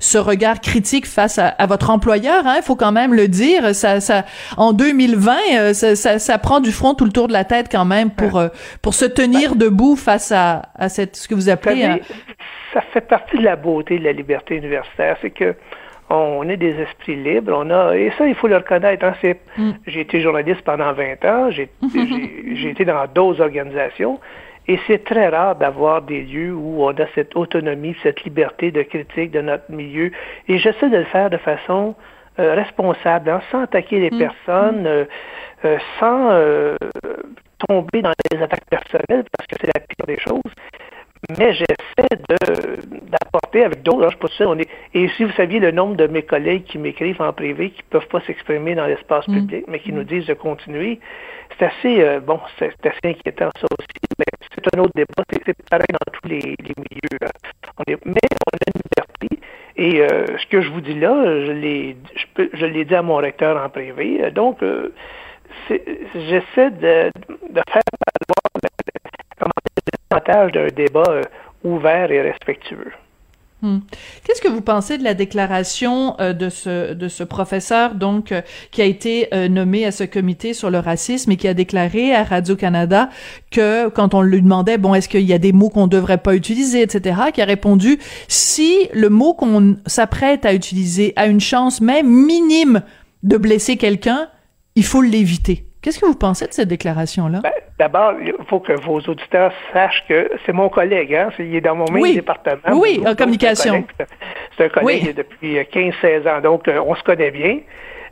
ce 0.00 0.18
regard 0.18 0.60
critique 0.60 1.06
face 1.06 1.38
à, 1.38 1.48
à 1.48 1.66
votre 1.66 1.90
employeur 1.90 2.46
hein, 2.46 2.54
il 2.56 2.62
faut 2.62 2.76
quand 2.76 2.92
même 2.92 3.14
le 3.14 3.28
dire 3.28 3.74
ça 3.74 4.00
ça 4.00 4.24
en 4.56 4.72
2020 4.72 5.72
ça, 5.72 5.94
ça, 5.94 6.18
ça 6.18 6.38
prend 6.38 6.60
du 6.60 6.72
front 6.72 6.94
tout 6.94 7.04
le 7.04 7.12
tour 7.12 7.28
de 7.28 7.32
la 7.32 7.44
tête 7.44 7.68
quand 7.70 7.84
même 7.84 8.10
pour 8.10 8.40
pour 8.82 8.94
se 8.94 9.04
tenir 9.04 9.52
ben, 9.52 9.66
debout 9.66 9.96
face 9.96 10.32
à, 10.32 10.62
à 10.74 10.88
cette, 10.88 11.16
ce 11.16 11.28
que 11.28 11.34
vous 11.34 11.48
appelez... 11.48 12.02
Ça 12.72 12.80
fait 12.92 13.00
partie 13.00 13.38
de 13.38 13.44
la 13.44 13.56
beauté 13.56 13.98
de 13.98 14.04
la 14.04 14.12
liberté 14.12 14.56
universitaire, 14.56 15.16
c'est 15.22 15.30
que 15.30 15.54
on 16.08 16.48
est 16.48 16.56
des 16.56 16.78
esprits 16.80 17.16
libres, 17.16 17.52
on 17.56 17.70
a 17.70 17.96
et 17.96 18.12
ça 18.16 18.26
il 18.28 18.34
faut 18.34 18.46
le 18.46 18.56
reconnaître. 18.56 19.04
Hein, 19.04 19.14
mm. 19.56 19.70
J'ai 19.86 20.00
été 20.00 20.20
journaliste 20.20 20.62
pendant 20.62 20.92
20 20.92 21.24
ans, 21.24 21.50
j'ai 21.50 22.70
été 22.70 22.84
dans 22.84 23.06
d'autres 23.12 23.40
organisations 23.40 24.20
et 24.68 24.78
c'est 24.86 25.04
très 25.04 25.28
rare 25.28 25.56
d'avoir 25.56 26.02
des 26.02 26.22
lieux 26.22 26.52
où 26.52 26.84
on 26.84 26.90
a 26.90 27.06
cette 27.14 27.36
autonomie, 27.36 27.96
cette 28.02 28.24
liberté 28.24 28.70
de 28.70 28.82
critique 28.82 29.30
de 29.30 29.40
notre 29.40 29.70
milieu. 29.70 30.10
Et 30.48 30.58
j'essaie 30.58 30.88
de 30.88 30.96
le 30.96 31.04
faire 31.04 31.30
de 31.30 31.36
façon 31.36 31.94
euh, 32.38 32.54
responsable, 32.54 33.30
hein, 33.30 33.40
sans 33.50 33.62
attaquer 33.62 34.00
les 34.00 34.10
mm. 34.10 34.18
personnes, 34.18 34.82
mm. 34.82 34.86
Euh, 34.86 35.04
euh, 35.64 35.78
sans 35.98 36.30
tomber 37.68 38.02
dans 38.02 38.12
les 38.32 38.42
attaques 38.42 38.66
personnelles 38.70 39.24
parce 39.36 39.46
que 39.48 39.56
c'est 39.60 39.66
la 39.74 39.80
pire 39.80 40.06
des 40.06 40.18
choses. 40.18 40.52
Mais 41.38 41.54
j'essaie 41.54 42.22
d'apporter 43.10 43.64
avec 43.64 43.82
d'autres, 43.82 44.10
je 44.10 44.16
pense 44.16 44.40
on 44.40 44.58
est, 44.58 44.68
et 44.94 45.08
si 45.16 45.24
vous 45.24 45.32
saviez 45.32 45.58
le 45.58 45.70
nombre 45.72 45.96
de 45.96 46.06
mes 46.06 46.22
collègues 46.22 46.64
qui 46.64 46.78
m'écrivent 46.78 47.20
en 47.20 47.32
privé, 47.32 47.70
qui 47.70 47.82
ne 47.82 47.98
peuvent 47.98 48.08
pas 48.08 48.20
s'exprimer 48.20 48.74
dans 48.74 48.86
l'espace 48.86 49.26
mm. 49.26 49.34
public, 49.34 49.64
mais 49.66 49.80
qui 49.80 49.92
nous 49.92 50.04
disent 50.04 50.26
de 50.26 50.34
continuer, 50.34 51.00
c'est 51.58 51.66
assez, 51.66 52.00
euh, 52.00 52.20
bon, 52.20 52.38
c'est 52.58 52.74
assez 52.84 53.00
inquiétant 53.04 53.50
ça 53.58 53.66
aussi, 53.78 54.14
mais 54.18 54.24
c'est 54.54 54.76
un 54.76 54.82
autre 54.82 54.92
débat, 54.94 55.24
c'est 55.44 55.56
pareil 55.68 55.86
dans 55.90 56.12
tous 56.12 56.28
les, 56.28 56.56
milieux. 56.76 57.18
On 57.78 57.92
est, 57.92 57.98
mais 58.04 58.14
on 58.14 58.56
a 58.56 58.70
une 58.74 58.82
liberté, 58.84 59.46
et 59.76 60.02
euh, 60.02 60.38
ce 60.38 60.46
que 60.46 60.60
je 60.60 60.70
vous 60.70 60.80
dis 60.80 60.98
là, 60.98 61.24
je 61.24 61.52
l'ai 61.52 61.96
je, 62.14 62.44
je 62.52 62.66
dit 62.66 62.94
à 62.94 63.02
mon 63.02 63.16
recteur 63.16 63.60
en 63.60 63.68
privé, 63.68 64.30
donc, 64.30 64.62
euh, 64.62 64.92
j'essaie 65.68 66.70
de, 66.70 67.10
de, 67.50 67.62
faire 67.70 67.82
valoir 70.10 70.50
d'un 70.52 70.68
débat 70.68 71.04
euh, 71.08 71.22
ouvert 71.64 72.10
et 72.10 72.20
respectueux. 72.20 72.92
Hmm. 73.62 73.78
Qu'est-ce 74.24 74.42
que 74.42 74.48
vous 74.48 74.60
pensez 74.60 74.98
de 74.98 75.04
la 75.04 75.14
déclaration 75.14 76.14
euh, 76.20 76.34
de 76.34 76.50
ce 76.50 76.92
de 76.92 77.08
ce 77.08 77.24
professeur 77.24 77.94
donc 77.94 78.30
euh, 78.30 78.42
qui 78.70 78.82
a 78.82 78.84
été 78.84 79.30
nommé 79.48 79.86
à 79.86 79.92
ce 79.92 80.04
comité 80.04 80.52
sur 80.52 80.70
le 80.70 80.78
racisme 80.78 81.32
et 81.32 81.36
qui 81.38 81.48
a 81.48 81.54
déclaré 81.54 82.14
à 82.14 82.22
Radio 82.22 82.54
Canada 82.54 83.08
que 83.50 83.88
quand 83.88 84.12
on 84.12 84.20
lui 84.20 84.42
demandait 84.42 84.76
bon 84.76 84.94
est-ce 84.94 85.08
qu'il 85.08 85.22
y 85.22 85.32
a 85.32 85.38
des 85.38 85.52
mots 85.52 85.70
qu'on 85.70 85.86
devrait 85.86 86.18
pas 86.18 86.34
utiliser 86.34 86.82
etc 86.82 87.18
qui 87.32 87.40
a 87.40 87.46
répondu 87.46 87.98
si 88.28 88.90
le 88.92 89.08
mot 89.08 89.32
qu'on 89.32 89.76
s'apprête 89.86 90.44
à 90.44 90.52
utiliser 90.52 91.14
a 91.16 91.26
une 91.26 91.40
chance 91.40 91.80
même 91.80 92.08
minime 92.08 92.82
de 93.22 93.38
blesser 93.38 93.78
quelqu'un 93.78 94.28
il 94.76 94.84
faut 94.84 95.02
l'éviter. 95.02 95.64
Qu'est-ce 95.82 96.00
que 96.00 96.06
vous 96.06 96.16
pensez 96.16 96.46
de 96.46 96.52
cette 96.52 96.68
déclaration-là? 96.68 97.40
Ben, 97.42 97.52
d'abord, 97.78 98.14
il 98.20 98.34
faut 98.48 98.60
que 98.60 98.72
vos 98.72 98.98
auditeurs 98.98 99.52
sachent 99.72 100.04
que 100.08 100.30
c'est 100.44 100.52
mon 100.52 100.68
collègue, 100.68 101.14
hein? 101.14 101.30
Il 101.38 101.54
est 101.54 101.60
dans 101.60 101.76
mon 101.76 101.84
même 101.90 102.12
département. 102.12 102.76
Oui, 102.76 103.00
en 103.06 103.14
communication. 103.14 103.84
C'est 104.56 104.64
un 104.64 104.68
collègue, 104.68 105.14
depuis 105.14 105.56
15-16 105.56 106.28
ans, 106.28 106.40
donc 106.40 106.66
euh, 106.66 106.82
on 106.84 106.94
se 106.94 107.02
connaît 107.02 107.30
bien. 107.30 107.60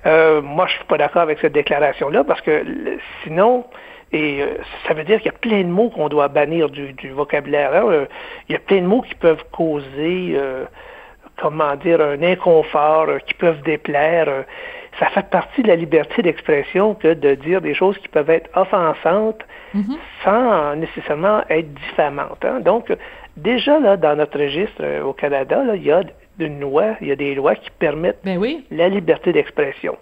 Euh, 0.07 0.41
moi, 0.41 0.67
je 0.69 0.75
suis 0.75 0.85
pas 0.85 0.99
d'accord 0.99 1.23
avec 1.23 1.39
cette 1.41 1.53
déclaration-là 1.53 2.23
parce 2.25 2.41
que 2.43 2.65
sinon, 3.25 3.65
et 4.13 4.41
euh, 4.41 4.59
ça 4.87 4.95
veut 4.95 5.03
dire 5.05 5.17
qu'il 5.19 5.33
y 5.33 5.35
a 5.35 5.39
plein 5.39 5.63
de 5.63 5.69
mots 5.69 5.91
qu'on 5.91 6.09
doit 6.09 6.29
bannir 6.29 6.71
du, 6.71 6.95
vocabulaire. 7.11 7.75
Hein. 7.75 8.07
il 8.49 8.53
y 8.53 8.57
a 8.57 8.61
plein 8.61 8.83
de 8.83 8.87
mots 8.87 9.03
qui 9.03 9.17
peuvent 9.17 9.45
causer, 9.51 10.39
comment 11.43 11.75
dire, 11.75 12.01
un 12.01 12.23
inconfort, 12.23 13.09
qui 13.27 13.35
peuvent 13.35 13.63
déplaire 13.63 14.45
ça 14.99 15.07
fait 15.07 15.29
partie 15.29 15.63
de 15.63 15.69
la 15.69 15.77
liberté 15.77 16.23
d'expression 16.23 16.95
que 16.95 17.15
de 17.15 17.35
dire 17.35 17.61
des 17.61 17.75
choses 17.75 17.99
qui 17.99 18.09
peuvent 18.09 18.31
être 18.31 18.51
offensantes 18.55 19.43
mhm. 19.73 19.97
sans 20.23 20.77
nécessairement 20.77 21.43
être 21.51 21.73
diffamantes. 21.75 22.45
Hein. 22.45 22.61
Donc, 22.61 22.93
déjà, 23.37 23.79
là, 23.81 23.97
dans 23.97 24.17
notre 24.17 24.39
registre 24.39 24.81
euh, 24.81 25.03
au 25.03 25.13
Canada, 25.13 25.65
là, 25.65 25.77
il 25.77 25.83
y 25.83 25.91
a 25.91 26.03
une 26.39 26.61
loi, 26.61 26.97
il 27.01 27.09
y 27.09 27.13
a 27.13 27.17
des 27.17 27.35
lois 27.35 27.55
qui 27.55 27.71
permettent 27.71 28.21
ben 28.25 28.39
oui. 28.39 28.65
la 28.71 28.89
liberté 28.89 29.33
d'expression. 29.33 29.97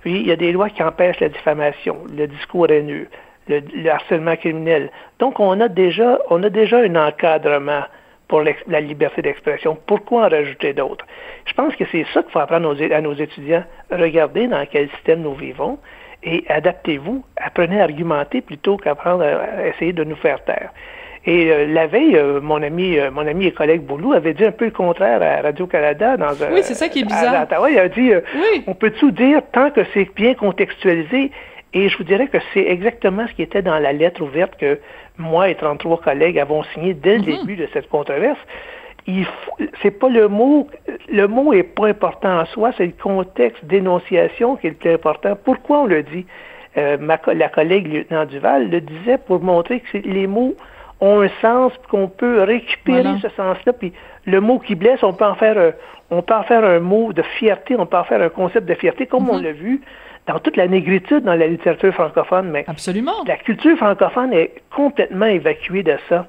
Puis, 0.00 0.20
il 0.20 0.26
y 0.26 0.32
a 0.32 0.36
des 0.36 0.52
lois 0.52 0.70
qui 0.70 0.82
empêchent 0.82 1.20
la 1.20 1.28
diffamation, 1.28 1.98
le 2.16 2.26
discours 2.26 2.70
haineux, 2.70 3.08
le, 3.48 3.60
le 3.60 3.90
harcèlement 3.90 4.36
criminel. 4.36 4.90
Donc, 5.18 5.40
on 5.40 5.60
a 5.60 5.68
déjà, 5.68 6.18
on 6.30 6.42
a 6.42 6.50
déjà 6.50 6.78
un 6.78 6.94
encadrement 6.96 7.82
pour 8.28 8.42
la 8.42 8.80
liberté 8.80 9.22
d'expression. 9.22 9.76
Pourquoi 9.86 10.26
en 10.26 10.28
rajouter 10.28 10.74
d'autres? 10.74 11.06
Je 11.46 11.54
pense 11.54 11.74
que 11.74 11.84
c'est 11.90 12.04
ça 12.12 12.22
qu'il 12.22 12.30
faut 12.30 12.38
apprendre 12.38 12.76
à 12.92 13.00
nos 13.00 13.14
étudiants. 13.14 13.64
Regardez 13.90 14.46
dans 14.46 14.64
quel 14.70 14.90
système 14.90 15.22
nous 15.22 15.34
vivons 15.34 15.78
et 16.22 16.44
adaptez-vous. 16.48 17.24
Apprenez 17.36 17.80
à 17.80 17.84
argumenter 17.84 18.42
plutôt 18.42 18.76
qu'apprendre 18.76 19.24
à 19.24 19.66
essayer 19.66 19.92
de 19.92 20.04
nous 20.04 20.16
faire 20.16 20.44
taire. 20.44 20.70
Et 21.26 21.50
euh, 21.50 21.66
la 21.66 21.86
veille, 21.86 22.16
euh, 22.16 22.40
mon 22.40 22.62
ami, 22.62 22.98
euh, 22.98 23.10
mon 23.10 23.26
ami 23.26 23.46
et 23.46 23.52
collègue 23.52 23.82
Boulou 23.82 24.12
avait 24.12 24.34
dit 24.34 24.44
un 24.44 24.52
peu 24.52 24.66
le 24.66 24.70
contraire 24.70 25.20
à 25.22 25.42
Radio-Canada 25.42 26.16
dans 26.16 26.42
un. 26.42 26.52
Oui, 26.52 26.60
c'est 26.62 26.74
ça 26.74 26.88
qui 26.88 27.00
est 27.00 27.04
bizarre. 27.04 27.46
Il 27.70 27.78
a 27.78 27.88
dit, 27.88 28.12
on 28.66 28.74
peut 28.74 28.92
tout 28.92 29.10
dire 29.10 29.42
tant 29.52 29.70
que 29.70 29.82
c'est 29.94 30.08
bien 30.14 30.34
contextualisé. 30.34 31.30
Et 31.78 31.88
je 31.88 31.96
vous 31.96 32.02
dirais 32.02 32.26
que 32.26 32.38
c'est 32.52 32.66
exactement 32.66 33.24
ce 33.28 33.34
qui 33.34 33.42
était 33.42 33.62
dans 33.62 33.78
la 33.78 33.92
lettre 33.92 34.20
ouverte 34.20 34.56
que 34.58 34.80
moi 35.16 35.48
et 35.48 35.54
33 35.54 36.00
collègues 36.00 36.36
avons 36.40 36.64
signé 36.74 36.92
dès 36.92 37.18
le 37.18 37.22
mhm. 37.22 37.24
début 37.24 37.54
de 37.54 37.68
cette 37.72 37.88
controverse. 37.88 38.38
C'est 39.80 39.92
pas 39.92 40.08
le 40.08 40.26
mot, 40.26 40.66
le 41.08 41.28
mot 41.28 41.52
est 41.52 41.62
pas 41.62 41.86
important 41.86 42.40
en 42.40 42.46
soi, 42.46 42.72
c'est 42.76 42.86
le 42.86 42.92
contexte 43.00 43.64
d'énonciation 43.64 44.56
qui 44.56 44.66
est 44.66 44.70
le 44.70 44.76
plus 44.76 44.92
important. 44.92 45.38
Pourquoi 45.44 45.82
on 45.82 45.86
le 45.86 46.02
dit? 46.02 46.26
Euh, 46.76 46.98
ma, 46.98 47.18
la 47.32 47.48
collègue 47.48 47.90
lieutenant 47.92 48.24
Duval 48.24 48.70
le 48.70 48.80
disait 48.80 49.18
pour 49.18 49.40
montrer 49.40 49.80
que 49.80 49.98
les 49.98 50.26
mots 50.26 50.54
ont 51.00 51.20
un 51.20 51.30
sens, 51.40 51.72
qu'on 51.88 52.08
peut 52.08 52.42
récupérer 52.42 53.20
ce 53.22 53.28
sens-là, 53.30 53.72
puis 53.72 53.92
le 54.26 54.40
mot 54.40 54.58
qui 54.58 54.74
blesse, 54.74 55.02
on 55.04 55.12
peut 55.12 55.24
en 55.24 55.36
faire 55.36 55.56
un, 55.56 55.70
on 56.10 56.22
peut 56.22 56.34
en 56.34 56.42
faire 56.42 56.64
un 56.64 56.80
mot 56.80 57.12
de 57.12 57.22
fierté, 57.22 57.76
on 57.78 57.86
peut 57.86 57.96
en 57.96 58.04
faire 58.04 58.20
un 58.20 58.28
concept 58.28 58.66
de 58.66 58.74
fierté, 58.74 59.06
comme 59.06 59.30
on 59.30 59.38
mhm. 59.38 59.44
l'a 59.44 59.52
vu 59.52 59.80
dans 60.28 60.38
toute 60.38 60.56
la 60.56 60.68
négritude 60.68 61.24
dans 61.24 61.34
la 61.34 61.46
littérature 61.46 61.92
francophone, 61.92 62.50
mais 62.50 62.64
Absolument. 62.68 63.24
la 63.26 63.36
culture 63.38 63.76
francophone 63.76 64.32
est 64.32 64.52
complètement 64.74 65.26
évacuée 65.26 65.82
de 65.82 65.96
ça. 66.08 66.26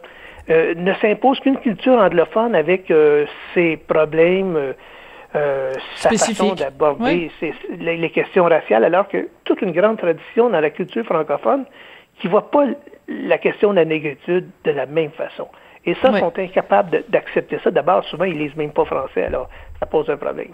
Euh, 0.50 0.74
ne 0.76 0.93
s'impose 0.95 1.39
qu'une 1.41 1.58
culture 1.58 1.93
anglophone 2.00 2.56
avec 2.56 2.89
euh, 2.89 3.26
ses 3.54 3.78
problèmes, 3.78 4.74
euh, 5.36 5.74
sa 5.95 6.10
façon 6.10 6.56
d'aborder 6.56 7.30
les, 7.78 8.10
questions 8.10 8.45
raciales, 8.45 8.84
alors 8.86 9.08
que 9.08 9.28
toute 9.43 9.62
une 9.62 9.74
grande 9.74 9.97
tradition 10.00 10.50
dans 10.50 10.62
la 10.62 10.72
culture 10.72 11.06
francophone 11.06 11.66
qui 12.20 12.28
ne 12.28 12.32
voit 12.32 12.50
pas 12.50 12.66
la 13.08 13.38
question 13.38 13.72
de 13.72 13.76
la 13.76 13.86
négritude 13.86 14.50
de 14.64 14.72
la 14.72 14.88
même 14.88 15.12
façon. 15.12 15.47
Et 15.86 15.93
ça, 15.95 16.10
ils 16.14 16.20
sont 16.20 16.39
incapables 16.39 17.04
d'accepter 17.10 17.60
ça. 17.64 17.70
D'abord, 17.70 18.04
souvent, 18.06 18.26
ils 18.26 18.38
lisent 18.38 18.56
même 18.56 18.72
pas 18.72 18.86
français, 18.86 19.26
alors 19.26 19.50
ça 19.80 19.86
pose 19.86 20.10
un 20.10 20.18
problème. 20.18 20.54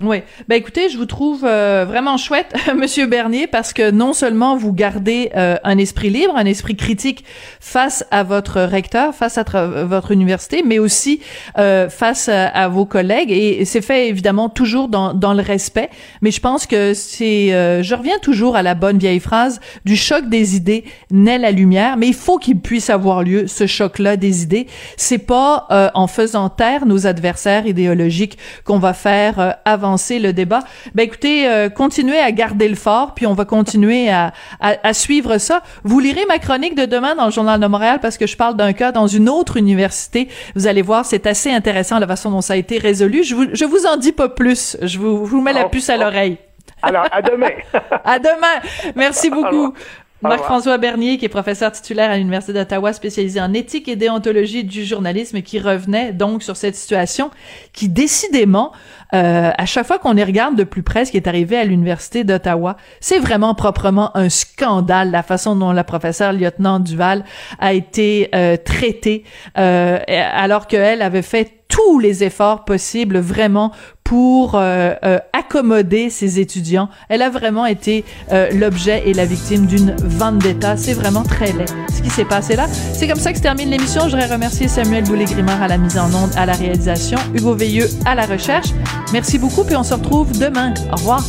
Oui. 0.00 0.22
Ben 0.48 0.56
écoutez, 0.56 0.88
je 0.88 0.96
vous 0.96 1.04
trouve 1.04 1.44
euh, 1.44 1.84
vraiment 1.86 2.16
chouette, 2.16 2.54
Monsieur 2.76 3.06
Bernier, 3.06 3.46
parce 3.46 3.74
que 3.74 3.90
non 3.90 4.14
seulement 4.14 4.56
vous 4.56 4.72
gardez 4.72 5.30
euh, 5.36 5.56
un 5.64 5.76
esprit 5.76 6.08
libre, 6.08 6.34
un 6.34 6.46
esprit 6.46 6.76
critique 6.76 7.24
face 7.60 8.04
à 8.10 8.22
votre 8.22 8.62
recteur, 8.62 9.14
face 9.14 9.36
à 9.36 9.44
votre 9.84 10.10
université, 10.10 10.62
mais 10.64 10.78
aussi 10.78 11.20
euh, 11.58 11.90
face 11.90 12.30
à, 12.30 12.68
vos 12.68 12.86
collègues, 12.86 13.30
et 13.30 13.64
c'est 13.66 13.82
fait 13.82 14.08
évidemment 14.08 14.48
toujours 14.48 14.88
dans, 14.88 15.12
dans 15.12 15.34
le 15.34 15.42
respect. 15.42 15.90
Mais 16.22 16.30
je 16.30 16.40
pense 16.40 16.66
que 16.66 16.94
c'est, 16.94 17.48
je 17.82 17.94
reviens 17.94 18.18
toujours 18.18 18.56
à 18.56 18.62
la 18.62 18.74
bonne 18.74 18.98
vieille 18.98 19.20
phrase 19.20 19.60
du 19.84 19.96
choc 19.96 20.28
des 20.28 20.56
idées 20.56 20.84
naît 21.10 21.38
la 21.38 21.50
lumière, 21.50 21.96
mais 21.96 22.08
il 22.08 22.14
faut 22.14 22.38
qu'il 22.38 22.60
puisse 22.60 22.88
avoir 22.88 23.22
lieu 23.22 23.46
ce 23.46 23.66
choc-là 23.66 24.16
des 24.16 24.42
idées. 24.42 24.66
C'est 24.96 25.18
pas 25.18 25.66
en 25.94 26.06
faisant 26.06 26.48
taire 26.48 26.86
nos 26.86 27.06
adversaires 27.06 27.66
idéologiques 27.66 28.38
qu'on 28.64 28.78
va 28.78 28.94
faire 28.94 29.56
avancer 29.64 29.81
le 29.82 30.30
débat. 30.32 30.60
Ben 30.94 31.04
écoutez, 31.04 31.48
euh, 31.48 31.68
continuez 31.68 32.18
à 32.18 32.30
garder 32.32 32.68
le 32.68 32.74
fort, 32.74 33.14
puis 33.14 33.26
on 33.26 33.34
va 33.34 33.44
continuer 33.44 34.10
à, 34.10 34.32
à, 34.60 34.94
suivre 34.94 35.38
ça. 35.38 35.62
Vous 35.84 36.00
lirez 36.00 36.24
ma 36.26 36.38
chronique 36.38 36.74
de 36.74 36.86
demain 36.86 37.14
dans 37.14 37.26
le 37.26 37.32
Journal 37.32 37.60
de 37.60 37.66
Montréal 37.66 37.98
parce 38.00 38.16
que 38.16 38.26
je 38.26 38.36
parle 38.36 38.56
d'un 38.56 38.72
cas 38.72 38.92
dans 38.92 39.06
une 39.06 39.28
autre 39.28 39.56
université. 39.56 40.28
Vous 40.54 40.66
allez 40.66 40.82
voir, 40.82 41.04
c'est 41.04 41.26
assez 41.26 41.50
intéressant 41.50 41.98
la 41.98 42.06
façon 42.06 42.30
dont 42.30 42.40
ça 42.40 42.54
a 42.54 42.56
été 42.56 42.78
résolu. 42.78 43.24
Je 43.24 43.34
vous, 43.34 43.46
je 43.52 43.64
vous 43.64 43.86
en 43.86 43.96
dis 43.96 44.12
pas 44.12 44.28
plus. 44.28 44.76
Je 44.82 44.98
vous, 44.98 45.24
vous 45.24 45.40
mets 45.40 45.52
la 45.52 45.66
oh, 45.66 45.68
puce 45.68 45.90
à 45.90 45.96
l'oreille. 45.96 46.38
Alors, 46.82 47.06
à 47.12 47.22
demain. 47.22 47.50
à 48.04 48.18
demain. 48.18 48.92
Merci 48.96 49.30
beaucoup. 49.30 49.74
Marc-François 50.22 50.78
Bernier, 50.78 51.18
qui 51.18 51.24
est 51.24 51.28
professeur 51.28 51.72
titulaire 51.72 52.10
à 52.10 52.16
l'Université 52.16 52.52
d'Ottawa, 52.52 52.92
spécialisé 52.92 53.40
en 53.40 53.52
éthique 53.52 53.88
et 53.88 53.96
déontologie 53.96 54.64
du 54.64 54.84
journalisme, 54.84 55.42
qui 55.42 55.58
revenait 55.58 56.12
donc 56.12 56.42
sur 56.42 56.56
cette 56.56 56.76
situation 56.76 57.30
qui, 57.72 57.88
décidément, 57.88 58.72
euh, 59.14 59.50
à 59.56 59.66
chaque 59.66 59.86
fois 59.86 59.98
qu'on 59.98 60.16
y 60.16 60.24
regarde 60.24 60.56
de 60.56 60.64
plus 60.64 60.82
près 60.82 61.04
ce 61.04 61.10
qui 61.10 61.16
est 61.16 61.26
arrivé 61.26 61.56
à 61.56 61.64
l'Université 61.64 62.24
d'Ottawa, 62.24 62.76
c'est 63.00 63.18
vraiment 63.18 63.54
proprement 63.54 64.16
un 64.16 64.28
scandale, 64.28 65.10
la 65.10 65.22
façon 65.22 65.56
dont 65.56 65.72
la 65.72 65.84
professeure 65.84 66.32
lieutenant 66.32 66.80
Duval 66.80 67.24
a 67.58 67.72
été 67.72 68.30
euh, 68.34 68.56
traitée, 68.56 69.24
euh, 69.58 69.98
alors 70.06 70.66
qu'elle 70.66 71.02
avait 71.02 71.22
fait 71.22 71.61
tous 71.72 71.98
les 71.98 72.22
efforts 72.22 72.64
possibles 72.66 73.18
vraiment 73.18 73.72
pour 74.04 74.56
euh, 74.56 74.92
euh, 75.04 75.18
accommoder 75.32 76.10
ses 76.10 76.38
étudiants. 76.38 76.90
Elle 77.08 77.22
a 77.22 77.30
vraiment 77.30 77.64
été 77.64 78.04
euh, 78.30 78.50
l'objet 78.52 79.04
et 79.06 79.14
la 79.14 79.24
victime 79.24 79.64
d'une 79.64 79.96
vendetta. 79.98 80.76
C'est 80.76 80.92
vraiment 80.92 81.22
très 81.22 81.52
laid 81.52 81.64
ce 81.90 82.02
qui 82.02 82.10
s'est 82.10 82.26
passé 82.26 82.56
là. 82.56 82.66
C'est 82.92 83.08
comme 83.08 83.18
ça 83.18 83.32
que 83.32 83.38
se 83.38 83.42
termine 83.42 83.70
l'émission. 83.70 84.02
Je 84.02 84.10
voudrais 84.10 84.30
remercier 84.30 84.68
Samuel 84.68 85.04
Boulay-Grimard 85.04 85.62
à 85.62 85.68
la 85.68 85.78
mise 85.78 85.96
en 85.96 86.12
onde, 86.12 86.30
à 86.36 86.44
la 86.44 86.52
réalisation, 86.52 87.18
Hugo 87.34 87.54
Veilleux 87.54 87.88
à 88.04 88.14
la 88.14 88.26
recherche. 88.26 88.68
Merci 89.14 89.38
beaucoup 89.38 89.64
et 89.70 89.76
on 89.76 89.82
se 89.82 89.94
retrouve 89.94 90.30
demain. 90.38 90.74
Au 90.92 90.96
revoir. 90.96 91.24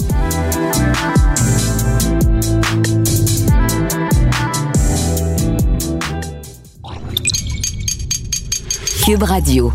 Cube 9.05 9.23
Radio. 9.23 9.71